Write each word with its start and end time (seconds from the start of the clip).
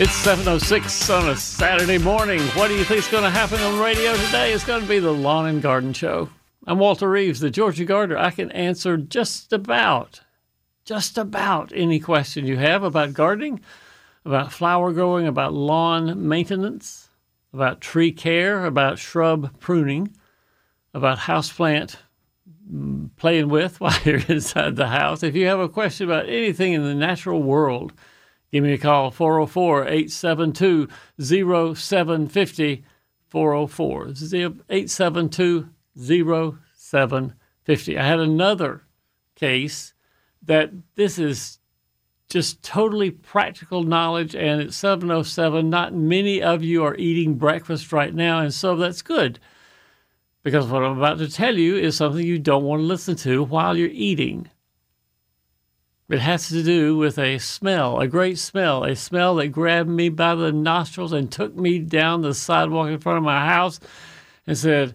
It's 0.00 0.24
7.06 0.24 1.12
on 1.12 1.30
a 1.30 1.34
Saturday 1.34 1.98
morning. 1.98 2.38
What 2.50 2.68
do 2.68 2.74
you 2.76 2.84
think 2.84 3.00
is 3.00 3.08
going 3.08 3.24
to 3.24 3.30
happen 3.30 3.58
on 3.60 3.80
radio 3.80 4.14
today? 4.14 4.52
It's 4.52 4.62
going 4.62 4.80
to 4.80 4.88
be 4.88 5.00
the 5.00 5.12
Lawn 5.12 5.46
and 5.46 5.60
Garden 5.60 5.92
Show. 5.92 6.28
I'm 6.68 6.78
Walter 6.78 7.10
Reeves, 7.10 7.40
the 7.40 7.50
Georgia 7.50 7.84
Gardener. 7.84 8.16
I 8.16 8.30
can 8.30 8.52
answer 8.52 8.96
just 8.96 9.52
about, 9.52 10.20
just 10.84 11.18
about 11.18 11.72
any 11.74 11.98
question 11.98 12.46
you 12.46 12.58
have 12.58 12.84
about 12.84 13.12
gardening, 13.12 13.58
about 14.24 14.52
flower 14.52 14.92
growing, 14.92 15.26
about 15.26 15.52
lawn 15.52 16.28
maintenance, 16.28 17.08
about 17.52 17.80
tree 17.80 18.12
care, 18.12 18.66
about 18.66 19.00
shrub 19.00 19.58
pruning, 19.58 20.14
about 20.94 21.18
houseplant 21.18 21.96
mm, 22.72 23.10
playing 23.16 23.48
with 23.48 23.80
while 23.80 23.98
you're 24.04 24.22
inside 24.28 24.76
the 24.76 24.86
house. 24.86 25.24
If 25.24 25.34
you 25.34 25.48
have 25.48 25.58
a 25.58 25.68
question 25.68 26.08
about 26.08 26.28
anything 26.28 26.72
in 26.72 26.84
the 26.84 26.94
natural 26.94 27.42
world, 27.42 27.92
Give 28.50 28.64
me 28.64 28.72
a 28.72 28.78
call, 28.78 29.10
404 29.10 29.88
872 29.88 30.88
0750. 31.20 32.84
404 33.28 34.08
872 34.70 35.68
0750. 36.76 37.98
I 37.98 38.06
had 38.06 38.20
another 38.20 38.84
case 39.34 39.92
that 40.42 40.72
this 40.94 41.18
is 41.18 41.58
just 42.30 42.62
totally 42.62 43.10
practical 43.10 43.82
knowledge, 43.82 44.34
and 44.34 44.62
it's 44.62 44.76
707. 44.76 45.68
Not 45.68 45.94
many 45.94 46.42
of 46.42 46.62
you 46.62 46.84
are 46.84 46.96
eating 46.96 47.34
breakfast 47.34 47.92
right 47.92 48.14
now, 48.14 48.40
and 48.40 48.52
so 48.52 48.76
that's 48.76 49.02
good 49.02 49.38
because 50.42 50.66
what 50.66 50.82
I'm 50.82 50.96
about 50.96 51.18
to 51.18 51.30
tell 51.30 51.58
you 51.58 51.76
is 51.76 51.96
something 51.96 52.24
you 52.24 52.38
don't 52.38 52.64
want 52.64 52.80
to 52.80 52.86
listen 52.86 53.16
to 53.16 53.44
while 53.44 53.76
you're 53.76 53.90
eating. 53.92 54.48
It 56.08 56.20
has 56.20 56.48
to 56.48 56.62
do 56.62 56.96
with 56.96 57.18
a 57.18 57.36
smell, 57.36 58.00
a 58.00 58.08
great 58.08 58.38
smell, 58.38 58.82
a 58.82 58.96
smell 58.96 59.34
that 59.36 59.48
grabbed 59.48 59.90
me 59.90 60.08
by 60.08 60.34
the 60.34 60.52
nostrils 60.52 61.12
and 61.12 61.30
took 61.30 61.54
me 61.54 61.78
down 61.78 62.22
the 62.22 62.32
sidewalk 62.32 62.88
in 62.88 62.98
front 62.98 63.18
of 63.18 63.24
my 63.24 63.44
house 63.44 63.78
and 64.46 64.56
said, 64.56 64.94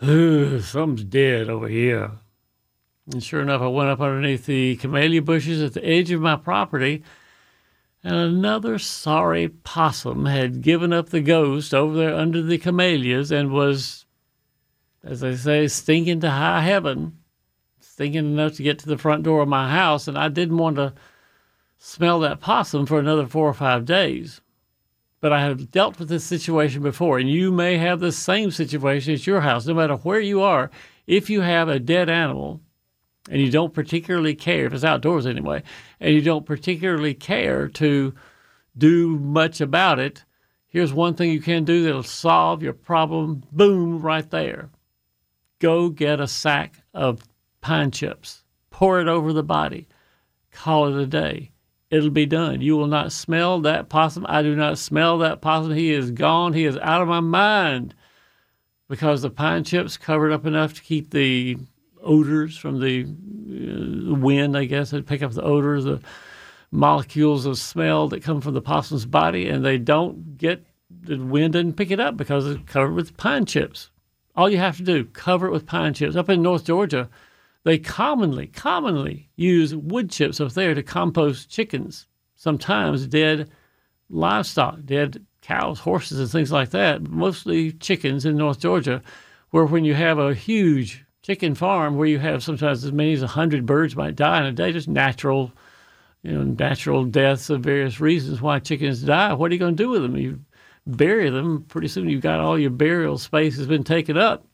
Something's 0.00 1.04
dead 1.04 1.48
over 1.48 1.68
here. 1.68 2.10
And 3.12 3.22
sure 3.22 3.40
enough, 3.40 3.62
I 3.62 3.68
went 3.68 3.88
up 3.88 4.00
underneath 4.00 4.46
the 4.46 4.74
camellia 4.76 5.22
bushes 5.22 5.62
at 5.62 5.74
the 5.74 5.84
edge 5.84 6.10
of 6.10 6.20
my 6.20 6.34
property, 6.34 7.04
and 8.02 8.16
another 8.16 8.80
sorry 8.80 9.48
possum 9.48 10.26
had 10.26 10.60
given 10.60 10.92
up 10.92 11.10
the 11.10 11.20
ghost 11.20 11.72
over 11.72 11.96
there 11.96 12.14
under 12.16 12.42
the 12.42 12.58
camellias 12.58 13.30
and 13.30 13.52
was, 13.52 14.06
as 15.04 15.20
they 15.20 15.36
say, 15.36 15.68
stinking 15.68 16.20
to 16.20 16.30
high 16.30 16.62
heaven 16.62 17.18
thinking 17.98 18.24
enough 18.24 18.54
to 18.54 18.62
get 18.62 18.78
to 18.78 18.88
the 18.88 18.96
front 18.96 19.24
door 19.24 19.42
of 19.42 19.48
my 19.48 19.68
house, 19.68 20.06
and 20.06 20.16
I 20.16 20.28
didn't 20.28 20.56
want 20.56 20.76
to 20.76 20.94
smell 21.78 22.20
that 22.20 22.40
possum 22.40 22.86
for 22.86 23.00
another 23.00 23.26
four 23.26 23.48
or 23.48 23.54
five 23.54 23.84
days. 23.84 24.40
But 25.20 25.32
I 25.32 25.40
have 25.40 25.72
dealt 25.72 25.98
with 25.98 26.08
this 26.08 26.24
situation 26.24 26.80
before, 26.80 27.18
and 27.18 27.28
you 27.28 27.50
may 27.50 27.76
have 27.76 27.98
the 27.98 28.12
same 28.12 28.52
situation 28.52 29.14
at 29.14 29.26
your 29.26 29.40
house, 29.40 29.66
no 29.66 29.74
matter 29.74 29.96
where 29.96 30.20
you 30.20 30.40
are. 30.42 30.70
If 31.08 31.28
you 31.28 31.40
have 31.40 31.68
a 31.68 31.80
dead 31.80 32.08
animal 32.08 32.60
and 33.28 33.42
you 33.42 33.50
don't 33.50 33.74
particularly 33.74 34.36
care, 34.36 34.66
if 34.66 34.74
it's 34.74 34.84
outdoors 34.84 35.26
anyway, 35.26 35.64
and 35.98 36.14
you 36.14 36.22
don't 36.22 36.46
particularly 36.46 37.14
care 37.14 37.66
to 37.66 38.14
do 38.76 39.18
much 39.18 39.60
about 39.60 39.98
it, 39.98 40.24
here's 40.68 40.92
one 40.92 41.14
thing 41.14 41.32
you 41.32 41.40
can 41.40 41.64
do 41.64 41.82
that'll 41.82 42.04
solve 42.04 42.62
your 42.62 42.74
problem. 42.74 43.42
Boom, 43.50 44.00
right 44.00 44.30
there. 44.30 44.70
Go 45.58 45.88
get 45.88 46.20
a 46.20 46.28
sack 46.28 46.76
of 46.94 47.24
pine 47.60 47.90
chips, 47.90 48.44
pour 48.70 49.00
it 49.00 49.08
over 49.08 49.32
the 49.32 49.42
body, 49.42 49.88
call 50.52 50.86
it 50.86 51.00
a 51.00 51.06
day. 51.06 51.52
It'll 51.90 52.10
be 52.10 52.26
done. 52.26 52.60
You 52.60 52.76
will 52.76 52.86
not 52.86 53.12
smell 53.12 53.60
that 53.60 53.88
possum. 53.88 54.26
I 54.28 54.42
do 54.42 54.54
not 54.54 54.78
smell 54.78 55.18
that 55.18 55.40
possum. 55.40 55.74
He 55.74 55.92
is 55.92 56.10
gone. 56.10 56.52
He 56.52 56.66
is 56.66 56.76
out 56.76 57.00
of 57.00 57.08
my 57.08 57.20
mind 57.20 57.94
because 58.88 59.22
the 59.22 59.30
pine 59.30 59.64
chips 59.64 59.96
covered 59.96 60.32
up 60.32 60.44
enough 60.44 60.74
to 60.74 60.82
keep 60.82 61.10
the 61.10 61.56
odors 62.02 62.56
from 62.56 62.80
the 62.80 63.04
uh, 63.04 64.14
wind, 64.14 64.56
I 64.56 64.66
guess. 64.66 64.90
They 64.90 65.00
pick 65.00 65.22
up 65.22 65.32
the 65.32 65.42
odors, 65.42 65.84
the 65.84 66.00
molecules 66.70 67.46
of 67.46 67.56
smell 67.58 68.08
that 68.08 68.22
come 68.22 68.40
from 68.40 68.54
the 68.54 68.60
possum's 68.60 69.06
body, 69.06 69.48
and 69.48 69.64
they 69.64 69.78
don't 69.78 70.36
get 70.36 70.64
the 70.90 71.16
wind 71.16 71.52
doesn't 71.52 71.74
pick 71.74 71.90
it 71.90 72.00
up 72.00 72.16
because 72.16 72.46
it's 72.46 72.70
covered 72.70 72.94
with 72.94 73.16
pine 73.16 73.44
chips. 73.44 73.90
All 74.34 74.48
you 74.48 74.58
have 74.58 74.76
to 74.78 74.82
do, 74.82 75.04
cover 75.04 75.48
it 75.48 75.52
with 75.52 75.66
pine 75.66 75.94
chips. 75.94 76.16
Up 76.16 76.28
in 76.28 76.42
North 76.42 76.64
Georgia, 76.64 77.08
they 77.64 77.78
commonly, 77.78 78.46
commonly 78.46 79.30
use 79.36 79.74
wood 79.74 80.10
chips 80.10 80.40
up 80.40 80.52
there 80.52 80.74
to 80.74 80.82
compost 80.82 81.50
chickens, 81.50 82.06
sometimes 82.34 83.06
dead 83.06 83.50
livestock, 84.10 84.84
dead 84.84 85.24
cows, 85.42 85.80
horses, 85.80 86.18
and 86.20 86.30
things 86.30 86.52
like 86.52 86.70
that, 86.70 87.02
mostly 87.02 87.72
chickens 87.72 88.24
in 88.24 88.36
North 88.36 88.60
Georgia, 88.60 89.02
where 89.50 89.64
when 89.64 89.84
you 89.84 89.94
have 89.94 90.18
a 90.18 90.34
huge 90.34 91.04
chicken 91.22 91.54
farm 91.54 91.96
where 91.96 92.08
you 92.08 92.18
have 92.18 92.42
sometimes 92.42 92.84
as 92.84 92.92
many 92.92 93.12
as 93.12 93.20
100 93.20 93.66
birds 93.66 93.96
might 93.96 94.16
die 94.16 94.40
in 94.40 94.46
a 94.46 94.52
day, 94.52 94.72
just 94.72 94.88
natural, 94.88 95.52
you 96.22 96.32
know, 96.32 96.42
natural 96.42 97.04
deaths 97.04 97.50
of 97.50 97.60
various 97.60 98.00
reasons 98.00 98.40
why 98.40 98.58
chickens 98.58 99.02
die. 99.02 99.32
What 99.34 99.50
are 99.50 99.54
you 99.54 99.60
going 99.60 99.76
to 99.76 99.82
do 99.82 99.90
with 99.90 100.02
them? 100.02 100.16
You 100.16 100.40
bury 100.86 101.28
them, 101.28 101.64
pretty 101.68 101.88
soon 101.88 102.08
you've 102.08 102.22
got 102.22 102.40
all 102.40 102.58
your 102.58 102.70
burial 102.70 103.18
space 103.18 103.56
has 103.58 103.66
been 103.66 103.84
taken 103.84 104.16
up. 104.16 104.47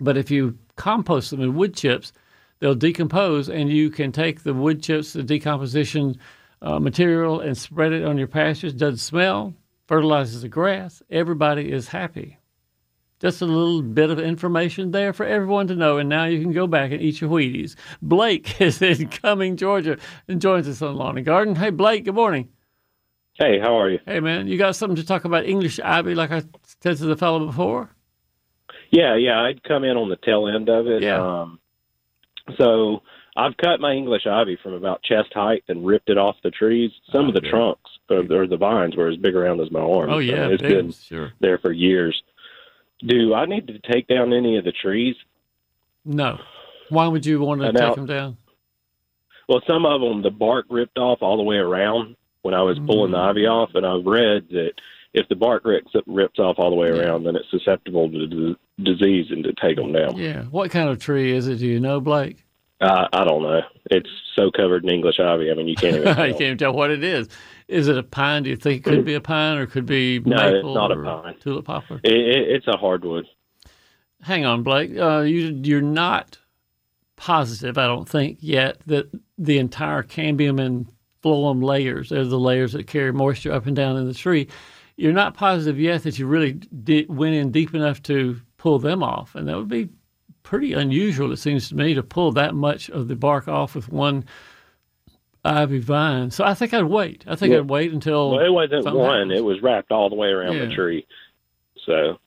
But 0.00 0.16
if 0.16 0.30
you 0.30 0.58
compost 0.76 1.30
them 1.30 1.40
in 1.40 1.54
wood 1.54 1.74
chips, 1.74 2.12
they'll 2.58 2.74
decompose, 2.74 3.48
and 3.48 3.70
you 3.70 3.90
can 3.90 4.12
take 4.12 4.42
the 4.42 4.54
wood 4.54 4.82
chips, 4.82 5.12
the 5.12 5.22
decomposition 5.22 6.18
uh, 6.62 6.78
material, 6.78 7.40
and 7.40 7.56
spread 7.56 7.92
it 7.92 8.04
on 8.04 8.18
your 8.18 8.26
pastures. 8.26 8.74
Doesn't 8.74 8.98
smell, 8.98 9.54
fertilizes 9.86 10.42
the 10.42 10.48
grass. 10.48 11.02
Everybody 11.10 11.72
is 11.72 11.88
happy. 11.88 12.38
Just 13.18 13.40
a 13.40 13.46
little 13.46 13.80
bit 13.80 14.10
of 14.10 14.18
information 14.18 14.90
there 14.90 15.14
for 15.14 15.24
everyone 15.24 15.68
to 15.68 15.74
know, 15.74 15.96
and 15.96 16.08
now 16.08 16.26
you 16.26 16.42
can 16.42 16.52
go 16.52 16.66
back 16.66 16.92
and 16.92 17.00
eat 17.00 17.20
your 17.20 17.30
Wheaties. 17.30 17.74
Blake 18.02 18.60
is 18.60 18.82
in 18.82 19.08
Cumming, 19.08 19.56
Georgia, 19.56 19.96
and 20.28 20.40
joins 20.40 20.68
us 20.68 20.82
on 20.82 20.96
Lawn 20.96 21.16
and 21.16 21.24
Garden. 21.24 21.54
Hey, 21.56 21.70
Blake, 21.70 22.04
good 22.04 22.14
morning. 22.14 22.50
Hey, 23.38 23.58
how 23.58 23.78
are 23.78 23.90
you? 23.90 24.00
Hey, 24.06 24.20
man, 24.20 24.48
you 24.48 24.58
got 24.58 24.76
something 24.76 24.96
to 24.96 25.06
talk 25.06 25.24
about 25.24 25.46
English 25.46 25.80
ivy 25.80 26.14
like 26.14 26.30
I 26.30 26.42
said 26.80 26.98
to 26.98 27.06
the 27.06 27.16
fellow 27.16 27.46
before? 27.46 27.90
Yeah, 28.90 29.16
yeah, 29.16 29.40
I'd 29.42 29.62
come 29.64 29.84
in 29.84 29.96
on 29.96 30.08
the 30.08 30.16
tail 30.16 30.46
end 30.48 30.68
of 30.68 30.86
it. 30.86 31.02
Yeah. 31.02 31.20
Um, 31.42 31.58
so 32.56 33.02
I've 33.36 33.56
cut 33.56 33.80
my 33.80 33.92
English 33.92 34.26
ivy 34.26 34.56
from 34.62 34.74
about 34.74 35.02
chest 35.02 35.32
height 35.34 35.64
and 35.68 35.84
ripped 35.86 36.08
it 36.08 36.18
off 36.18 36.36
the 36.42 36.50
trees. 36.50 36.90
Some 37.12 37.26
of 37.28 37.34
the 37.34 37.40
Okay. 37.40 37.50
trunks 37.50 37.90
or, 38.08 38.18
or 38.30 38.46
the 38.46 38.56
vines 38.56 38.96
were 38.96 39.08
as 39.08 39.16
big 39.16 39.34
around 39.34 39.60
as 39.60 39.70
my 39.70 39.80
arm. 39.80 40.10
Oh, 40.10 40.18
yeah, 40.18 40.46
So 40.46 40.52
it's 40.52 40.62
big 40.62 40.70
been 40.72 40.92
sure. 40.92 41.32
there 41.40 41.58
for 41.58 41.72
years. 41.72 42.22
Do 43.00 43.34
I 43.34 43.44
need 43.46 43.66
to 43.66 43.78
take 43.80 44.06
down 44.06 44.32
any 44.32 44.56
of 44.56 44.64
the 44.64 44.72
trees? 44.72 45.16
No. 46.04 46.38
Why 46.88 47.08
would 47.08 47.26
you 47.26 47.40
want 47.40 47.60
to 47.62 47.68
And 47.68 47.76
take 47.76 47.86
now- 47.88 47.94
them 47.94 48.06
down? 48.06 48.36
Well, 49.48 49.62
some 49.66 49.84
of 49.86 50.00
them 50.00 50.22
the 50.22 50.30
bark 50.30 50.66
ripped 50.70 50.98
off 50.98 51.22
all 51.22 51.36
the 51.36 51.42
way 51.42 51.56
around 51.56 52.16
when 52.42 52.54
I 52.54 52.62
was 52.62 52.78
pulling 52.80 53.12
the 53.12 53.18
Mm. 53.18 53.28
ivy 53.30 53.46
off, 53.46 53.74
and 53.74 53.84
I've 53.86 54.04
read 54.06 54.48
that 54.50 54.72
if 55.16 55.26
the 55.28 55.34
bark 55.34 55.64
rips, 55.64 55.90
rips 56.06 56.38
off 56.38 56.56
all 56.58 56.70
the 56.70 56.76
way 56.76 56.88
Yeah. 56.88 57.02
around, 57.02 57.24
then 57.24 57.34
it's 57.36 57.50
susceptible 57.50 58.08
to 58.10 58.26
d- 58.26 58.56
disease 58.82 59.26
and 59.30 59.42
to 59.44 59.52
take 59.60 59.76
them 59.76 59.92
down. 59.92 60.16
Yeah. 60.16 60.42
What 60.44 60.70
kind 60.70 60.88
of 60.88 60.98
tree 61.00 61.32
is 61.32 61.48
it? 61.48 61.56
Do 61.56 61.66
you 61.66 61.80
know, 61.80 62.00
Blake? 62.00 62.44
Uh, 62.80 63.08
I 63.12 63.24
don't 63.24 63.42
know. 63.42 63.62
It's 63.90 64.08
so 64.36 64.50
covered 64.50 64.84
in 64.84 64.90
English 64.90 65.18
ivy. 65.18 65.50
I 65.50 65.54
mean, 65.54 65.66
you 65.66 65.74
can't 65.74 65.96
even. 65.96 66.08
you 66.08 66.14
tell. 66.14 66.26
can't 66.26 66.40
even 66.42 66.58
tell 66.58 66.72
what 66.74 66.90
it 66.90 67.02
is. 67.02 67.28
Is 67.68 67.88
it 67.88 67.96
a 67.96 68.02
pine? 68.02 68.42
Do 68.42 68.50
you 68.50 68.56
think 68.56 68.86
it 68.86 68.90
could 68.90 69.04
be 69.06 69.14
a 69.14 69.20
pine 69.20 69.56
or 69.56 69.66
could 69.66 69.86
be 69.86 70.18
No, 70.24 70.36
it's 70.36 70.52
maple 70.56 70.74
not 70.74 70.92
a 70.92 70.96
pine. 71.02 71.34
tulip 71.40 71.64
poplar? 71.64 72.00
It, 72.04 72.12
it, 72.12 72.48
it's 72.50 72.68
a 72.68 72.76
hardwood. 72.76 73.24
Hang 74.22 74.44
on, 74.44 74.62
Blake. 74.62 74.96
Uh, 74.98 75.20
you 75.20 75.58
you're 75.64 75.80
not 75.80 76.38
positive, 77.16 77.78
I 77.78 77.86
don't 77.86 78.06
think 78.08 78.38
yet, 78.42 78.78
that 78.86 79.08
the 79.38 79.56
entire 79.58 80.02
cambium 80.02 80.60
and 80.60 80.86
phloem 81.24 81.62
layers 81.64 82.12
are 82.12 82.24
the 82.24 82.38
layers 82.38 82.72
that 82.72 82.86
carry 82.86 83.12
moisture 83.12 83.52
up 83.52 83.66
and 83.66 83.74
down 83.74 83.96
in 83.96 84.06
the 84.06 84.14
tree. 84.14 84.48
You're 84.96 85.12
not 85.12 85.34
positive 85.34 85.78
yet 85.78 86.04
that 86.04 86.18
you 86.18 86.26
really 86.26 86.52
did, 86.54 87.08
went 87.08 87.34
in 87.34 87.50
deep 87.50 87.74
enough 87.74 88.02
to 88.04 88.40
pull 88.56 88.78
them 88.78 89.02
off, 89.02 89.34
and 89.34 89.46
that 89.48 89.56
would 89.56 89.68
be 89.68 89.90
pretty 90.42 90.72
unusual. 90.72 91.32
It 91.32 91.36
seems 91.36 91.68
to 91.68 91.74
me 91.74 91.92
to 91.94 92.02
pull 92.02 92.32
that 92.32 92.54
much 92.54 92.88
of 92.90 93.08
the 93.08 93.16
bark 93.16 93.46
off 93.48 93.74
with 93.74 93.90
one 93.90 94.24
ivy 95.44 95.78
vine. 95.78 96.30
So 96.30 96.44
I 96.44 96.54
think 96.54 96.72
I'd 96.74 96.84
wait. 96.84 97.24
I 97.26 97.36
think 97.36 97.52
Yeah. 97.52 97.58
I'd 97.58 97.68
wait 97.70 97.92
until 97.92 98.32
Well, 98.32 98.44
it 98.44 98.48
wasn't 98.52 98.84
one. 98.94 99.28
happens. 99.28 99.38
It 99.38 99.44
was 99.44 99.60
wrapped 99.62 99.92
all 99.92 100.08
the 100.08 100.16
way 100.16 100.28
around 100.28 100.54
Yeah. 100.56 100.64
the 100.66 100.74
tree. 100.74 101.06
So 101.84 102.18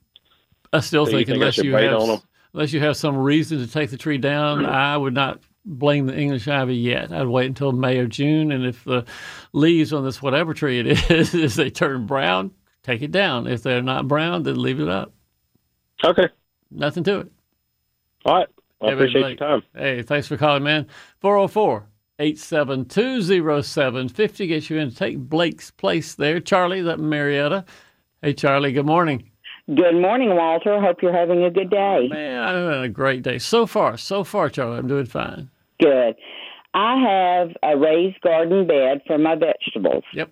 I 0.71 0.79
still 0.79 1.05
So 1.05 1.11
you 1.11 1.17
think 1.17 1.27
think 1.27 1.35
unless 1.37 1.57
you 1.57 1.75
have, 1.75 2.21
unless 2.53 2.71
you 2.71 2.79
have 2.81 2.95
some 2.95 3.17
reason 3.17 3.57
to 3.59 3.67
take 3.71 3.89
the 3.89 3.97
tree 3.97 4.17
down, 4.19 4.65
I 4.65 4.95
would 4.95 5.13
not 5.13 5.39
blame 5.65 6.05
the 6.05 6.17
English 6.17 6.47
ivy 6.47 6.75
yet. 6.75 7.11
I'd 7.11 7.27
wait 7.27 7.47
until 7.47 7.71
May 7.73 7.97
or 7.97 8.07
June, 8.07 8.51
and 8.51 8.65
if 8.65 8.83
the 8.85 9.05
leaves 9.53 9.91
on 9.91 10.03
this 10.05 10.21
whatever 10.21 10.53
tree 10.53 10.79
it 10.79 10.87
is, 11.11 11.33
if 11.35 11.55
they 11.55 11.69
turn 11.69 12.05
brown, 12.05 12.51
take 12.89 13.01
it 13.01 13.11
down. 13.11 13.47
If 13.47 13.63
they're 13.63 13.81
not 13.81 14.07
brown, 14.07 14.43
then 14.43 14.61
leave 14.61 14.79
it 14.79 14.89
up. 14.89 15.13
Okay. 16.03 16.29
Nothing 16.71 17.03
to 17.05 17.21
it. 17.21 17.31
All 18.25 18.35
right. 18.35 18.47
I 18.81 18.87
Hey, 18.87 18.93
appreciate 18.93 19.27
your 19.27 19.35
time. 19.35 19.63
Hey, 19.75 20.01
thanks 20.01 20.27
for 20.27 20.37
calling, 20.37 20.63
man. 20.63 20.87
404 21.19 21.85
872 22.19 24.47
gets 24.47 24.69
you 24.69 24.77
in 24.77 24.89
to 24.89 24.95
take 24.95 25.17
Blake's 25.17 25.71
place 25.71 26.15
there. 26.15 26.39
Charlie, 26.39 26.81
that 26.81 26.99
Marietta. 26.99 27.65
Hey, 28.21 28.33
Charlie, 28.33 28.73
good 28.73 28.85
morning. 28.85 29.29
Good 29.67 30.01
morning, 30.01 30.35
Walter. 30.35 30.81
Hope 30.81 31.01
you're 31.01 31.13
having 31.13 31.43
a 31.43 31.51
good 31.51 31.69
day. 31.69 32.07
Man, 32.09 32.41
I'm 32.41 32.55
having 32.55 32.83
a 32.83 32.89
great 32.89 33.21
day. 33.21 33.37
So 33.37 33.65
far, 33.65 33.97
so 33.97 34.23
far, 34.23 34.49
Charlie, 34.49 34.79
I'm 34.79 34.87
doing 34.87 35.05
fine. 35.05 35.49
Good. 35.79 36.15
I 36.73 36.97
have 36.97 37.49
a 37.63 37.77
raised 37.77 38.19
garden 38.21 38.67
bed 38.67 39.01
for 39.05 39.17
my 39.17 39.35
vegetables. 39.35 40.03
Yep. 40.13 40.31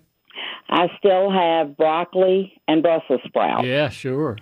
I 0.70 0.88
still 0.98 1.30
have 1.30 1.76
broccoli 1.76 2.52
and 2.66 2.82
Brussels 2.82 3.20
sprouts. 3.26 3.66
Yeah, 3.66 3.88
sure. 3.88 4.36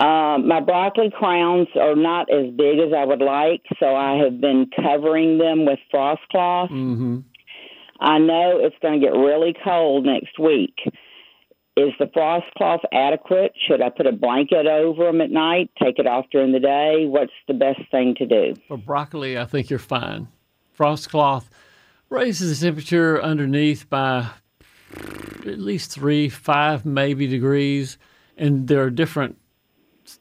Uh, 0.00 0.38
my 0.38 0.60
broccoli 0.60 1.12
crowns 1.16 1.68
are 1.80 1.94
not 1.94 2.28
as 2.32 2.52
big 2.56 2.80
as 2.80 2.92
I 2.96 3.04
would 3.04 3.20
like, 3.20 3.62
so 3.78 3.94
I 3.94 4.16
have 4.24 4.40
been 4.40 4.68
covering 4.74 5.38
them 5.38 5.64
with 5.64 5.78
frost 5.90 6.22
cloth. 6.30 6.70
Mm-hmm. 6.70 7.20
I 8.00 8.18
know 8.18 8.58
it's 8.60 8.74
going 8.82 9.00
to 9.00 9.06
get 9.06 9.12
really 9.12 9.54
cold 9.62 10.04
next 10.04 10.40
week. 10.40 10.74
Is 11.76 11.92
the 12.00 12.10
frost 12.12 12.46
cloth 12.56 12.80
adequate? 12.92 13.52
Should 13.68 13.80
I 13.80 13.90
put 13.90 14.06
a 14.06 14.12
blanket 14.12 14.66
over 14.66 15.04
them 15.04 15.20
at 15.20 15.30
night, 15.30 15.70
take 15.80 16.00
it 16.00 16.06
off 16.06 16.26
during 16.32 16.52
the 16.52 16.58
day? 16.58 17.06
What's 17.06 17.32
the 17.46 17.54
best 17.54 17.80
thing 17.92 18.16
to 18.18 18.26
do? 18.26 18.54
For 18.66 18.76
broccoli, 18.76 19.38
I 19.38 19.44
think 19.44 19.70
you're 19.70 19.78
fine. 19.78 20.26
Frost 20.72 21.10
cloth 21.10 21.48
raises 22.10 22.58
the 22.58 22.66
temperature 22.66 23.22
underneath 23.22 23.88
by 23.88 24.30
at 25.46 25.58
least 25.58 25.90
three, 25.90 26.28
five, 26.28 26.84
maybe 26.84 27.26
degrees. 27.26 27.98
And 28.36 28.68
there 28.68 28.82
are 28.82 28.90
different 28.90 29.38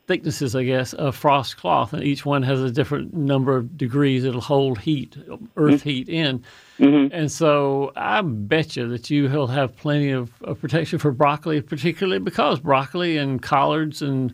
thicknesses, 0.07 0.55
I 0.55 0.63
guess, 0.63 0.93
of 0.93 1.15
frost 1.15 1.57
cloth, 1.57 1.93
and 1.93 2.03
each 2.03 2.25
one 2.25 2.43
has 2.43 2.61
a 2.61 2.71
different 2.71 3.13
number 3.13 3.57
of 3.57 3.77
degrees 3.77 4.23
it'll 4.23 4.41
hold 4.41 4.79
heat, 4.79 5.17
earth 5.57 5.79
mm-hmm. 5.79 5.89
heat 5.89 6.09
in. 6.09 6.43
Mm-hmm. 6.79 7.13
And 7.13 7.31
so 7.31 7.91
I 7.95 8.21
bet 8.21 8.75
you 8.75 8.87
that 8.89 9.09
you 9.09 9.29
will 9.29 9.47
have 9.47 9.75
plenty 9.75 10.11
of, 10.11 10.31
of 10.43 10.59
protection 10.59 10.99
for 10.99 11.11
broccoli, 11.11 11.61
particularly 11.61 12.19
because 12.19 12.59
broccoli 12.59 13.17
and 13.17 13.41
collards 13.41 14.01
and 14.01 14.33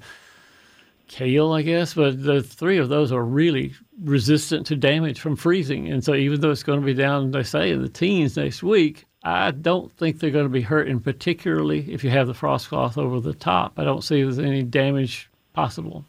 kale, 1.07 1.54
I 1.54 1.62
guess, 1.62 1.94
but 1.94 2.22
the 2.22 2.44
three 2.44 2.78
of 2.78 2.90
those 2.90 3.12
are 3.12 3.24
really 3.24 3.74
resistant 4.04 4.68
to 4.68 4.75
damage 4.75 5.19
from 5.19 5.36
freezing. 5.36 5.88
And 5.88 6.04
so 6.04 6.13
even 6.13 6.42
though 6.42 6.51
it's 6.51 6.63
going 6.63 6.81
to 6.81 6.86
be 6.86 6.94
down, 6.94 7.31
they 7.31 7.44
say, 7.44 7.72
in 7.72 7.81
the 7.81 7.90
teens 7.90 8.36
next 8.36 8.62
week, 8.62 9.06
I 9.29 9.51
don't 9.51 9.91
think 9.97 10.19
they're 10.19 10.31
going 10.31 10.45
to 10.45 10.50
be 10.50 10.62
hurting, 10.62 11.00
particularly 11.01 11.91
if 11.91 12.03
you 12.03 12.09
have 12.12 12.27
the 12.27 12.33
frost 12.33 12.69
cloth 12.69 12.97
over 12.97 13.19
the 13.19 13.33
top. 13.33 13.74
I 13.77 13.83
don't 13.83 14.03
see 14.03 14.21
there's 14.24 14.39
any 14.39 14.63
damage 14.63 15.29
possible. 15.53 16.06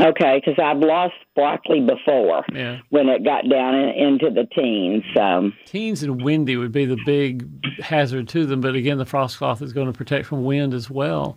Okay, 0.00 0.40
because 0.44 0.58
I've 0.62 0.78
lost 0.78 1.14
broccoli 1.36 1.80
before 1.80 2.44
Yeah. 2.52 2.78
when 2.90 3.08
it 3.08 3.22
got 3.22 3.48
down 3.48 3.74
in, 3.76 3.90
into 3.90 4.30
the 4.30 4.44
teens. 4.46 5.04
So, 5.14 5.52
Teens 5.66 6.02
and 6.02 6.22
windy 6.22 6.56
would 6.56 6.72
be 6.72 6.84
the 6.84 6.98
big 7.04 7.46
hazard 7.80 8.26
to 8.28 8.44
them, 8.46 8.60
but 8.60 8.74
again, 8.74 8.98
the 8.98 9.04
frost 9.06 9.38
cloth 9.38 9.62
is 9.62 9.72
going 9.72 9.86
to 9.86 9.92
protect 9.96 10.26
from 10.26 10.44
wind 10.44 10.74
as 10.74 10.90
well. 10.90 11.36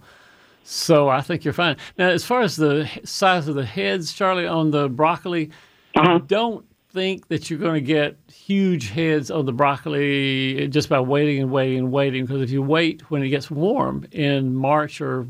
So 0.63 1.07
I 1.07 1.21
think 1.21 1.43
you're 1.45 1.53
fine. 1.53 1.77
Now, 1.97 2.09
as 2.09 2.25
far 2.25 2.41
as 2.41 2.55
the 2.55 2.89
size 3.03 3.47
of 3.47 3.55
the 3.55 3.65
heads, 3.65 4.11
Charlie, 4.13 4.47
on 4.47 4.71
the 4.71 4.89
broccoli, 4.89 5.51
Uh-huh. 5.95 6.19
don't 6.25 6.65
think 6.97 7.27
that 7.27 7.49
you're 7.49 7.59
going 7.59 7.75
to 7.75 7.81
get 7.81 8.17
huge 8.33 8.89
heads 8.89 9.29
of 9.29 9.45
the 9.45 9.51
broccoli 9.53 10.67
just 10.69 10.89
by 10.89 10.99
waiting 10.99 11.39
and 11.41 11.51
waiting 11.51 11.77
and 11.77 11.91
waiting. 11.91 12.25
Because 12.25 12.41
if 12.41 12.49
you 12.49 12.63
wait 12.63 13.09
when 13.11 13.21
it 13.21 13.29
gets 13.29 13.51
warm 13.51 14.05
in 14.11 14.55
March 14.55 14.99
or 14.99 15.27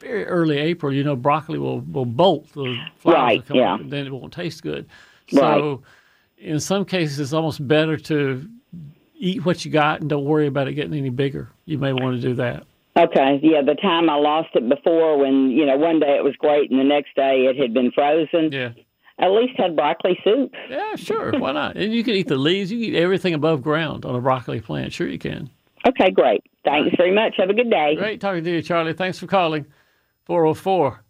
very 0.00 0.24
early 0.26 0.56
April, 0.56 0.92
you 0.92 1.04
know 1.04 1.14
broccoli 1.16 1.58
will, 1.58 1.80
will 1.80 2.06
bolt. 2.06 2.48
The 2.54 2.78
flowers 2.96 3.04
will 3.04 3.12
Right, 3.12 3.46
come 3.46 3.56
yeah. 3.58 3.74
up, 3.74 3.80
and 3.80 3.90
then 3.90 4.06
it 4.06 4.12
won't 4.12 4.32
taste 4.32 4.62
good. 4.62 4.88
So 5.30 5.82
in 6.38 6.58
some 6.58 6.84
cases, 6.86 7.20
it's 7.20 7.32
almost 7.34 7.66
better 7.68 7.96
to 7.98 8.48
eat 9.14 9.44
what 9.44 9.64
you 9.64 9.70
got 9.70 10.00
and 10.00 10.08
don't 10.08 10.24
worry 10.24 10.46
about 10.46 10.68
it 10.68 10.72
getting 10.74 10.94
any 10.94 11.10
bigger. 11.10 11.50
You 11.66 11.76
may 11.78 11.92
want 11.92 12.16
to 12.16 12.22
do 12.28 12.34
that. 12.36 12.64
okay, 12.96 13.38
yeah, 13.42 13.60
the 13.60 13.74
time 13.74 14.08
I 14.08 14.14
lost 14.14 14.48
it 14.54 14.66
before 14.68 15.18
when, 15.18 15.50
you 15.50 15.66
know, 15.66 15.76
one 15.76 16.00
day 16.00 16.16
it 16.16 16.24
was 16.24 16.34
great 16.36 16.70
and 16.70 16.80
the 16.80 16.84
next 16.84 17.14
day 17.14 17.44
it 17.48 17.56
had 17.58 17.74
been 17.74 17.92
frozen, 17.92 18.50
Yeah. 18.52 18.70
At 19.20 19.30
least 19.30 19.58
had 19.58 19.76
broccoli 19.76 20.18
soup. 20.24 20.52
Yeah, 20.68 20.96
sure. 20.96 21.38
Why 21.38 21.52
not? 21.52 21.76
And 21.76 21.92
you 21.92 22.02
can 22.02 22.14
eat 22.14 22.28
the 22.28 22.36
leaves. 22.36 22.72
You 22.72 22.78
can 22.78 22.94
eat 22.94 22.98
everything 22.98 23.34
above 23.34 23.62
ground 23.62 24.04
on 24.04 24.14
a 24.14 24.20
broccoli 24.20 24.60
plant. 24.60 24.92
Sure, 24.92 25.06
you 25.06 25.18
can. 25.18 25.50
Okay, 25.86 26.10
great. 26.10 26.42
Thanks 26.64 26.94
very 26.96 27.14
much. 27.14 27.34
Have 27.38 27.50
a 27.50 27.54
good 27.54 27.70
day. 27.70 27.96
Great 27.96 28.20
talking 28.20 28.44
to 28.44 28.50
you, 28.50 28.62
Charlie. 28.62 28.92
Thanks 28.92 29.18
for 29.18 29.26
calling. 29.26 29.66
404 30.24 31.04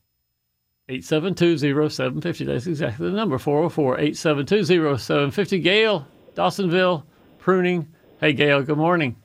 872 0.88 1.58
0750. 1.88 2.44
That's 2.44 2.66
exactly 2.66 3.10
the 3.10 3.16
number 3.16 3.38
404 3.38 3.94
872 3.98 4.98
0750. 4.98 5.58
Gail, 5.60 6.06
Dawsonville, 6.34 7.04
pruning. 7.38 7.88
Hey, 8.20 8.32
Gail, 8.32 8.62
good 8.62 8.78
morning. 8.78 9.16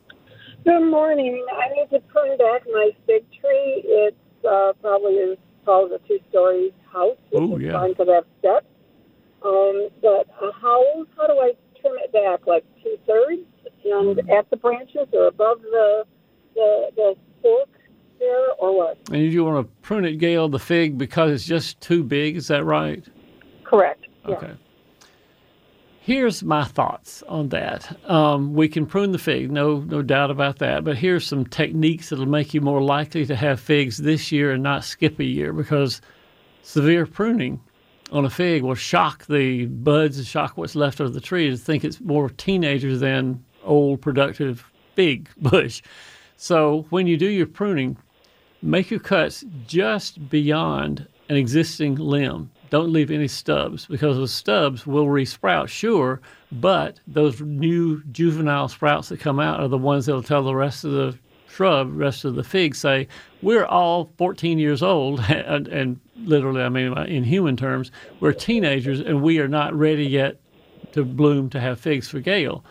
Good 0.63 0.89
morning. 0.89 1.45
I 1.53 1.73
need 1.73 1.89
to 1.91 1.99
prune 2.07 2.37
back 2.37 2.63
my 2.71 2.89
fig 3.05 3.23
tree. 3.39 3.83
It's 3.85 4.17
uh, 4.47 4.73
probably 4.81 5.17
as 5.19 5.37
tall 5.63 5.85
as 5.85 5.91
a 5.91 6.07
two-story 6.07 6.73
house. 6.91 7.17
which 7.31 7.41
Ooh, 7.41 7.57
is 7.57 7.63
yeah. 7.63 7.73
Fine 7.73 7.95
to 7.95 8.13
have 8.13 8.23
steps. 8.39 8.65
Um, 9.45 9.89
but 10.01 10.27
uh, 10.41 10.51
how 10.59 11.05
how 11.15 11.27
do 11.27 11.33
I 11.33 11.53
trim 11.79 11.93
it 12.03 12.11
back? 12.11 12.47
Like 12.47 12.65
two 12.83 12.97
thirds, 13.05 13.41
and 13.83 14.19
at 14.31 14.49
the 14.49 14.57
branches 14.57 15.07
or 15.13 15.27
above 15.27 15.61
the 15.61 16.03
the 16.55 16.89
the 16.95 17.15
fork 17.41 17.69
there, 18.19 18.51
or 18.57 18.75
what? 18.75 18.97
And 19.11 19.31
you 19.31 19.45
want 19.45 19.67
to 19.67 19.73
prune 19.81 20.05
it, 20.05 20.17
Gail, 20.17 20.49
the 20.49 20.59
fig, 20.59 20.97
because 20.97 21.31
it's 21.31 21.45
just 21.45 21.79
too 21.79 22.03
big. 22.03 22.37
Is 22.37 22.47
that 22.47 22.63
right? 22.63 23.05
Correct. 23.63 24.05
Yeah. 24.27 24.35
Okay. 24.35 24.53
Here's 25.99 26.43
my 26.43 26.63
thoughts 26.63 27.23
on 27.23 27.49
that. 27.49 27.97
Um, 28.07 28.53
we 28.53 28.67
can 28.67 28.85
prune 28.85 29.11
the 29.11 29.17
fig, 29.17 29.49
no, 29.51 29.79
no 29.79 30.03
doubt 30.03 30.29
about 30.29 30.59
that. 30.59 30.83
But 30.83 30.97
here's 30.97 31.25
some 31.25 31.45
techniques 31.45 32.09
that'll 32.09 32.27
make 32.27 32.53
you 32.53 32.61
more 32.61 32.81
likely 32.81 33.25
to 33.25 33.35
have 33.35 33.59
figs 33.59 33.97
this 33.97 34.31
year 34.31 34.51
and 34.51 34.61
not 34.61 34.83
skip 34.83 35.19
a 35.19 35.23
year 35.23 35.51
because 35.51 36.01
severe 36.61 37.07
pruning 37.07 37.59
on 38.11 38.25
a 38.25 38.29
fig 38.29 38.63
will 38.63 38.75
shock 38.75 39.25
the 39.25 39.65
buds 39.65 40.17
and 40.17 40.27
shock 40.27 40.57
what's 40.57 40.75
left 40.75 40.99
of 40.99 41.13
the 41.13 41.21
tree 41.21 41.49
to 41.49 41.57
think 41.57 41.83
it's 41.83 41.99
more 42.01 42.29
teenagers 42.29 42.99
than 42.99 43.43
old 43.63 44.01
productive 44.01 44.65
fig 44.95 45.29
bush. 45.37 45.81
So 46.37 46.85
when 46.89 47.07
you 47.07 47.17
do 47.17 47.27
your 47.27 47.47
pruning, 47.47 47.97
make 48.61 48.91
your 48.91 48.99
cuts 48.99 49.43
just 49.67 50.29
beyond 50.29 51.07
an 51.29 51.35
existing 51.35 51.95
limb. 51.95 52.51
Don't 52.69 52.91
leave 52.91 53.11
any 53.11 53.27
stubs 53.27 53.85
because 53.85 54.17
those 54.17 54.33
stubs 54.33 54.85
will 54.85 55.05
resprout, 55.05 55.67
sure, 55.67 56.19
but 56.51 56.99
those 57.07 57.39
new 57.41 58.03
juvenile 58.11 58.67
sprouts 58.67 59.09
that 59.09 59.19
come 59.19 59.39
out 59.39 59.59
are 59.59 59.67
the 59.67 59.77
ones 59.77 60.05
that'll 60.05 60.23
tell 60.23 60.43
the 60.43 60.55
rest 60.55 60.83
of 60.83 60.91
the 60.91 61.17
shrub, 61.47 61.97
rest 61.97 62.25
of 62.25 62.35
the 62.35 62.43
fig, 62.43 62.75
say, 62.75 63.07
we're 63.41 63.65
all 63.65 64.11
14 64.17 64.59
years 64.59 64.83
old, 64.83 65.19
and, 65.29 65.67
and 65.67 65.99
literally, 66.25 66.61
I 66.61 66.69
mean, 66.69 66.97
in 67.07 67.23
human 67.23 67.55
terms, 67.55 67.91
we're 68.19 68.33
teenagers 68.33 68.99
and 68.99 69.21
we 69.21 69.39
are 69.39 69.47
not 69.47 69.73
ready 69.73 70.05
yet 70.05 70.39
to 70.93 71.03
bloom 71.03 71.49
to 71.51 71.59
have 71.59 71.79
figs 71.79 72.07
for 72.07 72.19
Gail. 72.19 72.63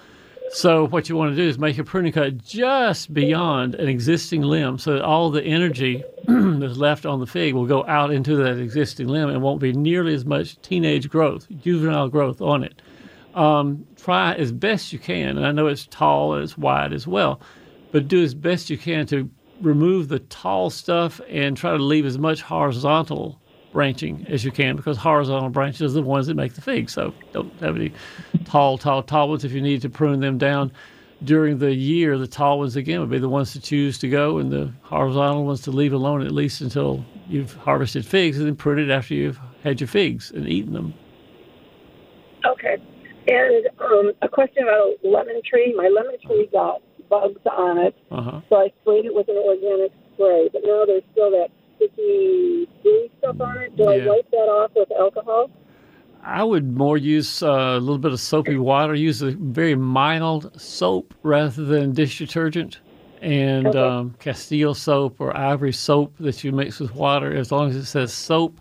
So 0.50 0.86
what 0.86 1.08
you 1.08 1.16
want 1.16 1.32
to 1.32 1.36
do 1.36 1.48
is 1.48 1.58
make 1.58 1.78
a 1.78 1.84
pruning 1.84 2.12
cut 2.12 2.38
just 2.38 3.12
beyond 3.12 3.74
an 3.74 3.88
existing 3.88 4.42
limb, 4.42 4.78
so 4.78 4.92
that 4.92 5.02
all 5.02 5.30
the 5.30 5.42
energy 5.42 6.04
that's 6.28 6.76
left 6.76 7.06
on 7.06 7.18
the 7.18 7.26
fig 7.26 7.54
will 7.54 7.66
go 7.66 7.84
out 7.86 8.12
into 8.12 8.36
that 8.36 8.58
existing 8.58 9.08
limb 9.08 9.30
and 9.30 9.42
won't 9.42 9.60
be 9.60 9.72
nearly 9.72 10.14
as 10.14 10.24
much 10.24 10.60
teenage 10.62 11.08
growth, 11.08 11.48
juvenile 11.60 12.08
growth 12.08 12.40
on 12.40 12.62
it. 12.62 12.80
Um, 13.34 13.84
try 13.96 14.34
as 14.34 14.52
best 14.52 14.92
you 14.92 14.98
can, 14.98 15.36
and 15.36 15.46
I 15.46 15.50
know 15.50 15.66
it's 15.66 15.86
tall 15.86 16.34
and 16.34 16.44
it's 16.44 16.56
wide 16.56 16.92
as 16.92 17.06
well, 17.06 17.40
but 17.90 18.06
do 18.06 18.22
as 18.22 18.34
best 18.34 18.70
you 18.70 18.78
can 18.78 19.06
to 19.06 19.28
remove 19.60 20.08
the 20.08 20.20
tall 20.20 20.70
stuff 20.70 21.20
and 21.28 21.56
try 21.56 21.72
to 21.72 21.82
leave 21.82 22.06
as 22.06 22.18
much 22.18 22.42
horizontal 22.42 23.40
branching 23.74 24.24
as 24.30 24.42
you 24.42 24.50
can 24.50 24.76
because 24.76 24.96
horizontal 24.96 25.50
branches 25.50 25.92
are 25.94 26.00
the 26.00 26.06
ones 26.06 26.26
that 26.28 26.34
make 26.34 26.54
the 26.54 26.62
fig. 26.62 26.88
So 26.88 27.12
don't 27.32 27.52
have 27.60 27.76
any 27.76 27.92
tall, 28.46 28.78
tall, 28.78 29.02
tall 29.02 29.28
ones. 29.28 29.44
If 29.44 29.52
you 29.52 29.60
need 29.60 29.82
to 29.82 29.90
prune 29.90 30.20
them 30.20 30.38
down 30.38 30.72
during 31.22 31.58
the 31.58 31.74
year, 31.74 32.16
the 32.16 32.26
tall 32.26 32.58
ones 32.60 32.76
again 32.76 33.00
would 33.00 33.10
be 33.10 33.18
the 33.18 33.28
ones 33.28 33.52
to 33.52 33.60
choose 33.60 33.98
to 33.98 34.08
go, 34.08 34.38
and 34.38 34.50
the 34.50 34.72
horizontal 34.82 35.44
ones 35.44 35.60
to 35.62 35.70
leave 35.70 35.92
alone 35.92 36.22
at 36.22 36.32
least 36.32 36.60
until 36.62 37.04
you've 37.28 37.52
harvested 37.54 38.06
figs, 38.06 38.38
and 38.38 38.46
then 38.46 38.56
prune 38.56 38.78
it 38.78 38.90
after 38.90 39.12
you've 39.14 39.38
had 39.62 39.80
your 39.80 39.88
figs 39.88 40.30
and 40.30 40.48
eaten 40.48 40.72
them. 40.72 40.94
Okay. 42.46 42.76
And 43.26 43.68
um, 43.80 44.12
a 44.22 44.28
question 44.28 44.64
about 44.64 44.92
a 45.02 45.08
lemon 45.08 45.40
tree. 45.48 45.74
My 45.76 45.88
lemon 45.88 46.16
tree 46.26 46.48
got 46.52 46.82
bugs 47.08 47.40
on 47.50 47.78
it, 47.78 47.94
Uh 48.10 48.22
huh. 48.22 48.40
so 48.48 48.56
I 48.56 48.72
sprayed 48.82 49.06
it 49.06 49.14
with 49.14 49.28
an 49.28 49.36
organic 49.36 49.92
spray. 50.14 50.48
But 50.52 50.62
now 50.64 50.84
there's 50.86 51.02
still 51.12 51.30
that 51.30 51.48
sticky, 51.76 52.68
gooey 52.82 53.10
stuff 53.18 53.40
on 53.40 53.58
it. 53.58 53.76
Do 53.76 53.84
Yeah. 53.84 53.90
I 53.90 54.08
wipe 54.08 54.30
that 54.30 54.36
off 54.36 54.70
with 54.74 54.90
alcohol? 54.92 55.50
I 56.22 56.42
would 56.42 56.74
more 56.76 56.96
use 56.96 57.42
uh, 57.42 57.74
a 57.76 57.80
little 57.80 57.98
bit 57.98 58.12
of 58.12 58.20
soapy 58.20 58.56
water. 58.56 58.94
Use 58.94 59.20
a 59.20 59.32
very 59.32 59.74
mild 59.74 60.58
soap 60.58 61.12
rather 61.22 61.64
than 61.64 61.92
dish 61.92 62.18
detergent, 62.18 62.78
and 63.20 63.66
Okay. 63.66 63.78
um, 63.78 64.14
Castile 64.20 64.74
soap 64.74 65.20
or 65.20 65.36
Ivory 65.36 65.72
soap 65.72 66.14
that 66.20 66.42
you 66.42 66.50
mix 66.52 66.80
with 66.80 66.94
water. 66.94 67.34
As 67.36 67.52
long 67.52 67.68
as 67.68 67.76
it 67.76 67.84
says 67.84 68.10
soap, 68.12 68.58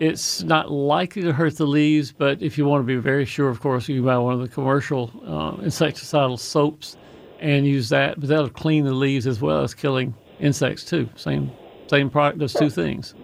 it's 0.00 0.42
not 0.42 0.70
likely 0.70 1.20
to 1.22 1.32
hurt 1.34 1.56
the 1.56 1.66
leaves. 1.66 2.12
But 2.12 2.40
if 2.40 2.56
you 2.56 2.64
want 2.64 2.82
to 2.82 2.86
be 2.86 2.96
very 2.96 3.26
sure, 3.26 3.50
of 3.50 3.60
course, 3.60 3.88
you 3.88 3.96
can 3.96 4.04
buy 4.06 4.16
one 4.16 4.32
of 4.32 4.40
the 4.40 4.48
commercial 4.48 5.10
uh, 5.26 5.62
insecticidal 5.62 6.38
soaps 6.38 6.96
and 7.40 7.66
use 7.66 7.90
that. 7.90 8.18
But 8.18 8.30
that'll 8.30 8.48
clean 8.48 8.84
the 8.86 8.94
leaves 8.94 9.26
as 9.26 9.42
well 9.42 9.62
as 9.62 9.74
killing 9.74 10.14
insects 10.40 10.82
too. 10.82 11.10
Same 11.16 11.50
same 11.88 12.10
product 12.10 12.38
does 12.38 12.52
two 12.52 12.70
things. 12.70 13.14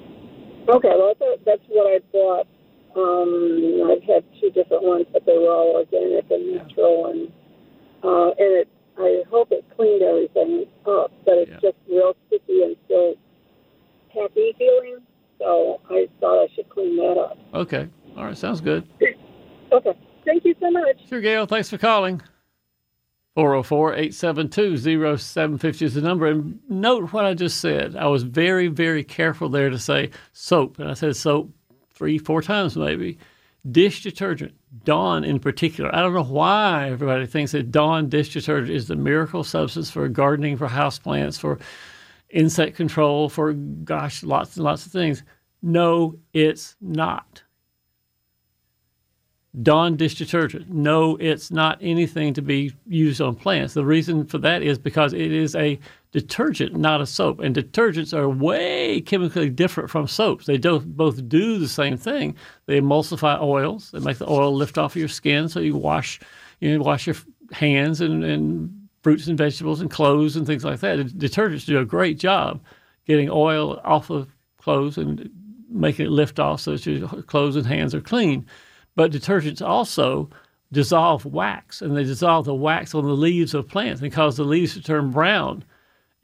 Okay, 0.68 0.92
well, 0.96 1.14
that's 1.44 1.62
what 1.68 1.86
I 1.92 1.98
bought. 2.12 2.46
Um, 2.94 3.90
I've 3.90 4.02
had 4.02 4.24
two 4.40 4.50
different 4.50 4.82
ones, 4.82 5.06
but 5.12 5.24
they 5.26 5.36
were 5.38 5.50
all 5.50 5.76
organic 5.76 6.30
and 6.30 6.56
natural, 6.56 7.06
and 7.06 7.32
uh, 8.04 8.28
and 8.30 8.36
it. 8.60 8.68
I 8.98 9.22
hope 9.30 9.48
it 9.52 9.64
cleaned 9.74 10.02
everything 10.02 10.66
up, 10.86 11.10
but 11.24 11.38
it's 11.38 11.50
Yeah. 11.50 11.60
just 11.62 11.76
real 11.88 12.14
sticky 12.26 12.62
and 12.62 12.76
still 12.84 13.14
tacky 14.12 14.52
feeling. 14.58 14.98
So 15.38 15.80
I 15.88 16.06
thought 16.20 16.44
I 16.44 16.48
should 16.54 16.68
clean 16.68 16.96
that 16.98 17.18
up. 17.18 17.38
Okay. 17.54 17.88
All 18.16 18.26
right. 18.26 18.36
Sounds 18.36 18.60
good. 18.60 18.86
Okay, 19.72 19.98
thank 20.26 20.44
you 20.44 20.54
so 20.60 20.70
much. 20.70 20.98
Sure, 21.08 21.22
Gail. 21.22 21.46
Thanks 21.46 21.70
for 21.70 21.78
calling. 21.78 22.20
404 23.34 23.94
872 23.94 25.16
0750 25.16 25.84
is 25.84 25.94
the 25.94 26.02
number. 26.02 26.26
And 26.26 26.60
note 26.68 27.12
what 27.12 27.24
I 27.24 27.34
just 27.34 27.60
said. 27.60 27.96
I 27.96 28.06
was 28.06 28.24
very, 28.24 28.68
very 28.68 29.02
careful 29.02 29.48
there 29.48 29.70
to 29.70 29.78
say 29.78 30.10
soap. 30.32 30.78
And 30.78 30.90
I 30.90 30.94
said 30.94 31.16
soap 31.16 31.50
three, 31.94 32.18
four 32.18 32.42
times 32.42 32.76
maybe. 32.76 33.18
Dish 33.70 34.02
detergent, 34.02 34.54
Dawn 34.84 35.22
in 35.24 35.38
particular. 35.38 35.94
I 35.94 36.00
don't 36.00 36.14
know 36.14 36.24
why 36.24 36.90
everybody 36.90 37.26
thinks 37.26 37.52
that 37.52 37.70
Dawn 37.70 38.08
dish 38.08 38.32
detergent 38.32 38.74
is 38.74 38.88
the 38.88 38.96
miracle 38.96 39.44
substance 39.44 39.90
for 39.90 40.08
gardening, 40.08 40.56
for 40.56 40.68
houseplants, 40.68 41.38
for 41.38 41.58
insect 42.28 42.76
control, 42.76 43.28
for 43.28 43.52
gosh, 43.52 44.24
lots 44.24 44.56
and 44.56 44.64
lots 44.64 44.84
of 44.84 44.92
things. 44.92 45.22
No, 45.62 46.16
it's 46.32 46.74
not. 46.80 47.44
Dawn 49.60 49.96
dish 49.96 50.14
detergent. 50.14 50.70
No, 50.70 51.16
it's 51.16 51.50
not 51.50 51.76
anything 51.82 52.32
to 52.34 52.40
be 52.40 52.72
used 52.86 53.20
on 53.20 53.34
plants. 53.34 53.74
The 53.74 53.84
reason 53.84 54.24
for 54.24 54.38
that 54.38 54.62
is 54.62 54.78
because 54.78 55.12
it 55.12 55.30
is 55.30 55.54
a 55.54 55.78
detergent, 56.10 56.74
not 56.74 57.02
a 57.02 57.06
soap. 57.06 57.40
And 57.40 57.54
detergents 57.54 58.16
are 58.16 58.30
way 58.30 59.02
chemically 59.02 59.50
different 59.50 59.90
from 59.90 60.08
soaps. 60.08 60.46
They 60.46 60.56
do, 60.56 60.80
both 60.80 61.28
do 61.28 61.58
the 61.58 61.68
same 61.68 61.98
thing. 61.98 62.34
They 62.64 62.80
emulsify 62.80 63.42
oils. 63.42 63.90
They 63.90 63.98
make 63.98 64.16
the 64.16 64.30
oil 64.30 64.54
lift 64.54 64.78
off 64.78 64.92
of 64.92 65.00
your 65.00 65.08
skin, 65.08 65.50
so 65.50 65.60
you 65.60 65.76
wash, 65.76 66.18
you 66.60 66.78
know, 66.78 66.82
wash 66.82 67.06
your 67.06 67.16
hands 67.52 68.00
and, 68.00 68.24
and 68.24 68.88
fruits 69.02 69.26
and 69.26 69.36
vegetables 69.36 69.82
and 69.82 69.90
clothes 69.90 70.34
and 70.34 70.46
things 70.46 70.64
like 70.64 70.80
that. 70.80 70.98
Detergents 70.98 71.66
do 71.66 71.78
a 71.78 71.84
great 71.84 72.18
job 72.18 72.62
getting 73.06 73.28
oil 73.30 73.80
off 73.84 74.08
of 74.08 74.34
clothes 74.56 74.96
and 74.96 75.28
making 75.68 76.06
it 76.06 76.10
lift 76.10 76.38
off 76.38 76.60
so 76.60 76.72
that 76.72 76.86
your 76.86 77.08
clothes 77.24 77.56
and 77.56 77.66
hands 77.66 77.94
are 77.94 78.00
clean. 78.00 78.46
But 78.94 79.12
detergents 79.12 79.62
also 79.62 80.28
dissolve 80.72 81.24
wax, 81.26 81.82
and 81.82 81.96
they 81.96 82.04
dissolve 82.04 82.46
the 82.46 82.54
wax 82.54 82.94
on 82.94 83.04
the 83.04 83.12
leaves 83.12 83.54
of 83.54 83.68
plants 83.68 84.00
and 84.00 84.12
cause 84.12 84.36
the 84.36 84.44
leaves 84.44 84.74
to 84.74 84.82
turn 84.82 85.10
brown. 85.10 85.64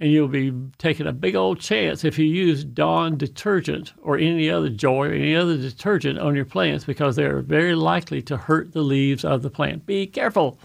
And 0.00 0.12
you'll 0.12 0.28
be 0.28 0.52
taking 0.78 1.08
a 1.08 1.12
big 1.12 1.34
old 1.34 1.58
chance 1.58 2.04
if 2.04 2.18
you 2.18 2.24
use 2.24 2.62
Dawn 2.64 3.16
detergent 3.16 3.92
or 4.00 4.16
any 4.16 4.48
other 4.48 4.68
Joy 4.68 5.08
or 5.08 5.12
any 5.12 5.34
other 5.34 5.56
detergent 5.56 6.20
on 6.20 6.36
your 6.36 6.44
plants 6.44 6.84
because 6.84 7.16
they're 7.16 7.40
very 7.40 7.74
likely 7.74 8.22
to 8.22 8.36
hurt 8.36 8.72
the 8.72 8.82
leaves 8.82 9.24
of 9.24 9.42
the 9.42 9.50
plant. 9.50 9.86
Be 9.86 10.06
careful. 10.06 10.60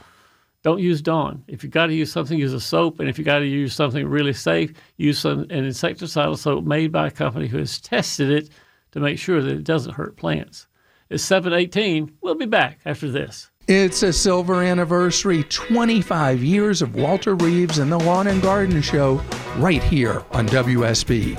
Don't 0.61 0.79
use 0.79 1.01
Dawn. 1.01 1.43
If 1.47 1.63
you've 1.63 1.73
got 1.73 1.87
to 1.87 1.95
use 1.95 2.11
something, 2.11 2.37
use 2.37 2.53
a 2.53 2.59
soap. 2.59 2.99
And 2.99 3.09
if 3.09 3.17
you've 3.17 3.25
got 3.25 3.39
to 3.39 3.47
use 3.47 3.73
something 3.73 4.07
really 4.07 4.33
safe, 4.33 4.71
use 4.97 5.19
some, 5.19 5.39
an 5.49 5.65
insecticidal 5.65 6.37
soap 6.37 6.63
made 6.63 6.91
by 6.91 7.07
a 7.07 7.11
company 7.11 7.47
who 7.47 7.57
has 7.57 7.81
tested 7.81 8.29
it 8.29 8.49
to 8.91 8.99
make 8.99 9.17
sure 9.17 9.41
that 9.41 9.51
it 9.51 9.63
doesn't 9.63 9.95
hurt 9.95 10.15
plants. 10.15 10.67
It's 11.13 11.23
718. 11.25 12.17
We'll 12.23 12.33
be 12.33 12.47
back 12.47 12.79
after 12.85 13.07
this. 13.07 13.51
It's 13.67 14.01
a 14.01 14.11
silver 14.11 14.63
anniversary 14.63 15.43
25 15.43 16.43
years 16.43 16.81
of 16.81 16.95
Walter 16.95 17.35
Reeves 17.35 17.77
and 17.77 17.91
the 17.91 17.99
Lawn 17.99 18.25
and 18.25 18.41
Garden 18.41 18.81
Show 18.81 19.21
right 19.57 19.83
here 19.83 20.23
on 20.31 20.47
WSB. 20.47 21.37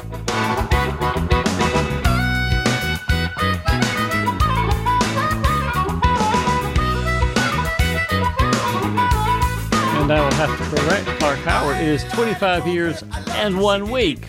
And 10.00 10.12
I 10.12 10.20
will 10.20 10.34
have 10.34 10.56
to 10.56 10.76
correct 10.76 11.06
Clark 11.18 11.38
Howard. 11.40 11.78
It 11.78 11.88
is 11.88 12.04
25 12.12 12.68
years 12.68 13.02
and 13.30 13.58
one 13.58 13.90
week. 13.90 14.28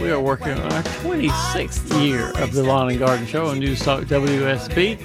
We 0.00 0.10
are 0.10 0.20
working 0.20 0.52
on 0.52 0.72
our 0.72 0.82
26th 0.82 2.02
year 2.02 2.30
of 2.42 2.54
the 2.54 2.62
Lawn 2.62 2.88
and 2.88 2.98
Garden 2.98 3.26
Show 3.26 3.48
on 3.48 3.58
News 3.58 3.80
Talk 3.80 4.04
WSB. 4.04 4.96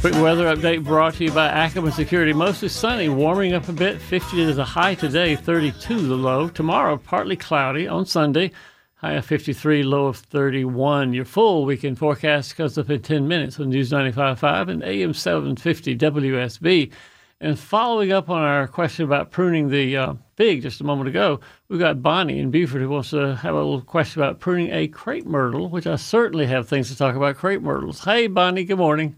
Quick 0.00 0.14
weather 0.16 0.54
update 0.54 0.84
brought 0.84 1.14
to 1.14 1.24
you 1.24 1.32
by 1.32 1.46
Ackerman 1.48 1.92
Security. 1.92 2.34
Mostly 2.34 2.68
sunny, 2.68 3.08
warming 3.08 3.54
up 3.54 3.66
a 3.70 3.72
bit. 3.72 4.02
50 4.02 4.42
is 4.42 4.56
the 4.56 4.64
high 4.64 4.94
today, 4.94 5.34
32 5.34 6.08
the 6.08 6.14
low. 6.14 6.50
Tomorrow, 6.50 6.98
partly 6.98 7.36
cloudy 7.36 7.88
on 7.88 8.04
Sunday. 8.04 8.52
High 8.96 9.14
of 9.14 9.24
53, 9.24 9.82
low 9.82 10.08
of 10.08 10.18
31. 10.18 11.14
Your 11.14 11.24
full 11.24 11.64
weekend 11.64 11.98
forecast 11.98 12.54
comes 12.54 12.76
up 12.76 12.90
in 12.90 13.00
10 13.00 13.26
minutes 13.26 13.58
on 13.58 13.70
News 13.70 13.90
95.5 13.90 14.68
and 14.68 14.82
AM 14.84 15.14
750 15.14 15.96
WSB. 15.96 16.92
And 17.40 17.56
following 17.56 18.10
up 18.10 18.28
on 18.28 18.42
our 18.42 18.66
question 18.66 19.04
about 19.04 19.30
pruning 19.30 19.68
the 19.70 19.96
uh, 19.96 20.14
fig 20.36 20.62
just 20.62 20.80
a 20.80 20.84
moment 20.84 21.08
ago, 21.08 21.38
we've 21.68 21.78
got 21.78 22.02
Bonnie 22.02 22.40
in 22.40 22.50
Buford 22.50 22.82
who 22.82 22.88
wants 22.88 23.10
to 23.10 23.36
have 23.36 23.54
a 23.54 23.58
little 23.58 23.80
question 23.80 24.20
about 24.20 24.40
pruning 24.40 24.72
a 24.72 24.88
crepe 24.88 25.24
myrtle, 25.24 25.68
which 25.68 25.86
I 25.86 25.94
certainly 25.96 26.46
have 26.46 26.68
things 26.68 26.88
to 26.90 26.96
talk 26.96 27.14
about 27.14 27.36
crepe 27.36 27.62
myrtles. 27.62 28.02
Hey, 28.02 28.26
Bonnie, 28.26 28.64
good 28.64 28.78
morning. 28.78 29.14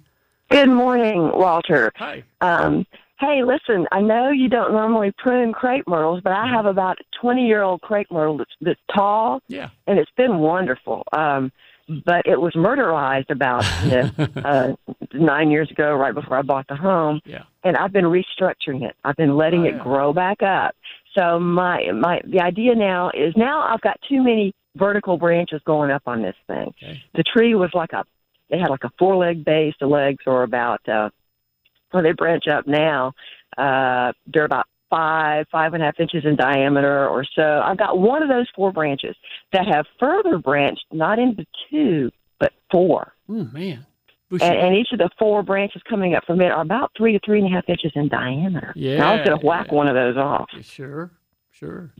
Good 0.50 0.68
morning, 0.68 1.30
Walter. 1.32 1.92
Hi. 1.96 2.22
Um, 2.42 2.86
hey, 3.20 3.42
listen, 3.42 3.86
I 3.90 4.02
know 4.02 4.28
you 4.30 4.50
don't 4.50 4.72
normally 4.72 5.12
prune 5.16 5.54
crepe 5.54 5.88
myrtles, 5.88 6.20
but 6.22 6.34
I 6.34 6.46
have 6.46 6.66
about 6.66 6.98
a 7.00 7.04
20 7.22 7.46
year 7.46 7.62
old 7.62 7.80
crepe 7.80 8.10
myrtle 8.10 8.36
that's, 8.36 8.50
that's 8.60 8.80
tall, 8.94 9.40
Yeah. 9.48 9.70
and 9.86 9.98
it's 9.98 10.10
been 10.18 10.40
wonderful. 10.40 11.04
Um, 11.12 11.52
but 12.04 12.26
it 12.26 12.40
was 12.40 12.52
murderized 12.54 13.30
about 13.30 13.64
you 13.84 13.90
know, 13.90 14.10
uh, 14.44 14.72
nine 15.14 15.50
years 15.50 15.70
ago, 15.70 15.94
right 15.94 16.14
before 16.14 16.36
I 16.38 16.42
bought 16.42 16.66
the 16.68 16.76
home, 16.76 17.20
Yeah. 17.24 17.44
and 17.64 17.76
I've 17.76 17.92
been 17.92 18.04
restructuring 18.04 18.82
it. 18.82 18.94
I've 19.04 19.16
been 19.16 19.36
letting 19.36 19.62
Oh, 19.62 19.64
it 19.70 19.74
yeah. 19.76 19.82
grow 19.82 20.12
back 20.12 20.42
up. 20.42 20.74
So 21.18 21.40
my 21.40 21.90
my 21.92 22.20
the 22.24 22.40
idea 22.40 22.74
now 22.74 23.10
is 23.10 23.34
now 23.36 23.62
I've 23.62 23.80
got 23.80 23.98
too 24.08 24.22
many 24.22 24.52
vertical 24.76 25.16
branches 25.18 25.60
going 25.64 25.90
up 25.90 26.02
on 26.06 26.22
this 26.22 26.36
thing. 26.46 26.72
Okay. 26.82 27.02
The 27.14 27.24
tree 27.24 27.54
was 27.54 27.70
like 27.74 27.92
a 27.92 28.04
they 28.50 28.58
had 28.58 28.70
like 28.70 28.84
a 28.84 28.90
four 28.98 29.16
leg 29.16 29.44
base. 29.44 29.74
The 29.80 29.86
legs 29.88 30.22
are 30.26 30.42
about 30.44 30.88
uh 30.88 31.10
when 31.90 32.04
they 32.04 32.12
branch 32.12 32.46
up 32.46 32.68
now, 32.68 33.12
uh 33.58 34.12
they're 34.32 34.44
about 34.44 34.66
five, 34.90 35.46
five 35.50 35.72
and 35.72 35.82
a 35.82 35.86
half 35.86 35.98
inches 35.98 36.24
in 36.24 36.36
diameter 36.36 37.08
or 37.08 37.24
so. 37.24 37.62
I've 37.64 37.78
got 37.78 37.98
one 37.98 38.22
of 38.22 38.28
those 38.28 38.46
four 38.54 38.72
branches 38.72 39.16
that 39.52 39.66
have 39.66 39.86
further 39.98 40.38
branched, 40.38 40.84
not 40.92 41.18
into 41.18 41.46
two, 41.70 42.10
but 42.38 42.52
four. 42.70 43.14
Mm, 43.28 43.52
man. 43.52 43.86
And, 44.32 44.42
and 44.42 44.76
each 44.76 44.88
of 44.92 44.98
the 44.98 45.10
four 45.18 45.42
branches 45.42 45.82
coming 45.88 46.14
up 46.14 46.24
from 46.24 46.40
it 46.40 46.52
are 46.52 46.60
about 46.62 46.92
three 46.96 47.12
to 47.12 47.20
three 47.24 47.40
and 47.40 47.48
a 47.48 47.50
half 47.50 47.68
inches 47.68 47.92
in 47.94 48.08
diameter. 48.08 48.72
And 48.76 49.02
I 49.02 49.16
was 49.16 49.26
going 49.26 49.40
to 49.40 49.46
whack 49.46 49.68
yeah. 49.68 49.74
one 49.74 49.88
of 49.88 49.94
those 49.94 50.16
off. 50.16 50.48
Sure. 50.62 51.10
Sure. 51.50 51.90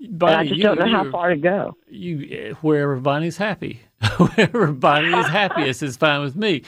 And 0.00 0.22
I 0.22 0.44
just 0.44 0.56
you- 0.56 0.62
don't 0.62 0.78
know 0.78 0.88
how 0.88 1.10
far 1.10 1.30
to 1.30 1.36
go. 1.36 1.76
you 1.88 2.26
eh, 2.30 2.52
wherever 2.60 2.96
Bonnie's 2.96 3.36
happy, 3.36 3.82
wherever 4.16 4.72
Bonnie 4.72 5.12
is 5.12 5.26
happiest 5.26 5.82
is 5.82 5.96
fine 5.96 6.20
with 6.22 6.36
me. 6.36 6.62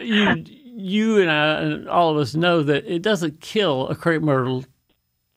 You, 0.00 0.44
you 0.76 1.20
and 1.20 1.30
I 1.30 1.60
and 1.60 1.88
all 1.88 2.10
of 2.10 2.16
us 2.16 2.34
know 2.34 2.62
that 2.62 2.86
it 2.86 3.02
doesn't 3.02 3.40
kill 3.40 3.88
a 3.88 3.96
crepe 3.96 4.22
myrtle 4.22 4.64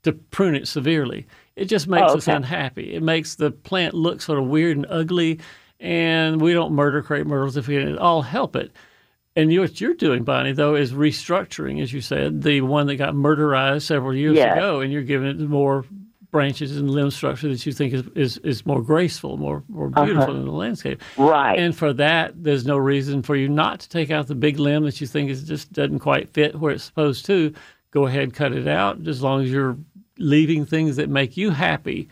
to 0.03 0.13
prune 0.13 0.55
it 0.55 0.67
severely. 0.67 1.27
It 1.55 1.65
just 1.65 1.87
makes 1.87 2.11
Oh, 2.11 2.17
us 2.17 2.27
unhappy. 2.27 2.93
It 2.93 3.03
makes 3.03 3.35
the 3.35 3.51
plant 3.51 3.93
look 3.93 4.21
sort 4.21 4.39
of 4.39 4.45
weird 4.45 4.77
and 4.77 4.85
ugly, 4.89 5.39
and 5.79 6.41
we 6.41 6.53
don't 6.53 6.73
murder 6.73 7.01
crepe 7.01 7.27
myrtles 7.27 7.57
if 7.57 7.67
we 7.67 7.77
can 7.77 7.89
at 7.89 7.97
all 7.97 8.21
help 8.21 8.55
it. 8.55 8.71
And 9.35 9.55
what 9.57 9.79
you're 9.79 9.93
doing, 9.93 10.23
Bonnie, 10.23 10.53
though, 10.53 10.75
is 10.75 10.91
restructuring, 10.91 11.81
as 11.81 11.93
you 11.93 12.01
said, 12.01 12.41
the 12.41 12.61
one 12.61 12.87
that 12.87 12.95
got 12.95 13.13
murderized 13.13 13.83
several 13.83 14.13
years 14.13 14.35
Yes. 14.35 14.57
ago, 14.57 14.81
and 14.81 14.91
you're 14.91 15.03
giving 15.03 15.29
it 15.29 15.39
more 15.39 15.85
branches 16.31 16.77
and 16.77 16.89
limb 16.91 17.09
structure 17.09 17.47
that 17.47 17.65
you 17.65 17.71
think 17.71 17.93
is, 17.93 18.03
is, 18.15 18.37
is 18.39 18.65
more 18.65 18.81
graceful, 18.81 19.37
more 19.37 19.63
more 19.67 19.87
uh-huh. 19.87 20.05
beautiful 20.05 20.35
in 20.35 20.45
the 20.45 20.51
landscape. 20.51 21.01
Right. 21.17 21.57
And 21.57 21.75
for 21.75 21.93
that, 21.93 22.43
there's 22.43 22.65
no 22.65 22.77
reason 22.77 23.23
for 23.23 23.35
you 23.35 23.49
not 23.49 23.79
to 23.81 23.89
take 23.89 24.11
out 24.11 24.27
the 24.27 24.35
big 24.35 24.59
limb 24.59 24.83
that 24.85 25.01
you 25.01 25.07
think 25.07 25.29
is 25.29 25.43
just 25.43 25.71
doesn't 25.73 25.99
quite 25.99 26.29
fit 26.29 26.59
where 26.59 26.71
it's 26.71 26.83
supposed 26.83 27.25
to. 27.27 27.53
Go 27.91 28.05
ahead, 28.05 28.35
cut 28.35 28.51
it 28.53 28.67
out. 28.67 29.07
As 29.07 29.23
long 29.23 29.41
as 29.41 29.49
you're 29.51 29.75
leaving 30.19 30.65
things 30.65 30.97
that 30.97 31.09
make 31.09 31.38
you 31.38 31.51
happy 31.51 32.09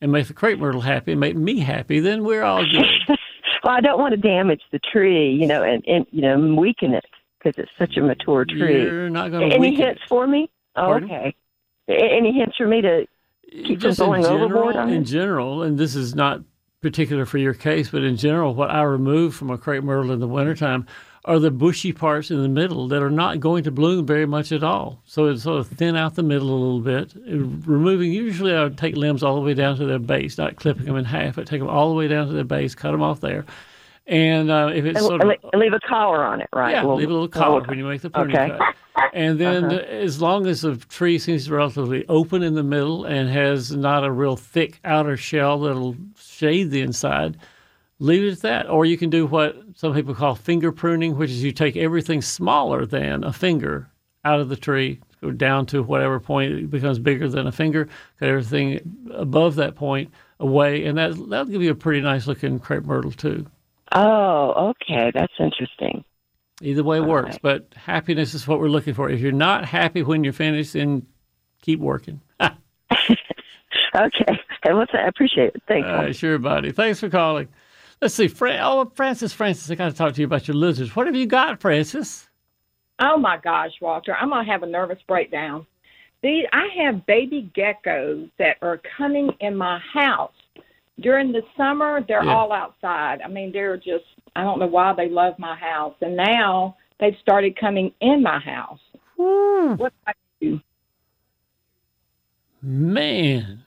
and 0.00 0.12
make 0.12 0.26
the 0.26 0.34
crepe 0.34 0.58
myrtle 0.58 0.82
happy 0.82 1.12
and 1.12 1.20
make 1.20 1.36
me 1.36 1.60
happy, 1.60 2.00
then 2.00 2.24
we're 2.24 2.42
all 2.42 2.64
good. 2.64 2.84
Well, 3.64 3.74
I 3.74 3.80
don't 3.80 3.98
want 3.98 4.12
to 4.12 4.16
damage 4.16 4.62
the 4.70 4.78
tree, 4.78 5.32
you 5.32 5.44
know, 5.44 5.64
and, 5.64 5.82
and 5.88 6.06
you 6.12 6.22
know, 6.22 6.38
weaken 6.54 6.94
it 6.94 7.04
because 7.38 7.58
it's 7.58 7.70
such 7.76 7.96
a 7.96 8.00
mature 8.00 8.44
tree. 8.44 8.82
You're 8.82 9.10
not 9.10 9.32
going 9.32 9.50
to 9.50 9.56
Any 9.56 9.74
hints 9.74 10.02
for 10.08 10.24
me? 10.24 10.48
Oh, 10.76 10.94
okay. 10.94 11.34
Any 11.88 12.32
hints 12.32 12.56
for 12.56 12.68
me 12.68 12.80
to 12.82 13.06
keep 13.50 13.80
from 13.80 13.90
just 13.90 13.98
in 13.98 14.06
going 14.06 14.22
general, 14.22 14.44
overboard 14.44 14.76
on 14.76 14.90
in 14.90 15.02
it? 15.02 15.06
general, 15.06 15.64
and 15.64 15.76
this 15.76 15.96
is 15.96 16.14
not 16.14 16.42
particular 16.80 17.26
for 17.26 17.38
your 17.38 17.54
case, 17.54 17.88
but 17.88 18.04
in 18.04 18.16
general, 18.16 18.54
what 18.54 18.70
I 18.70 18.82
remove 18.82 19.34
from 19.34 19.50
a 19.50 19.58
crepe 19.58 19.82
myrtle 19.82 20.12
in 20.12 20.20
the 20.20 20.28
wintertime 20.28 20.86
are 21.26 21.38
the 21.40 21.50
bushy 21.50 21.92
parts 21.92 22.30
in 22.30 22.40
the 22.40 22.48
middle 22.48 22.86
that 22.88 23.02
are 23.02 23.10
not 23.10 23.40
going 23.40 23.64
to 23.64 23.70
bloom 23.72 24.06
very 24.06 24.26
much 24.26 24.52
at 24.52 24.62
all. 24.62 25.00
So 25.06 25.26
it 25.26 25.38
sort 25.38 25.58
of 25.58 25.66
thin 25.66 25.96
out 25.96 26.14
the 26.14 26.22
middle 26.22 26.48
a 26.50 26.54
little 26.54 26.80
bit. 26.80 27.12
Removing, 27.26 28.12
usually 28.12 28.54
I 28.54 28.62
would 28.62 28.78
take 28.78 28.96
limbs 28.96 29.22
all 29.24 29.34
the 29.34 29.40
way 29.40 29.52
down 29.54 29.76
to 29.78 29.84
their 29.86 29.98
base, 29.98 30.38
not 30.38 30.54
clipping 30.56 30.84
them 30.86 30.96
in 30.96 31.04
half, 31.04 31.34
but 31.34 31.46
take 31.48 31.58
them 31.60 31.68
all 31.68 31.88
the 31.88 31.96
way 31.96 32.06
down 32.06 32.28
to 32.28 32.32
their 32.32 32.44
base, 32.44 32.74
cut 32.76 32.92
them 32.92 33.02
off 33.02 33.20
there. 33.20 33.44
And 34.06 34.52
uh, 34.52 34.70
if 34.72 34.84
it's 34.84 34.98
And, 34.98 35.06
sort 35.06 35.20
of 35.20 35.28
and 35.52 35.60
leave 35.60 35.72
a 35.72 35.80
collar 35.80 36.24
on 36.24 36.40
it, 36.40 36.48
right? 36.54 36.70
yeah, 36.70 36.84
Well, 36.84 36.94
leave 36.94 37.10
a 37.10 37.12
little 37.12 37.28
well, 37.34 37.42
collar 37.42 37.62
when 37.62 37.76
you 37.76 37.84
make 37.84 38.02
the 38.02 38.10
pruning 38.10 38.36
okay. 38.36 38.56
cut. 38.56 38.74
And 39.12 39.38
then 39.38 39.64
Uh-huh. 39.66 39.76
as 39.78 40.22
long 40.22 40.46
as 40.46 40.62
the 40.62 40.76
tree 40.76 41.18
seems 41.18 41.50
relatively 41.50 42.06
open 42.08 42.42
in 42.42 42.54
the 42.54 42.62
middle 42.62 43.04
and 43.04 43.28
has 43.28 43.74
not 43.76 44.04
a 44.04 44.10
real 44.12 44.36
thick 44.36 44.78
outer 44.84 45.16
shell 45.18 45.58
that'll 45.60 45.96
shade 46.18 46.70
the 46.70 46.80
inside, 46.80 47.36
leave 47.98 48.24
it 48.24 48.32
at 48.32 48.42
that. 48.42 48.68
Or 48.68 48.84
you 48.84 48.96
can 48.96 49.10
do 49.10 49.26
what 49.26 49.56
some 49.74 49.94
people 49.94 50.14
call 50.14 50.34
finger 50.34 50.72
pruning, 50.72 51.16
which 51.16 51.30
is 51.30 51.42
you 51.42 51.52
take 51.52 51.76
everything 51.76 52.22
smaller 52.22 52.86
than 52.86 53.24
a 53.24 53.32
finger 53.32 53.90
out 54.24 54.40
of 54.40 54.48
the 54.48 54.56
tree, 54.56 55.00
go 55.20 55.30
down 55.30 55.66
to 55.66 55.82
whatever 55.82 56.18
point 56.18 56.52
it 56.52 56.70
becomes 56.70 56.98
bigger 56.98 57.28
than 57.28 57.46
a 57.46 57.52
finger, 57.52 57.88
cut 58.18 58.28
everything 58.28 58.80
above 59.12 59.54
that 59.56 59.76
point 59.76 60.10
away, 60.40 60.84
and 60.84 60.98
that 60.98 61.12
that'll 61.28 61.46
give 61.46 61.62
you 61.62 61.70
a 61.70 61.76
pretty 61.76 62.00
nice 62.00 62.26
looking 62.26 62.58
crepe 62.58 62.84
myrtle 62.84 63.12
too. 63.12 63.46
Oh, 63.92 64.74
okay. 64.82 65.12
That's 65.14 65.32
interesting. 65.38 66.04
Either 66.60 66.82
way 66.82 66.98
All 66.98 67.06
works, 67.06 67.34
right. 67.34 67.42
but 67.42 67.66
happiness 67.76 68.34
is 68.34 68.48
what 68.48 68.58
we're 68.58 68.68
looking 68.68 68.94
for. 68.94 69.08
If 69.08 69.20
you're 69.20 69.30
not 69.30 69.64
happy 69.64 70.02
when 70.02 70.24
you're 70.24 70.32
finished, 70.32 70.72
then 70.72 71.06
keep 71.62 71.80
working. 71.80 72.20
Okay. 73.96 74.24
That? 74.62 74.88
I 74.94 75.06
appreciate 75.06 75.54
it. 75.54 75.62
Thanks. 75.66 75.88
All 75.88 75.94
right, 75.96 76.14
sure, 76.14 76.38
buddy. 76.38 76.72
Thanks 76.72 77.00
for 77.00 77.08
calling. 77.08 77.48
Let's 78.02 78.14
see. 78.14 78.28
Fra- 78.28 78.58
oh, 78.62 78.90
Francis, 78.94 79.32
Francis, 79.32 79.70
I 79.70 79.74
got 79.74 79.90
to 79.90 79.96
talk 79.96 80.14
to 80.14 80.20
you 80.20 80.26
about 80.26 80.46
your 80.46 80.54
lizards. 80.56 80.94
What 80.94 81.06
have 81.06 81.16
you 81.16 81.26
got, 81.26 81.60
Francis? 81.60 82.28
Oh 82.98 83.18
my 83.18 83.36
gosh, 83.36 83.72
Walter, 83.80 84.14
I'm 84.18 84.30
gonna 84.30 84.50
have 84.50 84.62
a 84.62 84.66
nervous 84.66 84.98
breakdown. 85.06 85.66
These 86.22 86.46
I 86.52 86.68
have 86.82 87.04
baby 87.04 87.50
geckos 87.54 88.30
that 88.38 88.56
are 88.62 88.80
coming 88.96 89.30
in 89.40 89.54
my 89.54 89.78
house. 89.92 90.32
During 91.00 91.30
the 91.30 91.42
summer, 91.58 92.02
they're 92.08 92.24
Yeah. 92.24 92.34
all 92.34 92.52
outside. 92.52 93.20
I 93.22 93.28
mean, 93.28 93.52
they're 93.52 93.76
just 93.76 94.04
I 94.34 94.42
don't 94.42 94.58
know 94.58 94.66
why 94.66 94.94
they 94.94 95.10
love 95.10 95.38
my 95.38 95.54
house. 95.56 95.94
And 96.00 96.16
now 96.16 96.76
they've 96.98 97.16
started 97.20 97.58
coming 97.58 97.92
in 98.00 98.22
my 98.22 98.38
house. 98.38 98.80
What 99.16 99.92
do 99.92 99.98
I 100.06 100.12
do? 100.40 100.60
Man. 102.62 103.65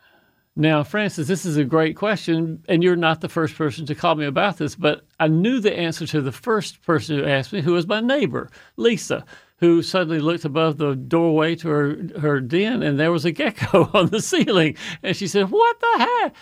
Now, 0.60 0.84
Francis, 0.84 1.30
this 1.30 1.46
is 1.46 1.56
a 1.56 1.64
great 1.64 1.96
question, 1.96 2.62
and 2.68 2.84
you're 2.84 2.98
not 2.98 3.22
the 3.22 3.30
first 3.30 3.56
person 3.56 3.86
to 3.86 3.96
call 3.96 4.16
me 4.16 4.26
about 4.26 4.58
this, 4.58 4.76
but 4.76 5.06
I 5.18 5.30
knew 5.30 5.62
the 5.62 5.74
answer 5.74 6.06
to 6.08 6.20
the 6.20 6.34
first 6.34 6.82
person 6.82 7.18
who 7.18 7.26
asked 7.26 7.54
me, 7.54 7.62
who 7.62 7.72
was 7.72 7.88
my 7.88 8.02
neighbor, 8.02 8.50
Lisa, 8.76 9.24
who 9.60 9.82
suddenly 9.82 10.20
looked 10.20 10.44
above 10.44 10.76
the 10.76 10.98
doorway 10.98 11.56
to 11.56 11.70
her, 11.70 11.98
her 12.20 12.42
den, 12.42 12.84
and 12.84 13.00
there 13.00 13.14
was 13.14 13.24
a 13.24 13.32
gecko 13.32 13.90
on 13.94 14.08
the 14.08 14.22
ceiling. 14.22 14.76
And 15.02 15.16
she 15.16 15.28
said, 15.28 15.50
What 15.50 15.80
the 15.80 16.00
heck? 16.00 16.36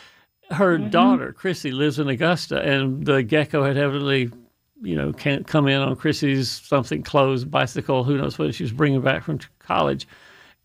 Her 0.49 0.79
mm-hmm. 0.79 0.89
daughter, 0.89 1.31
Chrissy, 1.31 1.69
lives 1.69 1.99
in 1.99 2.07
Augusta, 2.07 2.59
and 2.59 3.05
the 3.05 3.21
gecko 3.21 3.63
had 3.63 3.77
evidently, 3.77 4.31
you 4.81 4.95
know, 4.95 5.13
can't 5.13 5.45
come 5.45 5.67
in 5.67 5.79
on 5.79 5.95
Chrissy's 5.95 6.49
something 6.49 7.03
clothes, 7.03 7.45
bicycle, 7.45 8.03
who 8.03 8.17
knows 8.17 8.39
what 8.39 8.55
she 8.55 8.63
was 8.63 8.73
bringing 8.73 9.01
back 9.01 9.23
from 9.23 9.37
college. 9.59 10.07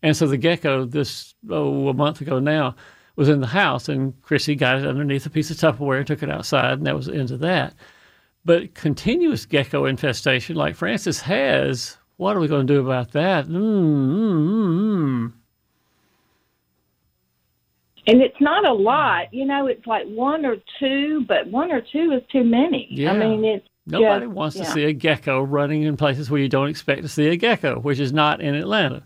And 0.01 0.17
so 0.17 0.25
the 0.25 0.37
gecko, 0.37 0.85
this 0.85 1.35
oh 1.51 1.87
a 1.89 1.93
month 1.93 2.19
ago 2.19 2.39
now, 2.39 2.75
was 3.15 3.29
in 3.29 3.41
the 3.41 3.47
house, 3.47 3.89
and 3.89 4.19
Chrissy 4.23 4.55
got 4.55 4.77
it 4.79 4.87
underneath 4.87 5.25
a 5.25 5.29
piece 5.29 5.51
of 5.51 5.57
Tupperware 5.57 5.99
and 5.99 6.07
took 6.07 6.23
it 6.23 6.31
outside, 6.31 6.73
and 6.79 6.87
that 6.87 6.95
was 6.95 7.05
the 7.07 7.15
end 7.15 7.31
of 7.31 7.39
that. 7.39 7.73
But 8.45 8.73
continuous 8.73 9.45
gecko 9.45 9.85
infestation, 9.85 10.55
like 10.55 10.75
Francis 10.75 11.21
has, 11.21 11.97
what 12.17 12.35
are 12.35 12.39
we 12.39 12.47
going 12.47 12.67
to 12.67 12.73
do 12.73 12.81
about 12.81 13.11
that? 13.13 13.45
Mm, 13.45 13.53
mm, 13.53 14.47
mm. 15.27 15.33
And 18.05 18.21
it's 18.21 18.39
not 18.41 18.67
a 18.67 18.73
lot, 18.73 19.33
you 19.33 19.45
know, 19.45 19.67
it's 19.67 19.87
like 19.87 20.05
one 20.07 20.45
or 20.45 20.57
two, 20.79 21.23
but 21.25 21.47
one 21.47 21.71
or 21.71 21.79
two 21.79 22.11
is 22.11 22.21
too 22.31 22.43
many. 22.43 22.87
Yeah. 22.91 23.13
I 23.13 23.17
mean 23.17 23.45
it's 23.45 23.65
Nobody 23.85 24.25
just- 24.25 24.35
wants 24.35 24.55
to 24.57 24.63
yeah. 24.63 24.73
see 24.73 24.83
a 24.85 24.93
gecko 24.93 25.41
running 25.41 25.83
in 25.83 25.95
places 25.95 26.29
where 26.29 26.41
you 26.41 26.49
don't 26.49 26.67
expect 26.69 27.01
to 27.03 27.07
see 27.07 27.27
a 27.27 27.37
gecko, 27.37 27.79
which 27.79 27.99
is 27.99 28.11
not 28.11 28.41
in 28.41 28.55
Atlanta. 28.55 29.03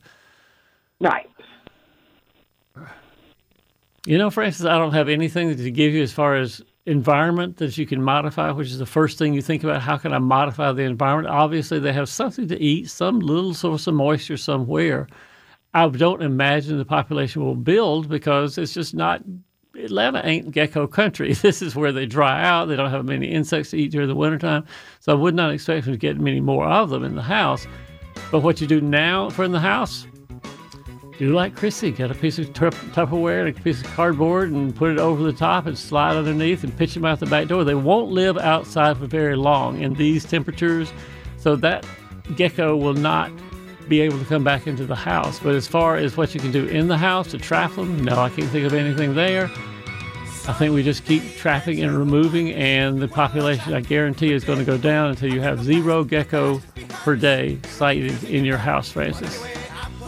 Right. 1.00 1.30
You 4.08 4.18
know, 4.18 4.30
Francis, 4.30 4.66
I 4.66 4.78
don't 4.78 4.94
have 4.94 5.10
anything 5.10 5.58
to 5.58 5.70
give 5.70 5.94
you 5.94 6.02
as 6.02 6.14
far 6.14 6.38
as 6.38 6.62
environment 6.86 7.58
that 7.58 7.78
you 7.78 7.86
can 7.86 8.02
modify, 8.02 8.52
which 8.52 8.70
is 8.70 8.80
the 8.80 8.86
first 8.86 9.18
thing 9.18 9.34
you 9.34 9.42
think 9.42 9.66
about. 9.66 9.82
How 9.82 9.98
can 9.98 10.14
I 10.14 10.18
modify 10.18 10.72
the 10.72 10.84
environment? 10.84 11.36
Obviously, 11.36 11.78
they 11.78 11.92
have 11.92 12.08
something 12.08 12.48
to 12.48 12.58
eat, 12.58 12.90
some 12.90 13.20
little 13.20 13.54
source 13.54 13.86
of 13.86 13.96
moisture 13.96 14.38
somewhere. 14.38 15.10
I 15.74 15.90
don't 15.90 16.24
imagine 16.24 16.78
the 16.78 16.86
population 16.86 17.44
will 17.44 17.58
build 17.58 18.08
because 18.08 18.58
it's 18.58 18.74
just 18.74 18.96
not. 18.96 19.24
Atlanta 19.76 20.22
ain't 20.24 20.52
gecko 20.52 20.88
country. 20.88 21.34
This 21.42 21.62
is 21.62 21.76
where 21.76 21.92
they 21.92 22.06
dry 22.06 22.42
out. 22.42 22.70
They 22.70 22.78
don't 22.78 22.90
have 22.90 23.04
many 23.04 23.28
insects 23.28 23.72
to 23.72 23.78
eat 23.78 23.92
during 23.92 24.08
the 24.08 24.16
wintertime. 24.16 24.64
So 25.02 25.12
I 25.12 25.16
would 25.16 25.36
not 25.36 25.52
expect 25.52 25.84
them 25.84 25.94
to 25.94 26.00
get 26.00 26.18
many 26.18 26.40
more 26.40 26.66
of 26.66 26.92
them 26.92 27.04
in 27.04 27.16
the 27.16 27.22
house. 27.22 27.68
But 28.32 28.40
what 28.40 28.62
you 28.62 28.68
do 28.68 28.80
now 28.80 29.30
for 29.30 29.44
in 29.44 29.52
the 29.52 29.60
house, 29.60 30.08
do 31.18 31.34
like 31.34 31.56
Chrissy, 31.56 31.92
get 31.92 32.12
a 32.12 32.16
piece 32.16 32.38
of 32.38 32.54
tup- 32.54 32.76
Tupperware 32.94 33.48
and 33.48 33.58
a 33.58 33.62
piece 33.62 33.82
of 33.82 33.88
cardboard 33.94 34.52
and 34.52 34.76
put 34.76 34.92
it 34.92 35.00
over 35.00 35.24
the 35.24 35.34
top 35.34 35.66
and 35.66 35.78
slide 35.78 36.16
underneath 36.16 36.64
and 36.64 36.76
pitch 36.78 36.94
them 36.94 37.06
out 37.06 37.20
the 37.20 37.26
back 37.26 37.48
door. 37.48 37.64
They 37.64 37.76
won't 37.76 38.12
live 38.12 38.38
outside 38.38 38.98
for 38.98 39.08
very 39.08 39.36
long 39.36 39.82
in 39.82 39.96
these 39.96 40.26
temperatures, 40.26 40.94
so 41.38 41.56
that 41.58 41.86
gecko 42.36 42.76
will 42.76 42.94
not 42.94 43.32
be 43.88 44.02
able 44.02 44.20
to 44.20 44.26
come 44.26 44.44
back 44.44 44.68
into 44.68 44.86
the 44.86 44.96
house. 44.96 45.40
But 45.40 45.56
as 45.56 45.68
far 45.68 45.96
as 45.96 46.18
what 46.18 46.36
you 46.36 46.40
can 46.40 46.52
do 46.52 46.68
in 46.68 46.88
the 46.88 46.98
house 46.98 47.32
to 47.32 47.38
trap 47.38 47.74
them, 47.76 48.04
no, 48.04 48.20
I 48.20 48.30
can't 48.30 48.50
think 48.50 48.66
of 48.66 48.74
anything 48.74 49.16
there. 49.16 49.50
I 50.48 50.54
think 50.54 50.74
we 50.74 50.84
just 50.84 51.04
keep 51.04 51.36
trapping 51.36 51.82
and 51.84 51.98
removing, 51.98 52.54
and 52.54 53.00
the 53.00 53.08
population, 53.08 53.74
I 53.74 53.82
guarantee, 53.82 54.32
is 54.32 54.46
going 54.46 54.60
to 54.60 54.66
go 54.66 54.78
down 54.78 55.10
until 55.10 55.34
you 55.34 55.42
have 55.42 55.64
zero 55.64 56.04
gecko 56.04 56.62
per 56.90 57.16
day 57.16 57.60
sighted 57.68 58.24
in 58.26 58.46
your 58.46 58.58
house, 58.58 58.90
Francis. 58.90 59.57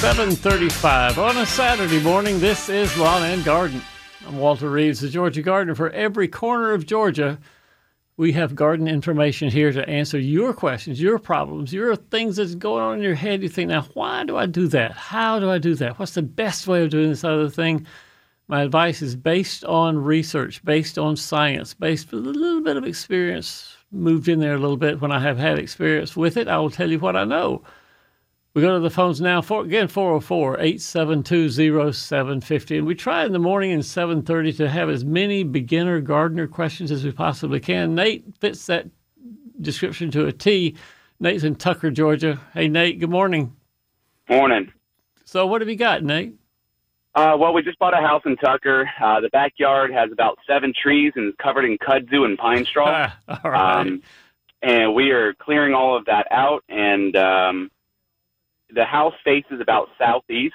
735 0.00 1.18
on 1.18 1.36
a 1.36 1.44
Saturday 1.44 2.00
morning. 2.00 2.40
This 2.40 2.70
is 2.70 2.96
Lawn 2.96 3.22
and 3.22 3.44
Garden. 3.44 3.82
I'm 4.26 4.38
Walter 4.38 4.70
Reeves, 4.70 5.00
the 5.00 5.10
Georgia 5.10 5.42
Gardener. 5.42 5.74
For 5.74 5.90
every 5.90 6.26
corner 6.26 6.72
of 6.72 6.86
Georgia, 6.86 7.38
we 8.16 8.32
have 8.32 8.54
garden 8.54 8.88
information 8.88 9.50
here 9.50 9.70
to 9.70 9.86
answer 9.86 10.18
your 10.18 10.54
questions, 10.54 11.02
your 11.02 11.18
problems, 11.18 11.70
your 11.70 11.96
things 11.96 12.36
that's 12.36 12.54
going 12.54 12.82
on 12.82 12.96
in 12.96 13.02
your 13.02 13.14
head. 13.14 13.42
You 13.42 13.50
think, 13.50 13.68
now, 13.68 13.82
why 13.92 14.24
do 14.24 14.38
I 14.38 14.46
do 14.46 14.68
that? 14.68 14.92
How 14.92 15.38
do 15.38 15.50
I 15.50 15.58
do 15.58 15.74
that? 15.74 15.98
What's 15.98 16.14
the 16.14 16.22
best 16.22 16.66
way 16.66 16.82
of 16.82 16.88
doing 16.88 17.10
this 17.10 17.22
other 17.22 17.50
thing? 17.50 17.86
My 18.48 18.62
advice 18.62 19.02
is 19.02 19.14
based 19.14 19.66
on 19.66 19.98
research, 19.98 20.64
based 20.64 20.96
on 20.96 21.14
science, 21.14 21.74
based 21.74 22.10
with 22.10 22.26
a 22.26 22.30
little 22.30 22.62
bit 22.62 22.78
of 22.78 22.86
experience 22.86 23.76
moved 23.92 24.28
in 24.28 24.40
there 24.40 24.54
a 24.54 24.58
little 24.58 24.78
bit. 24.78 25.02
When 25.02 25.12
I 25.12 25.20
have 25.20 25.36
had 25.36 25.58
experience 25.58 26.16
with 26.16 26.38
it, 26.38 26.48
I 26.48 26.56
will 26.56 26.70
tell 26.70 26.90
you 26.90 27.00
what 27.00 27.16
I 27.16 27.24
know. 27.24 27.62
We 28.52 28.62
go 28.62 28.74
to 28.74 28.80
the 28.80 28.90
phones 28.90 29.20
now. 29.20 29.40
For, 29.42 29.62
again, 29.62 29.86
404-872-0750. 29.86 32.78
And 32.78 32.86
we 32.86 32.96
try 32.96 33.24
in 33.24 33.30
the 33.32 33.38
morning 33.38 33.70
and 33.70 33.82
7.30 33.82 34.56
to 34.56 34.68
have 34.68 34.90
as 34.90 35.04
many 35.04 35.44
beginner 35.44 36.00
gardener 36.00 36.48
questions 36.48 36.90
as 36.90 37.04
we 37.04 37.12
possibly 37.12 37.60
can. 37.60 37.94
Nate 37.94 38.24
fits 38.40 38.66
that 38.66 38.88
description 39.60 40.10
to 40.12 40.24
a 40.26 40.32
T. 40.32 40.74
Nate's 41.20 41.44
in 41.44 41.54
Tucker, 41.54 41.92
Georgia. 41.92 42.40
Hey, 42.52 42.66
Nate, 42.66 42.98
good 42.98 43.10
morning. 43.10 43.54
Morning. 44.28 44.72
So 45.24 45.46
what 45.46 45.60
have 45.60 45.68
you 45.68 45.76
got, 45.76 46.02
Nate? 46.02 46.34
Uh, 47.14 47.36
well, 47.38 47.52
we 47.52 47.62
just 47.62 47.78
bought 47.78 47.94
a 47.94 48.00
house 48.00 48.22
in 48.24 48.34
Tucker. 48.36 48.90
Uh, 49.00 49.20
the 49.20 49.28
backyard 49.30 49.92
has 49.92 50.10
about 50.12 50.38
seven 50.46 50.72
trees 50.80 51.12
and 51.14 51.28
is 51.28 51.34
covered 51.40 51.64
in 51.64 51.78
kudzu 51.78 52.24
and 52.24 52.36
pine 52.38 52.64
straw. 52.64 53.12
all 53.28 53.50
right. 53.50 53.80
Um, 53.80 54.02
and 54.62 54.94
we 54.94 55.10
are 55.10 55.34
clearing 55.34 55.74
all 55.74 55.96
of 55.96 56.04
that 56.06 56.26
out. 56.30 56.62
And 56.68 57.16
um, 57.16 57.70
the 58.74 58.84
house 58.84 59.14
faces 59.24 59.60
about 59.60 59.88
southeast. 59.98 60.54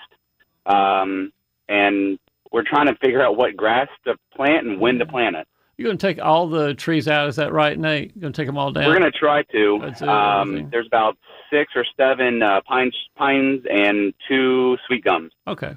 Um, 0.65 1.31
and 1.67 2.19
we're 2.51 2.63
trying 2.63 2.87
to 2.87 2.95
figure 2.95 3.21
out 3.21 3.37
what 3.37 3.55
grass 3.55 3.87
to 4.05 4.15
plant 4.35 4.67
and 4.67 4.79
when 4.79 4.99
to 4.99 5.05
plant 5.05 5.35
it. 5.35 5.47
You're 5.77 5.87
going 5.87 5.97
to 5.97 6.07
take 6.07 6.23
all 6.23 6.47
the 6.47 6.73
trees 6.73 7.07
out, 7.07 7.27
is 7.27 7.35
that 7.35 7.51
right, 7.51 7.77
Nate? 7.77 8.13
You're 8.15 8.21
going 8.21 8.33
to 8.33 8.41
take 8.41 8.47
them 8.47 8.57
all 8.57 8.71
down? 8.71 8.85
We're 8.85 8.97
going 8.97 9.11
to 9.11 9.17
try 9.17 9.43
to. 9.43 9.79
That's 9.81 10.01
Um, 10.01 10.69
there's 10.71 10.87
about 10.87 11.17
six 11.51 11.73
or 11.75 11.85
seven 11.97 12.41
uh, 12.41 12.61
pine, 12.65 12.91
pines 13.17 13.63
and 13.69 14.13
two 14.27 14.77
sweet 14.87 15.03
gums. 15.03 15.33
Okay. 15.47 15.75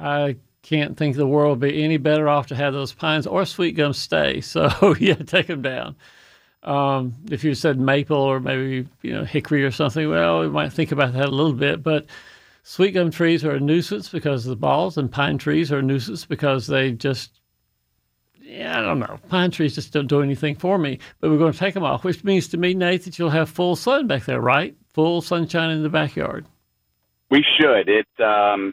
I 0.00 0.36
can't 0.62 0.96
think 0.96 1.16
the 1.16 1.26
world 1.26 1.60
would 1.60 1.68
be 1.68 1.82
any 1.82 1.96
better 1.96 2.28
off 2.28 2.46
to 2.48 2.54
have 2.54 2.72
those 2.72 2.92
pines 2.92 3.26
or 3.26 3.44
sweet 3.44 3.72
gums 3.72 3.98
stay. 3.98 4.40
So 4.48 4.94
yeah, 5.00 5.14
take 5.14 5.48
them 5.48 5.62
down. 5.62 5.96
Um, 6.62 7.14
if 7.30 7.44
you 7.44 7.54
said 7.54 7.78
maple 7.78 8.16
or 8.16 8.40
maybe 8.40 8.88
you 9.02 9.12
know 9.12 9.24
hickory 9.24 9.64
or 9.64 9.70
something, 9.70 10.08
well, 10.08 10.40
we 10.40 10.48
might 10.48 10.72
think 10.72 10.92
about 10.92 11.12
that 11.12 11.26
a 11.26 11.30
little 11.30 11.52
bit. 11.52 11.82
But 11.82 12.06
sweet 12.62 12.92
gum 12.92 13.10
trees 13.10 13.44
are 13.44 13.52
a 13.52 13.60
nuisance 13.60 14.08
because 14.08 14.44
of 14.44 14.50
the 14.50 14.56
balls, 14.56 14.98
and 14.98 15.10
pine 15.10 15.38
trees 15.38 15.70
are 15.70 15.78
a 15.78 15.82
nuisance 15.82 16.24
because 16.24 16.66
they 16.66 16.92
just 16.92 17.38
yeah, 18.48 18.78
I 18.78 18.82
don't 18.82 18.98
know. 18.98 19.18
Pine 19.28 19.50
trees 19.50 19.74
just 19.74 19.92
don't 19.92 20.06
do 20.06 20.22
anything 20.22 20.54
for 20.54 20.78
me. 20.78 20.98
But 21.20 21.30
we're 21.30 21.38
going 21.38 21.52
to 21.52 21.58
take 21.58 21.74
them 21.74 21.84
off, 21.84 22.02
which 22.02 22.24
means 22.24 22.48
to 22.48 22.56
me, 22.56 22.72
Nate, 22.72 23.04
that 23.04 23.18
you'll 23.18 23.28
have 23.28 23.50
full 23.50 23.76
sun 23.76 24.06
back 24.06 24.24
there, 24.24 24.40
right? 24.40 24.74
Full 24.94 25.20
sunshine 25.20 25.70
in 25.70 25.82
the 25.82 25.90
backyard. 25.90 26.46
We 27.30 27.44
should. 27.60 27.90
It 27.90 28.06
um, 28.24 28.72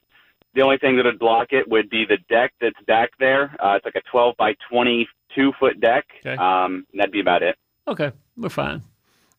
the 0.54 0.62
only 0.62 0.78
thing 0.78 0.96
that 0.96 1.06
would 1.06 1.20
block 1.20 1.48
it 1.52 1.68
would 1.68 1.90
be 1.90 2.06
the 2.08 2.18
deck 2.30 2.54
that's 2.62 2.80
back 2.88 3.12
there. 3.20 3.56
Uh, 3.60 3.76
it's 3.76 3.86
like 3.86 3.96
a 3.96 4.10
12 4.10 4.36
by 4.38 4.54
22 4.72 5.52
foot 5.60 5.82
deck. 5.82 6.06
Okay. 6.26 6.42
Um, 6.42 6.88
that'd 6.94 7.12
be 7.12 7.20
about 7.20 7.44
it. 7.44 7.58
Okay, 7.88 8.12
we're 8.36 8.50
fine. 8.50 8.82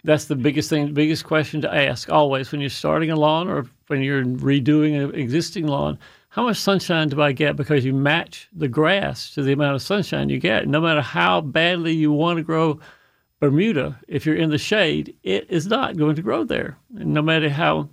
That's 0.05 0.27
the 0.27 0.37
biggest 0.37 0.71
thing, 0.71 0.95
biggest 0.95 1.25
question 1.25 1.61
to 1.63 1.75
ask 1.75 2.09
always 2.11 2.53
when 2.53 2.61
you're 2.61 2.71
starting 2.71 3.11
a 3.11 3.17
lawn 3.17 3.49
or 3.49 3.67
when 3.89 4.03
you're 4.03 4.25
redoing 4.25 5.03
an 5.03 5.15
existing 5.17 5.67
lawn. 5.67 5.99
How 6.29 6.45
much 6.45 6.59
sunshine 6.59 7.09
do 7.09 7.21
I 7.21 7.33
get? 7.33 7.57
Because 7.57 7.85
you 7.85 7.93
match 7.93 8.49
the 8.53 8.69
grass 8.69 9.31
to 9.35 9.43
the 9.43 9.53
amount 9.53 9.75
of 9.75 9.83
sunshine 9.83 10.29
you 10.29 10.39
get. 10.39 10.69
No 10.69 10.81
matter 10.81 11.01
how 11.01 11.41
badly 11.41 11.93
you 11.93 12.13
want 12.13 12.37
to 12.37 12.45
grow 12.45 12.79
Bermuda, 13.41 13.99
if 14.07 14.25
you're 14.25 14.37
in 14.37 14.51
the 14.51 14.59
shade, 14.59 15.17
it 15.25 15.51
is 15.51 15.67
not 15.67 15.97
going 15.97 16.15
to 16.15 16.23
grow 16.23 16.45
there. 16.45 16.79
And 16.97 17.13
no 17.13 17.23
matter 17.23 17.49
how 17.49 17.89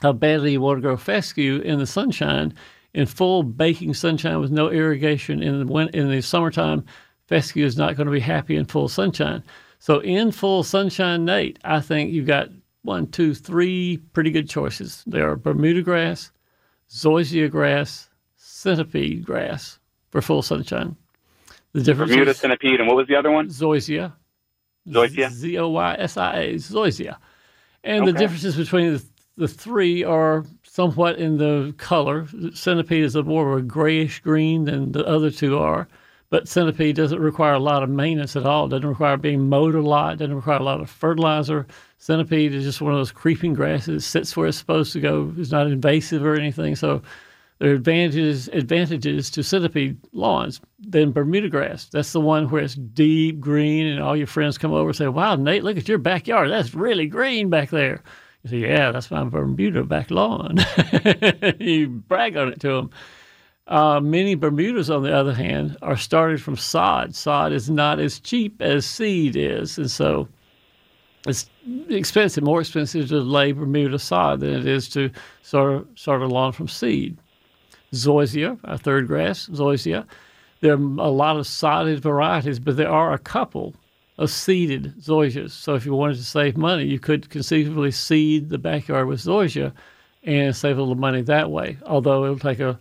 how 0.00 0.12
badly 0.12 0.52
you 0.52 0.60
want 0.60 0.78
to 0.78 0.82
grow 0.82 0.96
fescue 0.96 1.58
in 1.58 1.78
the 1.78 1.86
sunshine, 1.86 2.54
in 2.94 3.06
full 3.06 3.42
baking 3.42 3.94
sunshine 3.94 4.40
with 4.40 4.50
no 4.50 4.70
irrigation 4.70 5.42
in 5.42 5.66
the 5.66 5.76
in 5.92 6.10
the 6.10 6.22
summertime, 6.22 6.84
fescue 7.26 7.66
is 7.66 7.76
not 7.76 7.96
going 7.96 8.06
to 8.06 8.12
be 8.12 8.20
happy 8.20 8.56
in 8.56 8.64
full 8.64 8.88
sunshine. 8.88 9.42
So 9.84 9.98
in 9.98 10.30
full 10.30 10.62
sunshine, 10.62 11.26
Nate, 11.26 11.58
I 11.62 11.82
think 11.82 12.10
you've 12.10 12.26
got 12.26 12.48
one, 12.84 13.06
two, 13.06 13.34
three 13.34 13.98
pretty 14.14 14.30
good 14.30 14.48
choices. 14.48 15.04
There 15.06 15.30
are 15.30 15.36
Bermuda 15.36 15.82
grass, 15.82 16.32
zoysia 16.88 17.50
grass, 17.50 18.08
centipede 18.38 19.26
grass 19.26 19.78
for 20.08 20.22
full 20.22 20.40
sunshine. 20.40 20.96
The 21.74 21.82
difference 21.82 22.12
Bermuda 22.12 22.30
is 22.30 22.38
centipede, 22.38 22.80
and 22.80 22.88
what 22.88 22.96
was 22.96 23.08
the 23.08 23.16
other 23.16 23.30
one? 23.30 23.48
zoysia. 23.48 24.14
Zoysia? 24.88 25.28
Z 25.28 25.58
O 25.58 25.68
Y 25.68 25.96
S 25.98 26.16
I 26.16 26.34
A, 26.38 26.54
zoysia. 26.54 27.18
And 27.82 28.08
the 28.08 28.14
differences 28.14 28.56
between 28.56 28.94
the, 28.94 29.04
the 29.36 29.48
three 29.48 30.02
are 30.02 30.46
somewhat 30.62 31.18
in 31.18 31.36
the 31.36 31.74
color. 31.76 32.26
Centipede 32.54 33.04
is 33.04 33.16
a 33.16 33.22
more 33.22 33.52
of 33.52 33.58
a 33.58 33.62
grayish 33.62 34.20
green 34.20 34.64
than 34.64 34.92
the 34.92 35.06
other 35.06 35.30
two 35.30 35.58
are. 35.58 35.88
But 36.34 36.48
centipede 36.48 36.96
doesn't 36.96 37.20
require 37.20 37.52
a 37.52 37.60
lot 37.60 37.84
of 37.84 37.90
maintenance 37.90 38.34
at 38.34 38.44
all. 38.44 38.66
It 38.66 38.70
Doesn't 38.70 38.88
require 38.88 39.16
being 39.16 39.48
mowed 39.48 39.76
a 39.76 39.80
lot. 39.80 40.14
It 40.14 40.16
Doesn't 40.16 40.34
require 40.34 40.58
a 40.58 40.64
lot 40.64 40.80
of 40.80 40.90
fertilizer. 40.90 41.64
Centipede 41.98 42.52
is 42.52 42.64
just 42.64 42.80
one 42.80 42.92
of 42.92 42.98
those 42.98 43.12
creeping 43.12 43.54
grasses. 43.54 44.02
It 44.02 44.04
Sits 44.04 44.36
where 44.36 44.48
it's 44.48 44.58
supposed 44.58 44.92
to 44.94 45.00
go. 45.00 45.32
It's 45.38 45.52
not 45.52 45.68
invasive 45.68 46.24
or 46.24 46.34
anything. 46.34 46.74
So 46.74 47.02
there 47.60 47.70
are 47.70 47.74
advantages 47.74 48.48
advantages 48.48 49.30
to 49.30 49.44
centipede 49.44 49.96
lawns 50.10 50.60
than 50.80 51.12
Bermuda 51.12 51.48
grass. 51.48 51.88
That's 51.88 52.10
the 52.10 52.20
one 52.20 52.50
where 52.50 52.64
it's 52.64 52.74
deep 52.74 53.38
green, 53.38 53.86
and 53.86 54.02
all 54.02 54.16
your 54.16 54.26
friends 54.26 54.58
come 54.58 54.72
over 54.72 54.88
and 54.88 54.96
say, 54.96 55.06
"Wow, 55.06 55.36
Nate, 55.36 55.62
look 55.62 55.76
at 55.76 55.88
your 55.88 55.98
backyard. 55.98 56.50
That's 56.50 56.74
really 56.74 57.06
green 57.06 57.48
back 57.48 57.70
there." 57.70 58.02
You 58.42 58.50
say, 58.50 58.56
"Yeah, 58.56 58.90
that's 58.90 59.08
my 59.12 59.22
Bermuda 59.22 59.84
back 59.84 60.10
lawn." 60.10 60.56
you 61.60 62.02
brag 62.08 62.36
on 62.36 62.48
it 62.48 62.58
to 62.62 62.72
them. 62.72 62.90
Uh, 63.66 63.98
many 63.98 64.34
Bermudas, 64.34 64.90
on 64.90 65.02
the 65.02 65.14
other 65.14 65.32
hand, 65.32 65.78
are 65.80 65.96
started 65.96 66.42
from 66.42 66.56
sod. 66.56 67.14
Sod 67.14 67.52
is 67.52 67.70
not 67.70 67.98
as 67.98 68.20
cheap 68.20 68.60
as 68.60 68.84
seed 68.84 69.36
is, 69.36 69.78
and 69.78 69.90
so 69.90 70.28
it's 71.26 71.48
expensive, 71.88 72.44
more 72.44 72.60
expensive 72.60 73.08
to 73.08 73.20
lay 73.20 73.52
Bermuda 73.52 73.98
sod 73.98 74.40
than 74.40 74.52
it 74.52 74.66
is 74.66 74.88
to 74.90 75.10
start, 75.42 75.86
start 75.98 76.20
a 76.20 76.26
lawn 76.26 76.52
from 76.52 76.68
seed. 76.68 77.16
Zoysia, 77.94 78.58
our 78.64 78.76
third 78.76 79.06
grass, 79.06 79.48
Zoysia. 79.48 80.04
There 80.60 80.72
are 80.72 80.76
a 80.76 81.10
lot 81.10 81.38
of 81.38 81.46
sodded 81.46 82.00
varieties, 82.00 82.58
but 82.58 82.76
there 82.76 82.90
are 82.90 83.12
a 83.12 83.18
couple 83.18 83.74
of 84.18 84.30
seeded 84.30 84.94
zoysias. 85.00 85.50
So 85.50 85.74
if 85.74 85.86
you 85.86 85.94
wanted 85.94 86.16
to 86.16 86.24
save 86.24 86.56
money, 86.56 86.84
you 86.84 86.98
could 86.98 87.30
conceivably 87.30 87.90
seed 87.90 88.50
the 88.50 88.58
backyard 88.58 89.08
with 89.08 89.20
zoysia 89.20 89.72
and 90.22 90.54
save 90.54 90.78
a 90.78 90.80
little 90.80 90.94
money 90.94 91.22
that 91.22 91.50
way. 91.50 91.78
Although 91.86 92.24
it'll 92.24 92.38
take 92.38 92.60
a 92.60 92.78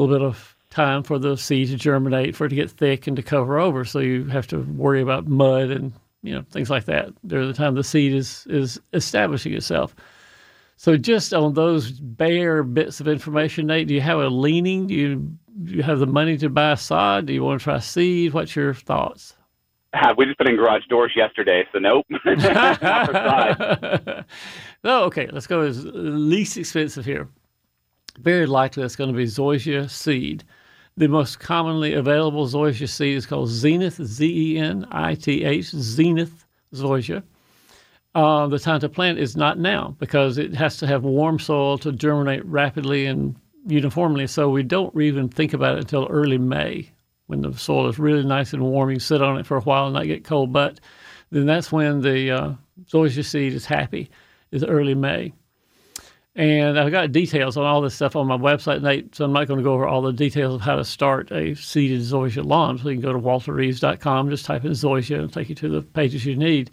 little 0.00 0.18
bit 0.18 0.26
of 0.26 0.56
time 0.70 1.02
for 1.02 1.18
the 1.18 1.36
seed 1.36 1.68
to 1.68 1.76
germinate, 1.76 2.36
for 2.36 2.46
it 2.46 2.50
to 2.50 2.54
get 2.54 2.70
thick 2.70 3.06
and 3.06 3.16
to 3.16 3.22
cover 3.22 3.58
over. 3.58 3.84
So 3.84 3.98
you 3.98 4.24
have 4.26 4.46
to 4.48 4.60
worry 4.60 5.02
about 5.02 5.26
mud 5.26 5.70
and 5.70 5.92
you 6.22 6.34
know 6.34 6.44
things 6.50 6.70
like 6.70 6.84
that 6.84 7.08
during 7.26 7.48
the 7.48 7.54
time 7.54 7.74
the 7.74 7.84
seed 7.84 8.14
is 8.14 8.46
is 8.48 8.80
establishing 8.92 9.52
itself. 9.54 9.94
So 10.80 10.96
just 10.96 11.34
on 11.34 11.52
those 11.52 11.90
bare 11.90 12.62
bits 12.62 13.00
of 13.00 13.08
information, 13.08 13.66
Nate, 13.66 13.86
do 13.86 13.92
you 13.92 14.00
have 14.00 14.18
a 14.18 14.28
leaning? 14.28 14.86
Do 14.86 14.94
you, 14.94 15.36
do 15.64 15.74
you 15.74 15.82
have 15.82 15.98
the 15.98 16.06
money 16.06 16.38
to 16.38 16.48
buy 16.48 16.74
sod? 16.76 17.26
Do 17.26 17.34
you 17.34 17.44
want 17.44 17.60
to 17.60 17.64
try 17.64 17.80
seed? 17.80 18.32
What's 18.32 18.56
your 18.56 18.72
thoughts? 18.72 19.34
Ah, 19.92 20.14
we 20.16 20.24
just 20.24 20.38
put 20.38 20.48
in 20.48 20.56
garage 20.56 20.86
doors 20.88 21.12
yesterday, 21.14 21.64
so 21.70 21.80
nope. 21.80 22.06
Not 22.24 22.78
for 22.78 23.12
side. 23.12 24.24
no, 24.84 25.02
okay, 25.04 25.28
let's 25.32 25.46
go 25.46 25.60
as 25.60 25.84
least 25.84 26.56
expensive 26.56 27.04
here. 27.04 27.28
Very 28.22 28.46
likely 28.46 28.82
it's 28.82 28.96
going 28.96 29.10
to 29.10 29.16
be 29.16 29.24
zoysia 29.24 29.88
seed. 29.88 30.44
The 30.96 31.08
most 31.08 31.40
commonly 31.40 31.94
available 31.94 32.46
zoysia 32.46 32.88
seed 32.88 33.16
is 33.16 33.26
called 33.26 33.48
Zenith, 33.48 34.02
Z 34.02 34.26
E 34.26 34.58
N 34.58 34.86
I 34.90 35.14
T 35.14 35.44
H, 35.44 35.70
Zenith 35.70 36.44
zoysia. 36.74 37.22
Uh, 38.14 38.48
the 38.48 38.58
time 38.58 38.80
to 38.80 38.88
plant 38.88 39.18
is 39.18 39.36
not 39.36 39.58
now 39.58 39.94
because 39.98 40.36
it 40.36 40.54
has 40.54 40.76
to 40.78 40.86
have 40.86 41.04
warm 41.04 41.38
soil 41.38 41.78
to 41.78 41.92
germinate 41.92 42.44
rapidly 42.44 43.06
and 43.06 43.36
uniformly. 43.66 44.26
So 44.26 44.50
we 44.50 44.64
don't 44.64 45.00
even 45.00 45.28
think 45.28 45.54
about 45.54 45.76
it 45.76 45.82
until 45.82 46.06
early 46.10 46.38
May 46.38 46.90
when 47.28 47.42
the 47.42 47.56
soil 47.56 47.88
is 47.88 47.98
really 47.98 48.24
nice 48.24 48.52
and 48.52 48.62
warm. 48.62 48.90
You 48.90 48.98
sit 48.98 49.22
on 49.22 49.38
it 49.38 49.46
for 49.46 49.56
a 49.56 49.62
while 49.62 49.86
and 49.86 49.94
not 49.94 50.06
get 50.06 50.24
cold, 50.24 50.52
but 50.52 50.80
then 51.30 51.46
that's 51.46 51.70
when 51.70 52.00
the 52.00 52.30
uh, 52.30 52.52
zoysia 52.86 53.24
seed 53.24 53.54
is 53.54 53.64
happy, 53.64 54.10
is 54.50 54.64
early 54.64 54.94
May. 54.94 55.32
And 56.36 56.78
I've 56.78 56.92
got 56.92 57.10
details 57.10 57.56
on 57.56 57.64
all 57.64 57.80
this 57.80 57.94
stuff 57.94 58.14
on 58.14 58.28
my 58.28 58.36
website, 58.36 58.82
Nate, 58.82 59.14
so 59.16 59.24
I'm 59.24 59.32
not 59.32 59.48
going 59.48 59.58
to 59.58 59.64
go 59.64 59.72
over 59.72 59.86
all 59.86 60.00
the 60.00 60.12
details 60.12 60.54
of 60.54 60.60
how 60.60 60.76
to 60.76 60.84
start 60.84 61.30
a 61.32 61.54
seeded 61.54 62.00
zoysia 62.00 62.44
lawn. 62.44 62.78
So 62.78 62.88
you 62.88 62.94
can 62.94 63.02
go 63.02 63.12
to 63.12 63.18
walterreeves.com, 63.18 64.30
just 64.30 64.44
type 64.44 64.64
in 64.64 64.70
zoysia, 64.70 65.18
and 65.18 65.32
take 65.32 65.48
you 65.48 65.56
to 65.56 65.68
the 65.68 65.82
pages 65.82 66.24
you 66.24 66.36
need. 66.36 66.70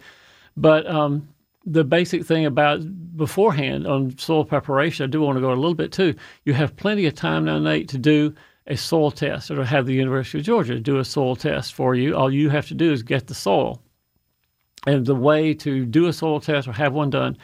But 0.56 0.86
um, 0.86 1.28
the 1.66 1.82
basic 1.82 2.24
thing 2.24 2.46
about 2.46 2.80
beforehand 3.16 3.86
on 3.86 4.16
soil 4.16 4.44
preparation, 4.44 5.04
I 5.04 5.06
do 5.08 5.20
want 5.20 5.36
to 5.36 5.40
go 5.40 5.52
a 5.52 5.54
little 5.54 5.74
bit 5.74 5.90
too. 5.90 6.14
You 6.44 6.54
have 6.54 6.76
plenty 6.76 7.06
of 7.06 7.14
time 7.14 7.44
now, 7.44 7.58
Nate, 7.58 7.88
to 7.88 7.98
do 7.98 8.34
a 8.68 8.76
soil 8.76 9.10
test 9.10 9.50
or 9.50 9.64
have 9.64 9.86
the 9.86 9.94
University 9.94 10.38
of 10.38 10.44
Georgia 10.44 10.78
do 10.78 10.98
a 10.98 11.04
soil 11.04 11.34
test 11.34 11.74
for 11.74 11.94
you. 11.94 12.14
All 12.14 12.32
you 12.32 12.48
have 12.50 12.68
to 12.68 12.74
do 12.74 12.92
is 12.92 13.02
get 13.02 13.26
the 13.26 13.34
soil. 13.34 13.82
And 14.86 15.04
the 15.04 15.14
way 15.14 15.52
to 15.54 15.84
do 15.84 16.06
a 16.06 16.12
soil 16.12 16.40
test 16.40 16.68
or 16.68 16.72
have 16.72 16.92
one 16.92 17.10
done 17.10 17.36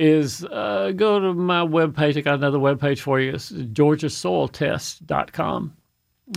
is 0.00 0.44
uh, 0.46 0.92
go 0.96 1.20
to 1.20 1.34
my 1.34 1.60
webpage. 1.60 2.16
I 2.16 2.22
got 2.22 2.36
another 2.36 2.58
webpage 2.58 3.00
for 3.00 3.20
you. 3.20 3.34
It's 3.34 3.52
georgiasoiltest.com. 3.52 5.76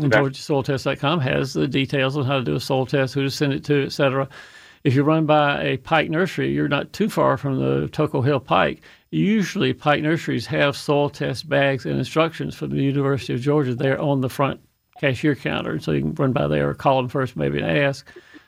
And 0.02 0.14
Okay. 0.14 0.22
georgiasoiltest.com 0.24 1.20
has 1.22 1.54
the 1.54 1.66
details 1.68 2.18
on 2.18 2.26
how 2.26 2.40
to 2.40 2.44
do 2.44 2.56
a 2.56 2.60
soil 2.60 2.86
test, 2.86 3.14
who 3.14 3.24
to 3.24 3.32
send 3.32 3.54
it 3.54 3.64
to, 3.66 3.84
et 3.86 3.92
cetera. 3.94 4.28
If 4.84 4.96
you 4.96 5.04
run 5.04 5.26
by 5.26 5.64
a 5.64 5.78
Pike 5.78 6.10
nursery, 6.10 6.52
you're 6.52 6.68
not 6.68 6.92
too 6.92 7.08
far 7.10 7.38
from 7.38 7.58
the 7.58 7.88
Toco 7.88 8.26
Hill 8.26 8.42
Pike. 8.42 8.82
Usually, 9.12 9.72
Pike 9.72 10.02
nurseries 10.02 10.46
have 10.48 10.76
soil 10.76 11.10
test 11.10 11.48
bags 11.48 11.86
and 11.86 11.98
instructions 11.98 12.56
from 12.56 12.72
the 12.72 12.84
University 12.84 13.34
of 13.34 13.40
Georgia 13.40 13.76
there 13.76 14.02
on 14.02 14.20
the 14.20 14.28
front 14.30 14.60
cashier 15.00 15.36
counter. 15.36 15.80
So 15.80 15.94
you 15.94 16.02
can 16.02 16.14
run 16.16 16.34
by 16.34 16.48
there 16.48 16.70
or 16.70 16.74
call 16.74 16.98
them 16.98 17.08
first, 17.08 17.38
maybe, 17.38 17.60
and 17.62 17.78
ask 17.78 18.06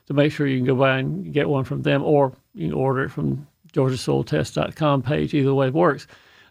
to 0.08 0.14
make 0.14 0.34
sure 0.34 0.46
you 0.46 0.58
can 0.58 0.66
go 0.66 0.76
by 0.76 0.98
and 0.98 1.32
get 1.32 1.48
one 1.48 1.64
from 1.64 1.84
them, 1.84 2.04
or 2.04 2.34
you 2.54 2.68
can 2.70 2.78
order 2.78 3.04
it 3.04 3.12
from 3.12 3.48
georgiasoiltest.com 3.76 5.02
page. 5.02 5.34
Either 5.34 5.54
way 5.54 5.70
works. 5.70 6.08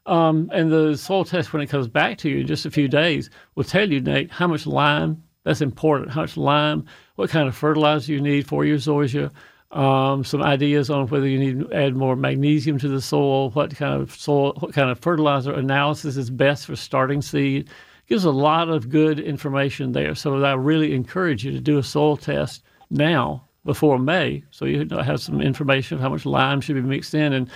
Um, 0.06 0.50
and 0.52 0.70
the 0.70 0.96
soil 0.96 1.24
test, 1.24 1.52
when 1.52 1.62
it 1.62 1.68
comes 1.68 1.88
back 1.88 2.18
to 2.18 2.28
you 2.28 2.40
in 2.40 2.46
just 2.46 2.66
a 2.66 2.70
few 2.70 2.88
days, 2.88 3.30
will 3.54 3.64
tell 3.64 3.90
you, 3.90 4.00
Nate, 4.00 4.30
how 4.30 4.46
much 4.46 4.66
lime. 4.66 5.22
That's 5.44 5.60
important. 5.60 6.10
How 6.10 6.22
much 6.22 6.36
lime, 6.36 6.86
what 7.16 7.30
kind 7.30 7.48
of 7.48 7.56
fertilizer 7.56 8.12
you 8.12 8.20
need 8.20 8.46
for 8.46 8.64
your 8.64 8.78
zoysia, 8.78 9.30
um, 9.72 10.24
some 10.24 10.42
ideas 10.42 10.88
on 10.88 11.08
whether 11.08 11.26
you 11.26 11.38
need 11.38 11.60
to 11.60 11.72
add 11.72 11.96
more 11.96 12.16
magnesium 12.16 12.78
to 12.78 12.88
the 12.88 13.00
soil, 13.00 13.50
what 13.50 13.74
kind 13.76 14.00
of 14.00 14.14
soil, 14.14 14.54
what 14.60 14.72
kind 14.72 14.90
of 14.90 14.98
fertilizer 15.00 15.52
analysis 15.52 16.16
is 16.16 16.30
best 16.30 16.66
for 16.66 16.76
starting 16.76 17.20
seed. 17.20 17.68
Gives 18.06 18.24
a 18.24 18.30
lot 18.30 18.68
of 18.68 18.90
good 18.90 19.18
information 19.18 19.92
there. 19.92 20.14
So 20.14 20.42
I 20.42 20.54
really 20.54 20.94
encourage 20.94 21.44
you 21.44 21.52
to 21.52 21.60
do 21.60 21.78
a 21.78 21.82
soil 21.82 22.16
test 22.16 22.62
now 22.90 23.43
before 23.64 23.98
May, 23.98 24.44
so 24.50 24.64
you 24.64 24.86
have 24.88 25.20
some 25.20 25.40
information 25.40 25.96
of 25.96 26.02
how 26.02 26.10
much 26.10 26.26
lime 26.26 26.60
should 26.60 26.74
be 26.74 26.82
mixed 26.82 27.14
in. 27.14 27.32
And 27.32 27.50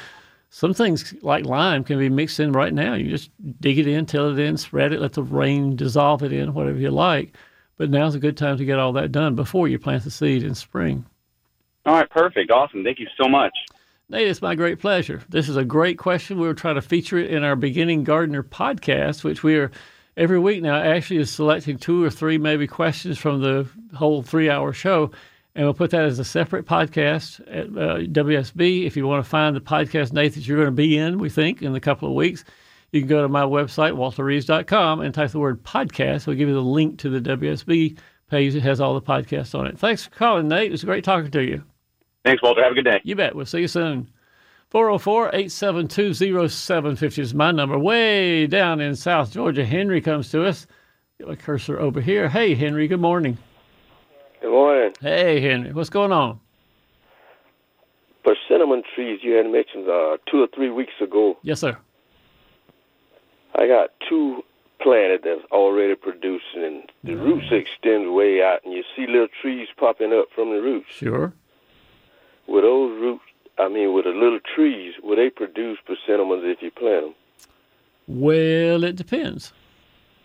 some 0.50 0.72
things 0.72 1.14
like 1.22 1.44
lime 1.44 1.84
can 1.84 1.98
be 1.98 2.08
mixed 2.08 2.40
in 2.40 2.52
right 2.52 2.72
now. 2.72 2.94
You 2.94 3.10
just 3.10 3.30
dig 3.60 3.78
it 3.78 3.86
in, 3.86 4.06
till 4.06 4.30
it 4.30 4.38
in, 4.38 4.56
spread 4.56 4.92
it, 4.92 5.00
let 5.00 5.12
the 5.12 5.22
rain 5.22 5.76
dissolve 5.76 6.22
it 6.22 6.32
in, 6.32 6.54
whatever 6.54 6.78
you 6.78 6.90
like. 6.90 7.34
But 7.76 7.90
now's 7.90 8.14
a 8.14 8.18
good 8.18 8.36
time 8.36 8.56
to 8.56 8.64
get 8.64 8.78
all 8.78 8.92
that 8.94 9.12
done 9.12 9.34
before 9.34 9.68
you 9.68 9.78
plant 9.78 10.04
the 10.04 10.10
seed 10.10 10.42
in 10.42 10.54
spring. 10.54 11.04
All 11.86 11.94
right, 11.94 12.10
perfect. 12.10 12.50
Awesome. 12.50 12.82
Thank 12.82 12.98
you 12.98 13.06
so 13.20 13.28
much. 13.28 13.52
Nate, 14.10 14.26
it's 14.26 14.42
my 14.42 14.54
great 14.54 14.80
pleasure. 14.80 15.22
This 15.28 15.48
is 15.48 15.56
a 15.56 15.64
great 15.64 15.98
question. 15.98 16.40
We 16.40 16.46
were 16.46 16.54
trying 16.54 16.76
to 16.76 16.82
feature 16.82 17.18
it 17.18 17.30
in 17.30 17.44
our 17.44 17.56
Beginning 17.56 18.04
Gardener 18.04 18.42
podcast, 18.42 19.22
which 19.22 19.42
we 19.42 19.56
are 19.56 19.70
every 20.16 20.38
week 20.38 20.62
now 20.62 20.80
actually 20.80 21.18
is 21.18 21.30
selecting 21.30 21.78
two 21.78 22.02
or 22.02 22.10
three 22.10 22.38
maybe 22.38 22.66
questions 22.66 23.18
from 23.18 23.40
the 23.42 23.68
whole 23.94 24.22
three 24.22 24.50
hour 24.50 24.72
show 24.72 25.10
and 25.54 25.64
we'll 25.64 25.74
put 25.74 25.90
that 25.90 26.04
as 26.04 26.18
a 26.18 26.24
separate 26.24 26.66
podcast 26.66 27.40
at 27.48 27.66
uh, 27.66 27.98
WSB. 28.06 28.86
If 28.86 28.96
you 28.96 29.06
want 29.06 29.24
to 29.24 29.28
find 29.28 29.56
the 29.56 29.60
podcast, 29.60 30.12
Nate, 30.12 30.34
that 30.34 30.46
you're 30.46 30.58
going 30.58 30.66
to 30.68 30.72
be 30.72 30.96
in, 30.96 31.18
we 31.18 31.30
think, 31.30 31.62
in 31.62 31.74
a 31.74 31.80
couple 31.80 32.08
of 32.08 32.14
weeks, 32.14 32.44
you 32.92 33.00
can 33.00 33.08
go 33.08 33.22
to 33.22 33.28
my 33.28 33.42
website, 33.42 33.92
walterreeves.com, 33.92 35.00
and 35.00 35.14
type 35.14 35.30
the 35.30 35.38
word 35.38 35.62
podcast. 35.62 36.26
We'll 36.26 36.36
give 36.36 36.48
you 36.48 36.54
the 36.54 36.62
link 36.62 36.98
to 37.00 37.10
the 37.10 37.36
WSB 37.36 37.98
page 38.30 38.54
that 38.54 38.62
has 38.62 38.80
all 38.80 38.94
the 38.94 39.02
podcasts 39.02 39.58
on 39.58 39.66
it. 39.66 39.78
Thanks 39.78 40.04
for 40.04 40.10
calling, 40.10 40.48
Nate. 40.48 40.68
It 40.68 40.72
was 40.72 40.84
great 40.84 41.04
talking 41.04 41.30
to 41.30 41.42
you. 41.42 41.62
Thanks, 42.24 42.42
Walter. 42.42 42.62
Have 42.62 42.72
a 42.72 42.74
good 42.74 42.84
day. 42.84 43.00
You 43.04 43.16
bet. 43.16 43.34
We'll 43.34 43.46
see 43.46 43.60
you 43.60 43.68
soon. 43.68 44.08
404 44.70 45.28
872 45.28 46.14
0750 46.48 47.22
is 47.22 47.34
my 47.34 47.50
number. 47.50 47.78
Way 47.78 48.46
down 48.46 48.80
in 48.80 48.94
South 48.94 49.32
Georgia, 49.32 49.64
Henry 49.64 50.00
comes 50.00 50.30
to 50.30 50.44
us. 50.44 50.66
Get 51.18 51.26
my 51.26 51.36
cursor 51.36 51.80
over 51.80 52.00
here. 52.02 52.28
Hey, 52.28 52.54
Henry, 52.54 52.86
good 52.86 53.00
morning. 53.00 53.38
Good 54.40 54.50
morning. 54.50 54.92
Hey, 55.00 55.40
Henry. 55.40 55.72
What's 55.72 55.90
going 55.90 56.12
on? 56.12 56.40
Persimmon 58.24 58.82
trees 58.94 59.20
you 59.22 59.32
had 59.32 59.46
mentioned 59.46 59.88
uh, 59.88 60.18
two 60.30 60.42
or 60.42 60.48
three 60.54 60.70
weeks 60.70 60.92
ago. 61.00 61.36
Yes, 61.42 61.60
sir. 61.60 61.76
I 63.54 63.66
got 63.66 63.90
two 64.08 64.44
planted 64.80 65.22
that's 65.24 65.44
already 65.50 65.94
producing, 65.96 66.62
and 66.64 66.92
the 67.02 67.12
Mm. 67.12 67.24
roots 67.24 67.46
extend 67.50 68.14
way 68.14 68.42
out, 68.42 68.60
and 68.64 68.72
you 68.72 68.84
see 68.94 69.06
little 69.06 69.28
trees 69.42 69.68
popping 69.76 70.12
up 70.12 70.26
from 70.34 70.50
the 70.50 70.62
roots. 70.62 70.88
Sure. 70.90 71.32
With 72.46 72.62
those 72.62 73.00
roots, 73.00 73.24
I 73.58 73.68
mean, 73.68 73.92
with 73.92 74.04
the 74.04 74.12
little 74.12 74.38
trees, 74.54 74.94
will 75.02 75.16
they 75.16 75.30
produce 75.30 75.78
persimmons 75.84 76.44
if 76.44 76.62
you 76.62 76.70
plant 76.70 77.06
them? 77.06 77.14
Well, 78.06 78.84
it 78.84 78.94
depends. 78.94 79.52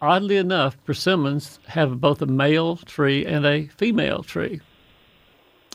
Oddly 0.03 0.35
enough, 0.35 0.75
persimmons 0.83 1.59
have 1.65 2.01
both 2.01 2.21
a 2.21 2.25
male 2.25 2.75
tree 2.75 3.25
and 3.25 3.45
a 3.45 3.67
female 3.67 4.21
tree. 4.21 4.59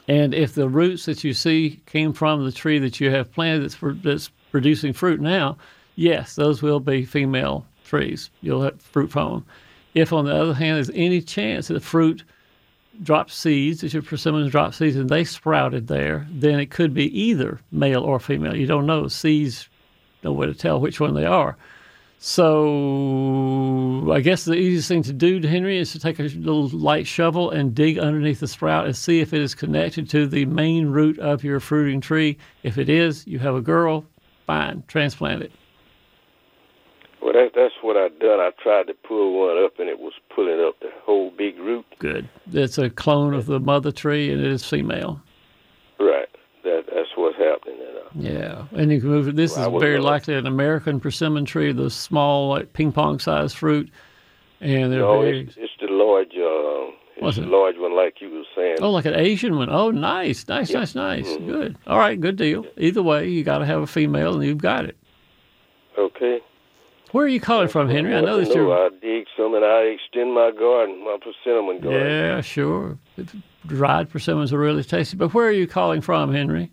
And 0.06 0.34
if 0.34 0.54
the 0.54 0.68
roots 0.68 1.06
that 1.06 1.24
you 1.24 1.32
see 1.32 1.80
came 1.86 2.12
from 2.12 2.44
the 2.44 2.52
tree 2.52 2.78
that 2.78 3.00
you 3.00 3.10
have 3.10 3.32
planted 3.32 3.62
that's, 3.62 3.78
that's 4.02 4.30
producing 4.52 4.92
fruit 4.92 5.18
now, 5.18 5.56
yes, 5.96 6.34
those 6.34 6.60
will 6.60 6.78
be 6.78 7.06
female 7.06 7.64
trees. 7.86 8.28
You'll 8.42 8.64
have 8.64 8.82
fruit 8.82 9.10
from 9.10 9.30
them. 9.30 9.46
If, 9.94 10.12
on 10.12 10.26
the 10.26 10.36
other 10.36 10.52
hand, 10.52 10.76
there's 10.76 10.90
any 10.90 11.22
chance 11.22 11.68
that 11.68 11.74
the 11.74 11.80
fruit 11.80 12.22
dropped 13.02 13.30
seeds, 13.30 13.80
that 13.80 13.94
your 13.94 14.02
persimmons 14.02 14.50
dropped 14.50 14.74
seeds 14.74 14.96
and 14.96 15.08
they 15.08 15.24
sprouted 15.24 15.86
there, 15.86 16.26
then 16.30 16.60
it 16.60 16.70
could 16.70 16.92
be 16.92 17.18
either 17.18 17.60
male 17.72 18.02
or 18.02 18.20
female. 18.20 18.54
You 18.54 18.66
don't 18.66 18.84
know. 18.84 19.08
Seeds 19.08 19.70
no 20.22 20.32
way 20.32 20.46
to 20.46 20.54
tell 20.54 20.80
which 20.80 21.00
one 21.00 21.14
they 21.14 21.24
are. 21.24 21.56
So 22.20 24.10
I 24.12 24.20
guess 24.20 24.44
the 24.44 24.54
easiest 24.54 24.88
thing 24.88 25.02
to 25.04 25.12
do, 25.12 25.40
Henry, 25.46 25.78
is 25.78 25.92
to 25.92 26.00
take 26.00 26.18
a 26.18 26.24
little 26.24 26.68
light 26.68 27.06
shovel 27.06 27.50
and 27.50 27.74
dig 27.74 27.98
underneath 27.98 28.40
the 28.40 28.48
sprout 28.48 28.86
and 28.86 28.96
see 28.96 29.20
if 29.20 29.32
it 29.32 29.40
is 29.40 29.54
connected 29.54 30.10
to 30.10 30.26
the 30.26 30.44
main 30.46 30.88
root 30.88 31.18
of 31.20 31.44
your 31.44 31.60
fruiting 31.60 32.00
tree. 32.00 32.36
If 32.64 32.76
it 32.76 32.88
is, 32.88 33.24
you 33.26 33.38
have 33.38 33.54
a 33.54 33.60
girl, 33.60 34.04
fine, 34.46 34.82
transplant 34.88 35.42
it. 35.42 35.52
Well, 37.22 37.32
that's 37.32 37.54
that's 37.54 37.74
what 37.82 37.96
I 37.96 38.08
done. 38.20 38.40
I 38.40 38.50
tried 38.62 38.86
to 38.86 38.94
pull 38.94 39.38
one 39.38 39.62
up, 39.64 39.78
and 39.78 39.88
it 39.88 39.98
was 39.98 40.12
pulling 40.34 40.60
up 40.66 40.80
the 40.80 40.90
whole 41.02 41.30
big 41.30 41.58
root. 41.58 41.84
Good. 41.98 42.28
It's 42.52 42.78
a 42.78 42.88
clone 42.88 43.34
of 43.34 43.46
the 43.46 43.60
mother 43.60 43.92
tree, 43.92 44.32
and 44.32 44.40
it 44.40 44.50
is 44.50 44.64
female. 44.64 45.20
Right. 45.98 46.28
That 47.50 47.60
that's 47.64 47.74
what's 47.74 48.22
happening. 48.22 48.32
And, 48.34 48.36
uh, 48.36 48.64
Yeah, 48.72 48.80
and 48.80 48.92
you 48.92 49.00
can 49.00 49.08
move 49.10 49.28
it. 49.28 49.36
This 49.36 49.56
Well, 49.56 49.76
is 49.76 49.80
very 49.80 49.96
gonna- 49.96 50.06
likely 50.06 50.34
an 50.34 50.46
American 50.46 51.00
persimmon 51.00 51.44
tree, 51.44 51.72
the 51.72 51.90
small, 51.90 52.48
like 52.50 52.72
ping 52.72 52.92
pong 52.92 53.18
sized 53.18 53.56
fruit, 53.56 53.88
and 54.60 54.92
they're 54.92 55.00
no, 55.00 55.20
very 55.20 55.40
it's, 55.40 55.56
it's 55.56 55.72
the 55.80 55.88
large. 55.88 56.36
Uh, 56.36 56.92
it's 57.26 57.38
it? 57.38 57.42
the 57.42 57.46
large 57.48 57.76
one, 57.78 57.94
like 57.96 58.20
you 58.20 58.30
were 58.30 58.44
saying. 58.54 58.78
Oh, 58.80 58.90
like 58.90 59.04
an 59.06 59.14
Asian 59.14 59.56
one. 59.56 59.68
Oh, 59.70 59.90
nice, 59.90 60.46
nice, 60.48 60.72
nice, 60.72 60.94
nice. 60.94 61.28
Mm-hmm. 61.28 61.50
Good. 61.50 61.76
All 61.86 61.98
right, 61.98 62.20
good 62.20 62.36
deal. 62.36 62.64
Either 62.76 63.02
way, 63.02 63.28
you 63.28 63.42
got 63.44 63.58
to 63.58 63.66
have 63.66 63.82
a 63.82 63.86
female, 63.86 64.34
and 64.34 64.44
you've 64.44 64.58
got 64.58 64.84
it. 64.84 64.96
Okay. 65.98 66.40
Where 67.12 67.24
are 67.24 67.28
you 67.28 67.40
calling 67.40 67.68
from, 67.68 67.88
Henry? 67.88 68.14
I 68.14 68.20
know 68.20 68.38
that 68.44 68.54
you're. 68.54 68.72
I 68.72 68.90
dig 69.00 69.26
some 69.36 69.54
and 69.54 69.64
I 69.64 69.80
extend 69.84 70.34
my 70.34 70.50
garden, 70.50 71.02
my 71.04 71.16
persimmon 71.20 71.80
garden. 71.80 72.02
Yeah, 72.06 72.40
sure. 72.42 72.98
Dried 73.66 74.10
persimmons 74.10 74.52
are 74.52 74.58
really 74.58 74.84
tasty. 74.84 75.16
But 75.16 75.32
where 75.34 75.46
are 75.48 75.52
you 75.52 75.66
calling 75.66 76.00
from, 76.02 76.32
Henry? 76.32 76.70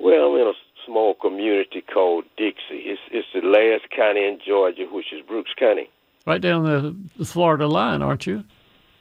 Well, 0.00 0.32
I'm 0.34 0.40
in 0.40 0.46
a 0.46 0.52
small 0.86 1.14
community 1.14 1.82
called 1.82 2.24
Dixie. 2.36 2.84
It's 2.88 3.00
it's 3.10 3.28
the 3.34 3.40
last 3.46 3.90
county 3.94 4.20
in 4.26 4.38
Georgia, 4.44 4.86
which 4.90 5.12
is 5.12 5.20
Brooks 5.26 5.50
County, 5.58 5.88
Right 6.26 6.40
down 6.40 6.64
the, 6.64 6.94
the 7.18 7.24
Florida 7.24 7.66
line, 7.66 8.02
aren't 8.02 8.26
you? 8.26 8.44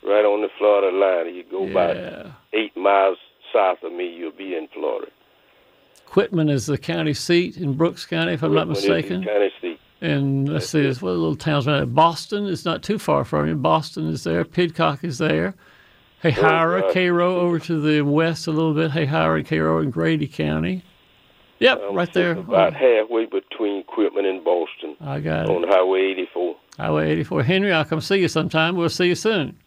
right 0.01 0.23
on 0.23 0.41
the 0.41 0.49
Florida 0.57 0.95
line. 0.97 1.35
You 1.35 1.43
go 1.43 1.65
Yeah. 1.65 1.71
about 1.71 2.31
eight 2.53 2.75
miles 2.77 3.17
south 3.53 3.83
of 3.83 3.91
me, 3.91 4.07
you'll 4.07 4.31
be 4.31 4.55
in 4.55 4.67
Florida. 4.73 5.11
Quitman 6.05 6.49
is 6.49 6.65
the 6.67 6.77
county 6.77 7.13
seat 7.13 7.57
in 7.57 7.73
Brooks 7.73 8.05
County, 8.05 8.33
if 8.33 8.41
I'm 8.43 8.53
not 8.53 8.67
Quitman 8.67 8.81
the 8.81 8.93
mistaken. 8.93 9.23
county 9.25 9.51
seat. 9.61 9.79
And 10.01 10.47
let's 10.47 10.67
see, 10.69 10.81
there's 10.83 11.01
what 11.01 11.11
little 11.11 11.35
towns 11.35 11.67
around. 11.67 11.93
Boston 11.93 12.45
is 12.45 12.63
not 12.63 12.81
too 12.81 12.97
far 12.97 13.25
from 13.25 13.47
you. 13.49 13.55
Boston 13.55 14.07
is 14.07 14.23
there. 14.23 14.45
Pidcock 14.45 15.03
is 15.03 15.17
there. 15.17 15.53
Hahira, 16.23 16.81
God. 16.81 16.89
Uh, 16.89 16.93
Cairo 16.93 17.39
over 17.39 17.59
to 17.59 17.79
the 17.79 18.01
west 18.01 18.47
a 18.47 18.51
little 18.51 18.73
bit. 18.73 18.91
Hahira 18.91 19.37
and 19.37 19.47
Cairo 19.47 19.79
in 19.81 19.89
Grady 19.89 20.27
County. 20.27 20.83
Yep, 21.59 21.81
I'm 21.89 21.95
right 21.95 22.11
there. 22.13 22.31
About 22.31 22.73
halfway 22.73 23.25
between 23.25 23.83
Quitman 23.83 24.25
and 24.25 24.43
Boston 24.45 24.95
I 25.01 25.19
got 25.19 25.49
on 25.49 25.63
it. 25.65 25.69
Highway 25.69 25.99
84. 26.11 26.55
Highway 26.77 27.11
84. 27.11 27.43
Henry, 27.43 27.73
I'll 27.73 27.83
come 27.85 27.99
see 27.99 28.17
you 28.17 28.29
sometime. 28.29 28.75
We'll 28.77 28.87
see 28.89 29.07
you 29.07 29.15
soon. 29.15 29.57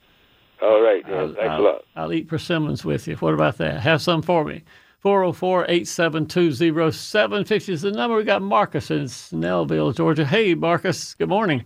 All 0.63 0.81
right, 0.81 1.05
then. 1.07 1.15
I'll, 1.19 1.27
Thanks 1.35 1.41
a 1.41 1.45
I'll- 1.51 1.63
lot. 1.63 1.85
I'll 1.97 2.13
eat 2.15 2.29
persimmons 2.29 2.85
with 2.85 3.07
you. 3.07 3.17
What 3.17 3.35
about 3.35 3.59
that? 3.59 3.81
Have 3.81 4.01
some 4.01 4.23
for 4.23 4.45
me. 4.45 4.63
404 5.01 5.65
872 5.65 6.53
0750 6.93 7.73
is 7.73 7.83
the 7.83 7.91
number. 7.91 8.17
We 8.17 8.25
got 8.25 8.41
Marcus 8.41 8.91
in 8.91 9.05
Snellville, 9.05 9.95
Georgia. 9.95 10.25
Hey, 10.25 10.55
Marcus. 10.55 11.15
Good 11.15 11.29
morning. 11.29 11.65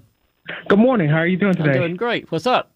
Good 0.68 0.78
morning. 0.78 1.08
How 1.08 1.18
are 1.18 1.26
you 1.26 1.36
doing 1.36 1.56
I'm 1.58 1.64
today? 1.64 1.78
doing 1.78 1.94
great. 1.96 2.32
What's 2.32 2.46
up? 2.46 2.72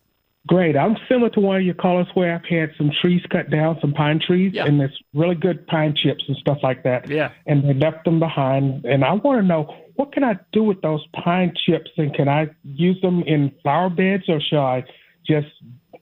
Great. 0.46 0.76
I'm 0.76 0.96
similar 1.09 1.29
to 1.31 1.40
one 1.40 1.57
of 1.57 1.62
your 1.62 1.74
callers 1.74 2.07
where 2.14 2.35
I've 2.35 2.44
had 2.46 2.70
some 2.79 2.90
trees 3.00 3.22
cut 3.31 3.50
down, 3.50 3.79
some 3.81 3.92
pine 3.92 4.18
trees, 4.18 4.53
Yeah. 4.55 4.64
and 4.64 4.81
there's 4.81 4.98
really 5.12 5.35
good 5.35 5.66
pine 5.66 5.94
chips 5.94 6.24
and 6.29 6.37
stuff 6.38 6.59
like 6.62 6.83
that. 6.85 7.09
Yeah. 7.11 7.31
And 7.46 7.62
they 7.62 7.74
left 7.74 8.05
them 8.07 8.18
behind. 8.18 8.85
And 8.87 9.05
I 9.05 9.12
want 9.12 9.40
to 9.42 9.46
know 9.46 9.74
what 9.96 10.12
can 10.12 10.24
I 10.24 10.38
do 10.53 10.62
with 10.62 10.81
those 10.81 11.07
pine 11.12 11.53
chips, 11.66 11.90
and 11.98 12.14
can 12.14 12.26
I 12.29 12.48
use 12.64 12.98
them 13.03 13.22
in 13.24 13.53
flower 13.62 13.90
beds, 13.90 14.24
or 14.29 14.40
shall 14.40 14.64
I 14.64 14.85
just 15.26 15.48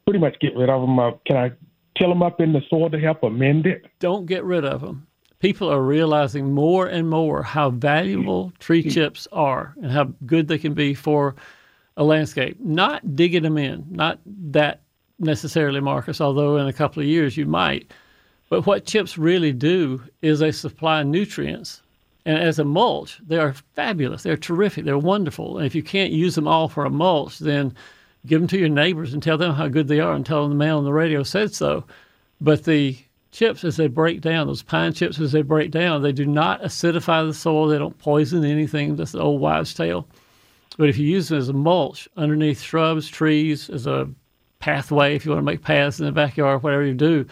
pretty 0.05 0.21
much 0.21 0.39
get 0.41 0.55
rid 0.55 0.71
of 0.71 0.83
them? 0.83 0.99
Uh, 1.01 1.11
can 1.27 1.37
I 1.37 1.51
till 1.99 2.09
them 2.11 2.23
up 2.23 2.41
in 2.41 2.53
the 2.53 2.63
soil 2.71 2.89
to 2.91 2.99
help 3.01 3.25
amend 3.25 3.67
it? 3.67 3.87
don't 3.99 4.27
get 4.27 4.45
rid 4.45 4.65
of 4.65 4.83
them. 4.83 5.05
People 5.41 5.69
are 5.69 5.83
realizing 5.83 6.53
more 6.53 6.87
and 6.87 7.09
more 7.11 7.43
how 7.43 7.71
valuable 7.71 8.53
tree 8.61 8.89
chips 8.89 9.27
are 9.33 9.75
and 9.83 9.91
how 9.91 10.05
good 10.27 10.47
they 10.49 10.59
can 10.59 10.75
be 10.75 10.95
for 10.95 11.35
a 11.99 12.05
landscape. 12.05 12.59
Not 12.61 13.15
digging 13.15 13.43
them 13.43 13.59
in, 13.59 13.85
not 13.91 14.21
that 14.25 14.81
necessarily, 15.19 15.81
Marcus, 15.81 16.21
although 16.21 16.57
in 16.57 16.67
a 16.67 16.73
couple 16.73 17.03
of 17.03 17.09
years 17.09 17.37
you 17.37 17.45
might. 17.45 17.93
But 18.49 18.65
what 18.65 18.87
chips 18.87 19.19
really 19.19 19.53
do 19.53 20.03
is 20.23 20.39
they 20.39 20.53
supply 20.53 21.03
nutrients. 21.03 21.83
And 22.25 22.39
as 22.39 22.59
a 22.59 22.65
mulch, 22.65 23.21
they 23.27 23.37
are 23.37 23.55
fabulous. 23.75 24.23
They're 24.23 24.37
terrific. 24.37 24.85
They're 24.85 24.97
wonderful. 24.97 25.59
And 25.59 25.67
if 25.67 25.75
you 25.75 25.83
can't 25.83 26.13
use 26.13 26.35
them 26.35 26.47
all 26.47 26.69
for 26.69 26.85
a 26.85 26.91
mulch, 26.91 27.41
then 27.41 27.75
give 28.27 28.41
them 28.41 28.49
to 28.49 28.59
your 28.59 28.69
neighbors 28.69 29.13
and 29.13 29.23
tell 29.23 29.37
them 29.37 29.55
how 29.55 29.69
good 29.69 29.89
they 29.89 30.01
are 30.01 30.15
and 30.15 30.25
tell 30.25 30.43
them 30.43 30.51
the 30.51 30.57
man 30.57 30.75
on 30.75 30.85
the 30.85 30.93
radio 30.93 31.23
said 31.23 31.55
so. 31.55 31.85
But 32.41 32.65
the 32.65 32.97
chips 33.33 33.65
as 33.65 33.77
they 33.77 33.89
break 33.89 34.21
down, 34.21 34.47
those 34.47 34.63
pine 34.63 34.93
chips 34.93 35.19
as 35.19 35.33
they 35.33 35.43
break 35.43 35.73
down, 35.73 36.03
they 36.03 36.13
do 36.13 36.27
not 36.27 36.63
acidify 36.63 37.27
the 37.27 37.35
soil. 37.35 37.67
They 37.67 37.79
don't 37.79 37.99
poison 37.99 38.45
anything. 38.45 38.97
That's 38.97 39.13
the 39.13 39.21
old 39.21 39.41
wives' 39.41 39.75
tale. 39.75 40.07
But 40.79 40.89
if 40.89 40.97
you 40.97 41.07
use 41.07 41.29
them 41.29 41.39
as 41.39 41.49
a 41.49 41.53
mulch 41.53 42.09
underneath 42.17 42.63
shrubs, 42.63 43.09
trees, 43.09 43.69
as 43.69 43.87
a 43.87 44.09
pathway, 44.61 45.17
if 45.17 45.25
you 45.25 45.33
want 45.33 45.41
to 45.41 45.51
make 45.51 45.61
paths 45.61 45.99
in 45.99 46.07
the 46.07 46.13
backyard, 46.13 46.63
whatever 46.63 46.85
you 46.85 46.95
do, 46.95 47.27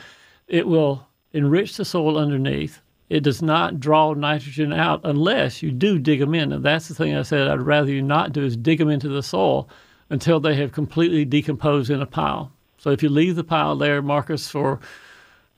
it 0.48 0.66
will 0.66 1.06
enrich 1.32 1.76
the 1.76 1.84
soil 1.84 2.18
underneath. 2.18 2.82
It 3.08 3.22
does 3.22 3.42
not 3.42 3.78
draw 3.78 4.14
nitrogen 4.14 4.72
out 4.72 5.00
unless 5.04 5.62
you 5.62 5.70
do 5.70 6.00
dig 6.00 6.18
them 6.18 6.34
in. 6.34 6.52
And 6.52 6.64
that's 6.64 6.88
the 6.88 6.94
thing 6.94 7.14
I 7.14 7.22
said 7.22 7.46
I'd 7.46 7.62
rather 7.62 7.92
you 7.92 8.02
not 8.02 8.32
do 8.32 8.44
is 8.44 8.56
dig 8.56 8.78
them 8.78 8.90
into 8.90 9.08
the 9.08 9.22
soil 9.22 9.68
until 10.10 10.40
they 10.40 10.56
have 10.56 10.72
completely 10.72 11.24
decomposed 11.24 11.88
in 11.88 12.02
a 12.02 12.06
pile. 12.06 12.50
So 12.78 12.90
if 12.90 13.00
you 13.00 13.08
leave 13.08 13.36
the 13.36 13.44
pile 13.44 13.76
there, 13.76 14.02
Marcus, 14.02 14.48
for 14.48 14.80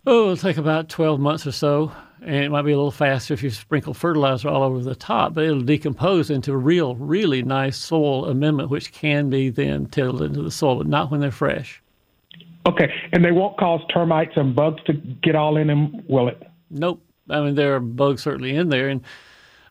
oh, 0.06 0.24
it'll 0.24 0.36
take 0.36 0.58
about 0.58 0.90
12 0.90 1.20
months 1.20 1.46
or 1.46 1.52
so, 1.52 1.92
and 2.22 2.44
it 2.44 2.50
might 2.50 2.62
be 2.62 2.72
a 2.72 2.76
little 2.76 2.90
faster 2.90 3.34
if 3.34 3.42
you 3.42 3.50
sprinkle 3.50 3.94
fertilizer 3.94 4.48
all 4.48 4.62
over 4.62 4.80
the 4.80 4.94
top, 4.94 5.34
but 5.34 5.44
it'll 5.44 5.60
decompose 5.60 6.30
into 6.30 6.52
a 6.52 6.56
real, 6.56 6.94
really 6.96 7.42
nice 7.42 7.76
soil 7.76 8.26
amendment, 8.26 8.70
which 8.70 8.92
can 8.92 9.30
be 9.30 9.50
then 9.50 9.86
tilled 9.86 10.22
into 10.22 10.42
the 10.42 10.50
soil, 10.50 10.76
but 10.76 10.86
not 10.86 11.10
when 11.10 11.20
they're 11.20 11.30
fresh. 11.30 11.82
Okay, 12.66 12.92
and 13.12 13.24
they 13.24 13.32
won't 13.32 13.56
cause 13.56 13.80
termites 13.92 14.32
and 14.36 14.54
bugs 14.54 14.82
to 14.84 14.92
get 14.92 15.34
all 15.34 15.56
in 15.56 15.68
them, 15.68 16.04
will 16.08 16.28
it? 16.28 16.42
Nope. 16.70 17.02
I 17.30 17.40
mean, 17.40 17.54
there 17.54 17.74
are 17.76 17.80
bugs 17.80 18.22
certainly 18.22 18.56
in 18.56 18.68
there, 18.68 18.88
and 18.88 19.02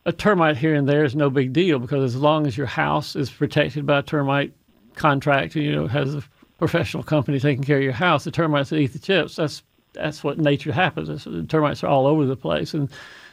a 0.04 0.12
termite 0.12 0.56
here 0.56 0.74
and 0.74 0.88
there 0.88 1.04
is 1.04 1.14
no 1.14 1.28
big 1.28 1.52
deal 1.52 1.78
because 1.78 2.02
as 2.14 2.20
long 2.20 2.46
as 2.46 2.56
your 2.56 2.66
house 2.66 3.14
is 3.14 3.30
protected 3.30 3.84
by 3.84 3.98
a 3.98 4.02
termite 4.02 4.52
contract, 4.94 5.54
you 5.54 5.70
know, 5.70 5.86
has 5.86 6.14
a 6.14 6.22
professional 6.58 7.02
company 7.02 7.38
taking 7.38 7.62
care 7.62 7.76
of 7.76 7.84
your 7.84 7.92
house, 7.92 8.24
the 8.24 8.30
termites 8.30 8.70
that 8.70 8.78
eat 8.78 8.92
the 8.92 8.98
chips, 8.98 9.36
that's 9.36 9.62
that's 9.92 10.22
what 10.22 10.38
nature 10.38 10.72
happens. 10.72 11.24
The 11.24 11.42
termites 11.44 11.82
are 11.82 11.88
all 11.88 12.06
over 12.06 12.26
the 12.26 12.36
place, 12.36 12.74
and 12.74 12.88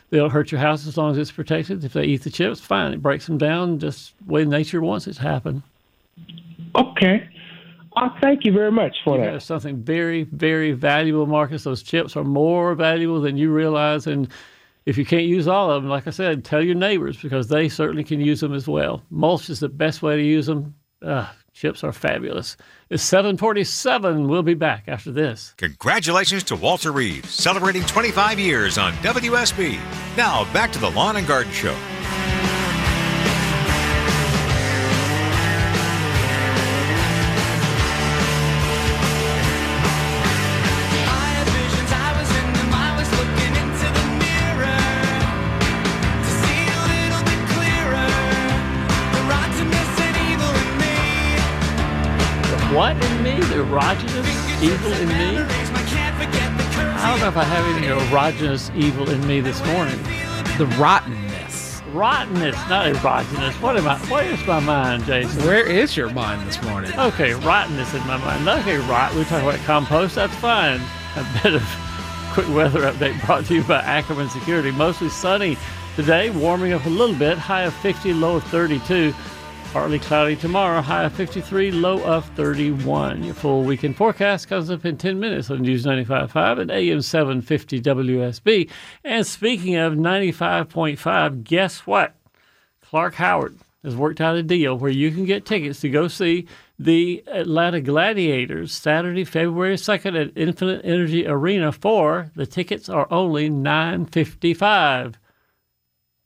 they'll 0.10 0.30
hurt 0.30 0.52
your 0.52 0.62
house 0.62 0.88
as 0.88 0.98
long 0.98 1.12
as 1.12 1.18
it's 1.18 1.32
protected. 1.32 1.84
If 1.84 1.94
they 1.94 2.06
eat 2.06 2.24
the 2.24 2.30
chips, 2.30 2.60
fine. 2.60 2.94
It 2.94 3.02
breaks 3.02 3.28
them 3.28 3.38
down 3.38 3.80
just 3.80 4.14
the 4.26 4.34
way 4.34 4.46
nature 4.46 4.82
wants 4.82 5.08
it 5.08 5.14
to 5.16 5.22
happen. 5.22 5.64
Okay. 6.76 7.30
Uh, 7.96 8.10
thank 8.22 8.44
you 8.44 8.52
very 8.52 8.72
much 8.72 8.98
for 9.04 9.18
you 9.18 9.32
that. 9.32 9.42
Something 9.42 9.78
very, 9.82 10.24
very 10.24 10.74
valuable, 10.74 11.26
Marcus. 11.26 11.64
Those 11.64 11.82
chips 11.82 12.18
are 12.18 12.26
more 12.26 12.76
valuable 12.76 13.22
than 13.22 13.38
you 13.38 13.52
realize, 13.52 14.06
and 14.06 14.28
if 14.86 14.98
you 14.98 15.06
can't 15.06 15.24
use 15.26 15.48
all 15.48 15.72
of 15.72 15.82
them, 15.82 15.90
like 15.90 16.06
I 16.06 16.12
said, 16.12 16.44
tell 16.44 16.62
your 16.62 16.76
neighbors 16.76 17.18
because 17.22 17.48
they 17.48 17.70
certainly 17.70 18.04
can 18.04 18.20
use 18.20 18.42
them 18.42 18.54
as 18.54 18.68
well. 18.68 19.02
Mulch 19.10 19.50
is 19.50 19.62
the 19.62 19.70
best 19.70 20.02
way 20.02 20.18
to 20.18 20.24
use 20.24 20.46
them. 20.46 20.76
Uh, 21.02 21.28
chips 21.56 21.84
are 21.84 21.94
fabulous. 21.94 22.58
It's 22.90 23.02
747. 23.02 24.28
We'll 24.28 24.44
be 24.44 24.54
back 24.54 24.84
after 24.88 25.12
this. 25.12 25.54
Congratulations 25.58 26.44
to 26.44 26.56
Walter 26.56 26.92
Reeves, 26.92 27.34
celebrating 27.34 27.84
25 27.84 28.40
years 28.40 28.78
on 28.78 28.94
WSB. 28.96 29.80
Now, 30.18 30.52
back 30.54 30.72
to 30.74 30.80
the 30.80 30.92
Lawn 30.92 31.16
and 31.16 31.26
Garden 31.26 31.54
Show. 31.54 31.76
Evil 54.66 54.94
in 54.94 55.08
me? 55.10 55.38
I 56.98 57.10
don't 57.12 57.20
know 57.20 57.28
if 57.28 57.38
I 57.38 57.44
have 57.44 57.78
any 57.78 57.88
erogenous 57.88 58.76
evil 58.76 59.10
in 59.10 59.26
me 59.28 59.40
this 59.40 59.64
morning. 59.68 60.02
The 60.58 60.66
rottenness. 60.78 61.84
Rottenness, 61.92 62.56
not 62.68 62.92
erogenous. 62.92 63.62
What 63.62 63.78
am 63.78 63.88
I? 63.88 64.00
Where 64.10 64.26
is 64.26 64.44
my 64.48 64.60
mind, 64.60 65.06
Jason? 65.06 65.44
Where 65.46 65.66
is 65.66 65.96
your 65.96 66.10
mind 66.10 66.48
this 66.48 66.62
morning? 66.64 66.98
Okay, 67.00 67.34
rottenness 67.36 67.94
in 67.94 68.00
my 68.08 68.18
mind. 68.18 68.48
Okay, 68.62 68.78
rot. 68.90 69.14
We 69.14 69.24
talk 69.26 69.44
about 69.44 69.60
compost. 69.66 70.16
That's 70.16 70.36
fine. 70.38 70.82
A 71.16 71.26
bit 71.44 71.54
of 71.54 71.64
quick 72.34 72.50
weather 72.50 72.92
update 72.92 73.24
brought 73.24 73.46
to 73.46 73.54
you 73.54 73.64
by 73.64 73.82
Ackerman 73.82 74.30
Security. 74.30 74.72
Mostly 74.72 75.10
sunny 75.10 75.58
today, 75.96 76.32
warming 76.32 76.74
up 76.74 76.86
a 76.86 76.90
little 76.90 77.16
bit. 77.16 77.38
High 77.38 77.64
of 77.64 77.74
50, 77.76 78.14
low 78.14 78.38
of 78.38 78.44
32. 78.46 79.14
Partly 79.76 80.00
cloudy 80.00 80.38
tomorrow, 80.38 80.80
high 80.80 81.04
of 81.04 81.12
53, 81.16 81.70
low 81.70 82.02
of 82.06 82.24
31. 82.28 83.26
Your 83.26 83.34
full 83.34 83.64
weekend 83.64 83.98
forecast 83.98 84.48
comes 84.48 84.72
up 84.72 84.86
in 84.86 84.96
10 84.96 85.20
minutes 85.20 85.52
on 85.52 85.64
News 85.64 85.86
95.5 85.86 86.62
and 86.62 86.72
AM 86.72 87.02
750 87.02 87.82
WSB. 87.82 88.70
And 89.04 89.28
speaking 89.28 89.76
of 89.76 89.96
95.5, 89.96 91.44
guess 91.44 91.80
what? 91.80 92.16
Clark 92.84 93.16
Howard 93.16 93.58
has 93.84 93.98
worked 93.98 94.22
out 94.22 94.38
a 94.38 94.44
deal 94.44 94.78
where 94.78 94.90
you 94.90 95.12
can 95.12 95.26
get 95.26 95.46
tickets 95.46 95.82
to 95.82 95.90
go 95.90 96.08
see 96.08 96.48
the 96.80 97.22
Atlanta 97.28 97.82
Gladiators 97.82 98.72
Saturday, 98.72 99.26
February 99.26 99.76
2nd 99.76 100.28
at 100.28 100.38
Infinite 100.38 100.86
Energy 100.86 101.28
Arena 101.28 101.74
for 101.74 102.32
the 102.34 102.46
tickets 102.46 102.88
are 102.88 103.12
only 103.12 103.50
955 103.50 105.18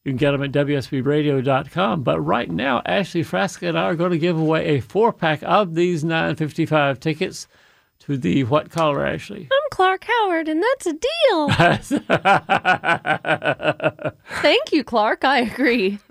you 0.03 0.11
can 0.11 0.17
get 0.17 0.31
them 0.31 0.43
at 0.43 0.51
WSBRadio.com. 0.51 2.03
But 2.03 2.19
right 2.21 2.49
now, 2.49 2.81
Ashley 2.85 3.23
Frasca 3.23 3.69
and 3.69 3.77
I 3.77 3.83
are 3.83 3.95
going 3.95 4.11
to 4.11 4.17
give 4.17 4.39
away 4.39 4.77
a 4.77 4.79
four 4.79 5.11
pack 5.11 5.43
of 5.43 5.75
these 5.75 6.03
955 6.03 6.99
tickets 6.99 7.47
to 7.99 8.17
the 8.17 8.45
what 8.45 8.71
caller, 8.71 9.05
Ashley? 9.05 9.49
I'm 9.51 9.69
Clark 9.71 10.05
Howard, 10.05 10.47
and 10.47 10.63
that's 10.63 10.87
a 10.87 10.93
deal. 10.93 11.49
Thank 14.41 14.71
you, 14.71 14.85
Clark. 14.85 15.25
I 15.25 15.39
agree. 15.39 15.99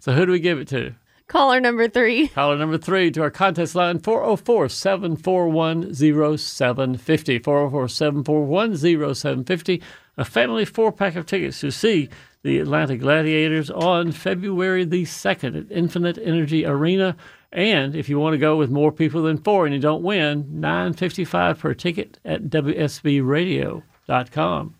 so, 0.00 0.12
who 0.12 0.26
do 0.26 0.32
we 0.32 0.40
give 0.40 0.58
it 0.58 0.66
to? 0.68 0.94
Caller 1.28 1.60
number 1.60 1.88
three. 1.88 2.28
Caller 2.28 2.56
number 2.56 2.78
three 2.78 3.10
to 3.10 3.22
our 3.22 3.30
contest 3.30 3.74
line 3.74 3.98
404 3.98 4.70
741 4.70 5.94
0750. 5.94 7.38
404 7.38 7.88
741 7.88 8.76
0750. 9.14 9.82
A 10.16 10.24
family 10.24 10.64
four 10.64 10.90
pack 10.90 11.16
of 11.16 11.26
tickets 11.26 11.60
to 11.60 11.70
see 11.70 12.08
the 12.42 12.58
Atlanta 12.60 12.96
Gladiators 12.96 13.70
on 13.70 14.12
February 14.12 14.84
the 14.84 15.02
2nd 15.04 15.58
at 15.66 15.72
Infinite 15.72 16.18
Energy 16.22 16.64
Arena. 16.64 17.16
And 17.52 17.96
if 17.96 18.08
you 18.08 18.18
want 18.18 18.34
to 18.34 18.38
go 18.38 18.56
with 18.56 18.70
more 18.70 18.92
people 18.92 19.22
than 19.22 19.38
four 19.38 19.66
and 19.66 19.74
you 19.74 19.80
don't 19.80 20.02
win, 20.02 20.46
nine 20.60 20.92
fifty 20.92 21.24
five 21.24 21.58
per 21.58 21.72
ticket 21.74 22.18
at 22.24 22.44
WSBRadio.com. 22.44 24.74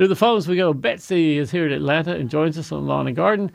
To 0.00 0.08
the 0.08 0.16
phones 0.16 0.48
we 0.48 0.56
go. 0.56 0.72
Betsy 0.74 1.38
is 1.38 1.50
here 1.52 1.66
in 1.66 1.72
Atlanta 1.72 2.14
and 2.14 2.28
joins 2.28 2.58
us 2.58 2.72
on 2.72 2.86
Lawn 2.86 3.06
and 3.06 3.14
Garden. 3.16 3.50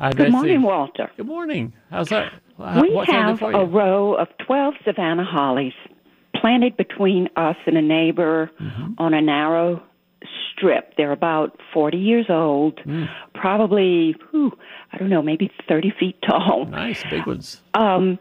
Hi, 0.00 0.10
Good 0.10 0.16
Betsy. 0.18 0.30
morning, 0.32 0.62
Walter. 0.62 1.10
Good 1.16 1.26
morning. 1.26 1.72
How's 1.90 2.08
that? 2.08 2.32
We 2.58 2.90
what 2.90 3.06
can 3.06 3.28
I 3.28 3.32
do 3.34 3.44
have 3.46 3.54
a 3.54 3.64
row 3.66 4.14
of 4.14 4.28
12 4.46 4.74
Savannah 4.84 5.24
hollies 5.24 5.74
planted 6.36 6.76
between 6.76 7.28
us 7.36 7.56
and 7.66 7.76
a 7.76 7.82
neighbor 7.82 8.50
Mm-hmm. 8.60 8.92
on 8.98 9.14
a 9.14 9.20
narrow 9.20 9.82
strip. 10.62 10.94
They're 10.96 11.12
about 11.12 11.58
40 11.72 11.98
years 11.98 12.26
old, 12.28 12.76
Mm. 12.86 13.08
probably, 13.34 14.14
whew, 14.30 14.52
I 14.92 14.98
don't 14.98 15.08
know, 15.08 15.22
maybe 15.22 15.50
30 15.68 15.90
feet 15.98 16.16
tall. 16.22 16.66
Nice, 16.66 17.02
big 17.10 17.26
ones. 17.26 17.60
Um, 17.74 18.18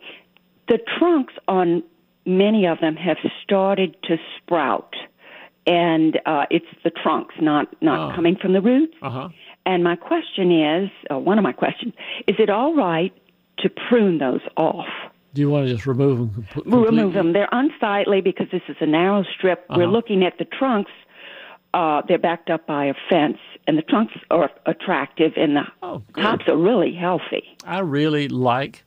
the 0.67 0.79
trunks 0.97 1.33
on 1.47 1.83
many 2.25 2.65
of 2.65 2.79
them 2.79 2.95
have 2.95 3.17
started 3.43 3.95
to 4.03 4.17
sprout, 4.37 4.95
and 5.67 6.19
uh, 6.25 6.45
it's 6.49 6.65
the 6.83 6.89
trunks, 6.89 7.35
not 7.39 7.67
not 7.81 8.11
Oh. 8.11 8.15
coming 8.15 8.35
from 8.35 8.53
the 8.53 8.61
roots. 8.61 8.95
Uh 9.01 9.09
huh. 9.09 9.29
And 9.65 9.83
my 9.83 9.95
question 9.95 10.51
is, 10.51 10.89
uh, 11.11 11.19
one 11.19 11.37
of 11.37 11.43
my 11.43 11.51
questions, 11.51 11.93
is 12.27 12.35
it 12.39 12.49
all 12.49 12.73
right 12.75 13.13
to 13.59 13.69
prune 13.69 14.17
those 14.17 14.41
off? 14.57 14.87
Do 15.35 15.41
you 15.41 15.49
want 15.49 15.67
to 15.67 15.73
just 15.73 15.85
remove 15.85 16.17
them 16.17 16.33
completely? 16.33 16.71
remove 16.83 17.13
them. 17.13 17.33
They're 17.33 17.47
unsightly 17.51 18.21
because 18.21 18.47
this 18.51 18.63
is 18.67 18.75
a 18.81 18.87
narrow 18.87 19.23
strip. 19.37 19.65
We're 19.69 19.83
Uh-huh. 19.83 19.91
looking 19.91 20.23
at 20.25 20.37
the 20.39 20.45
trunks. 20.45 20.91
Uh, 21.73 22.01
they're 22.07 22.17
backed 22.17 22.49
up 22.49 22.65
by 22.67 22.85
a 22.85 22.93
fence, 23.09 23.37
and 23.67 23.77
the 23.77 23.81
trunks 23.81 24.13
are 24.29 24.51
attractive, 24.65 25.33
and 25.37 25.55
the 25.55 25.63
Oh, 25.81 26.01
tops 26.17 26.47
are 26.47 26.57
really 26.57 26.93
healthy. 26.93 27.43
I 27.65 27.79
really 27.79 28.27
like 28.27 28.83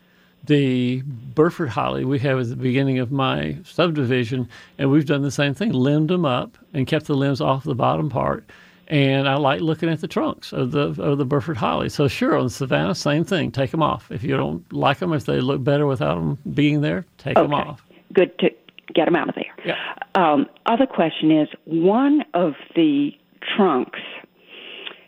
the 0.47 1.03
Burford 1.35 1.71
holly 1.71 2.05
we 2.05 2.19
have 2.19 2.39
at 2.39 2.49
the 2.51 2.57
beginning 2.57 2.99
of 2.99 3.11
my 3.11 3.57
subdivision, 3.65 4.49
and 4.79 4.91
we've 4.91 5.07
done 5.07 5.23
the 5.23 5.31
same 5.31 5.55
thing, 5.55 5.73
limbed 5.73 6.11
them 6.11 6.27
up 6.27 6.59
and 6.75 6.87
kept 6.87 7.07
the 7.07 7.15
limbs 7.15 7.41
off 7.41 7.65
the 7.65 7.75
bottom 7.75 8.11
part. 8.11 8.45
And 8.89 9.27
I 9.27 9.37
like 9.37 9.63
looking 9.63 9.89
at 9.89 10.03
the 10.03 10.09
trunks 10.09 10.53
of 10.53 10.73
the 10.73 10.95
of 11.03 11.17
the 11.17 11.25
Burford 11.25 11.57
holly. 11.57 11.89
So 11.89 12.07
sure, 12.07 12.37
on 12.37 12.45
the 12.45 12.51
Savannah, 12.51 12.95
same 12.95 13.25
thing. 13.25 13.51
Take 13.51 13.71
them 13.71 13.83
off 13.83 14.13
if 14.13 14.23
you 14.23 14.37
don't 14.37 14.71
like 14.71 14.99
them. 14.99 15.15
If 15.15 15.25
they 15.25 15.41
look 15.41 15.65
better 15.65 15.87
without 15.87 16.17
them 16.17 16.37
being 16.53 16.83
there, 16.83 17.07
take 17.17 17.37
them 17.37 17.55
Okay. 17.55 17.63
off. 17.71 17.83
Good 18.13 18.39
to 18.41 18.51
get 18.93 19.07
them 19.07 19.17
out 19.17 19.29
of 19.29 19.35
there. 19.35 19.55
Yeah. 19.65 19.77
Um, 20.15 20.47
other 20.67 20.87
question 20.87 21.31
is 21.31 21.49
one 21.65 22.25
of 22.35 22.55
the 22.75 23.11
trunks 23.57 24.01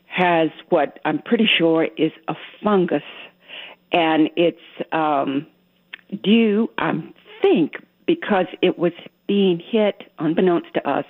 has 0.07 0.49
what 0.70 0.99
I'm 1.05 1.20
pretty 1.20 1.49
sure 1.59 1.89
is 1.97 2.12
a 2.29 2.35
fungus, 2.64 3.03
and 3.93 4.31
it's 4.37 4.59
um, 4.93 5.47
due, 6.22 6.70
I 6.79 6.93
think, 7.43 7.74
because 8.07 8.47
it 8.62 8.79
was 8.79 8.93
being 9.27 9.61
hit, 9.70 10.05
unbeknownst 10.18 10.72
to 10.74 10.89
us, 10.89 11.05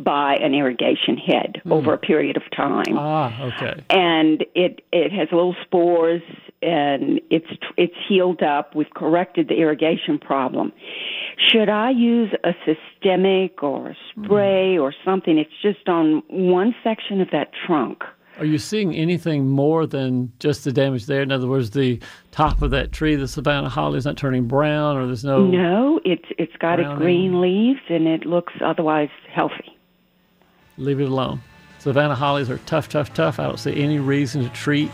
by 0.00 0.36
an 0.36 0.54
irrigation 0.54 1.18
head 1.18 1.60
over 1.70 1.92
a 1.92 1.98
period 1.98 2.36
of 2.36 2.42
time. 2.56 2.96
Ah, 2.96 3.42
okay. 3.42 3.84
And 3.90 4.44
it 4.54 4.80
it 4.92 5.12
has 5.12 5.28
little 5.30 5.54
spores, 5.64 6.22
and 6.62 7.20
it's 7.30 7.46
it's 7.76 7.94
healed 8.08 8.42
up. 8.42 8.74
We've 8.74 8.92
corrected 8.94 9.48
the 9.48 9.54
irrigation 9.54 10.18
problem. 10.18 10.72
Should 11.38 11.68
I 11.68 11.90
use 11.90 12.32
a 12.44 12.52
systemic 12.66 13.62
or 13.62 13.90
a 13.90 13.96
spray 14.10 14.76
mm. 14.76 14.82
or 14.82 14.92
something? 15.04 15.38
It's 15.38 15.50
just 15.62 15.88
on 15.88 16.22
one 16.28 16.74
section 16.82 17.20
of 17.20 17.30
that 17.30 17.50
trunk. 17.66 18.02
Are 18.38 18.44
you 18.44 18.58
seeing 18.58 18.94
anything 18.94 19.48
more 19.48 19.84
than 19.86 20.32
just 20.38 20.64
the 20.64 20.72
damage 20.72 21.06
there? 21.06 21.22
In 21.22 21.32
other 21.32 21.48
words, 21.48 21.70
the 21.70 21.98
top 22.30 22.62
of 22.62 22.70
that 22.70 22.92
tree, 22.92 23.16
the 23.16 23.26
Savannah 23.26 23.68
holly, 23.68 23.98
is 23.98 24.04
not 24.04 24.16
turning 24.16 24.46
brown, 24.46 24.96
or 24.96 25.06
there's 25.06 25.24
no. 25.24 25.44
No, 25.44 26.00
it's 26.04 26.26
it's 26.38 26.56
got 26.56 26.78
a 26.78 26.84
browning? 26.84 26.98
green 26.98 27.40
leaves 27.40 27.80
and 27.88 28.06
it 28.06 28.26
looks 28.26 28.52
otherwise 28.64 29.10
healthy. 29.32 29.76
Leave 30.76 31.00
it 31.00 31.08
alone. 31.08 31.40
Savannah 31.80 32.14
hollies 32.14 32.48
are 32.48 32.58
tough, 32.58 32.88
tough, 32.88 33.12
tough. 33.12 33.40
I 33.40 33.44
don't 33.44 33.58
see 33.58 33.82
any 33.82 33.98
reason 33.98 34.42
to 34.42 34.48
treat. 34.50 34.90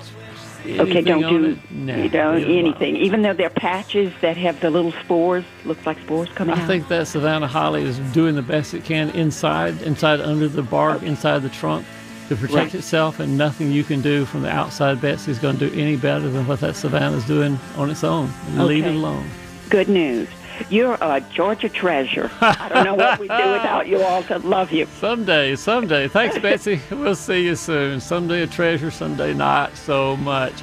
Okay, 0.67 1.03
don't 1.03 1.21
do 1.23 1.45
it. 1.45 1.71
Nah, 1.71 1.97
you 1.97 2.09
don't 2.09 2.37
leave 2.37 2.45
it 2.45 2.49
alone. 2.51 2.59
anything. 2.59 2.97
Even 2.97 3.23
though 3.23 3.33
they're 3.35 3.51
patches 3.51 4.13
that 4.21 4.37
have 4.37 4.61
the 4.61 4.71
little 4.71 4.93
spores, 4.93 5.45
looks 5.65 5.85
like 5.87 5.99
spores 6.01 6.29
coming 6.31 6.55
I 6.55 6.59
out. 6.59 6.65
I 6.65 6.67
think 6.67 6.89
that 6.89 7.07
Savannah 7.07 7.47
holly 7.47 7.83
is 7.83 7.99
doing 8.13 8.35
the 8.35 8.43
best 8.43 8.75
it 8.75 8.85
can 8.85 9.11
inside, 9.11 9.81
inside 9.83 10.21
under 10.21 10.49
the 10.49 10.63
bark, 10.63 11.03
oh. 11.03 11.07
inside 11.07 11.41
the 11.41 11.49
trunk 11.51 11.87
to 12.29 12.37
protect 12.37 12.55
Right. 12.55 12.75
itself, 12.77 13.21
and 13.21 13.37
nothing 13.37 13.71
you 13.71 13.85
can 13.85 14.01
do 14.01 14.25
from 14.25 14.43
the 14.43 14.51
outside, 14.51 15.01
Betsy, 15.01 15.31
is 15.31 15.39
going 15.39 15.59
to 15.59 15.69
do 15.69 15.79
any 15.81 15.97
better 15.97 16.29
than 16.29 16.47
what 16.47 16.61
that 16.61 16.75
Savannah 16.75 17.17
is 17.17 17.25
doing 17.27 17.59
on 17.77 17.91
its 17.91 18.03
own. 18.03 18.31
Leave 18.57 18.87
it 18.87 18.95
alone. 18.95 19.29
Good 19.69 19.89
news. 19.89 20.29
You're 20.71 20.97
a 21.01 21.21
Georgia 21.33 21.69
treasure. 21.69 22.31
I 22.41 22.69
don't 22.69 22.85
know 22.85 22.95
what 22.95 23.19
we'd 23.19 23.29
do 23.29 23.35
without 23.35 23.87
you 23.87 24.03
all. 24.03 24.23
To 24.25 24.39
love 24.39 24.73
you. 24.73 24.87
Someday, 24.87 25.57
someday. 25.57 26.09
Thanks, 26.09 26.39
Betsy. 26.39 26.81
We'll 26.91 27.15
see 27.15 27.45
you 27.45 27.57
soon. 27.57 28.01
Someday 28.01 28.43
a 28.43 28.47
treasure, 28.47 28.91
someday 28.91 29.35
not 29.35 29.77
so 29.77 30.17
much. 30.17 30.55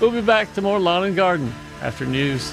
We'll 0.00 0.10
be 0.10 0.20
back 0.20 0.52
to 0.54 0.62
more 0.62 0.78
Lawn 0.78 1.04
and 1.04 1.16
Garden 1.16 1.52
after 1.80 2.04
news. 2.04 2.52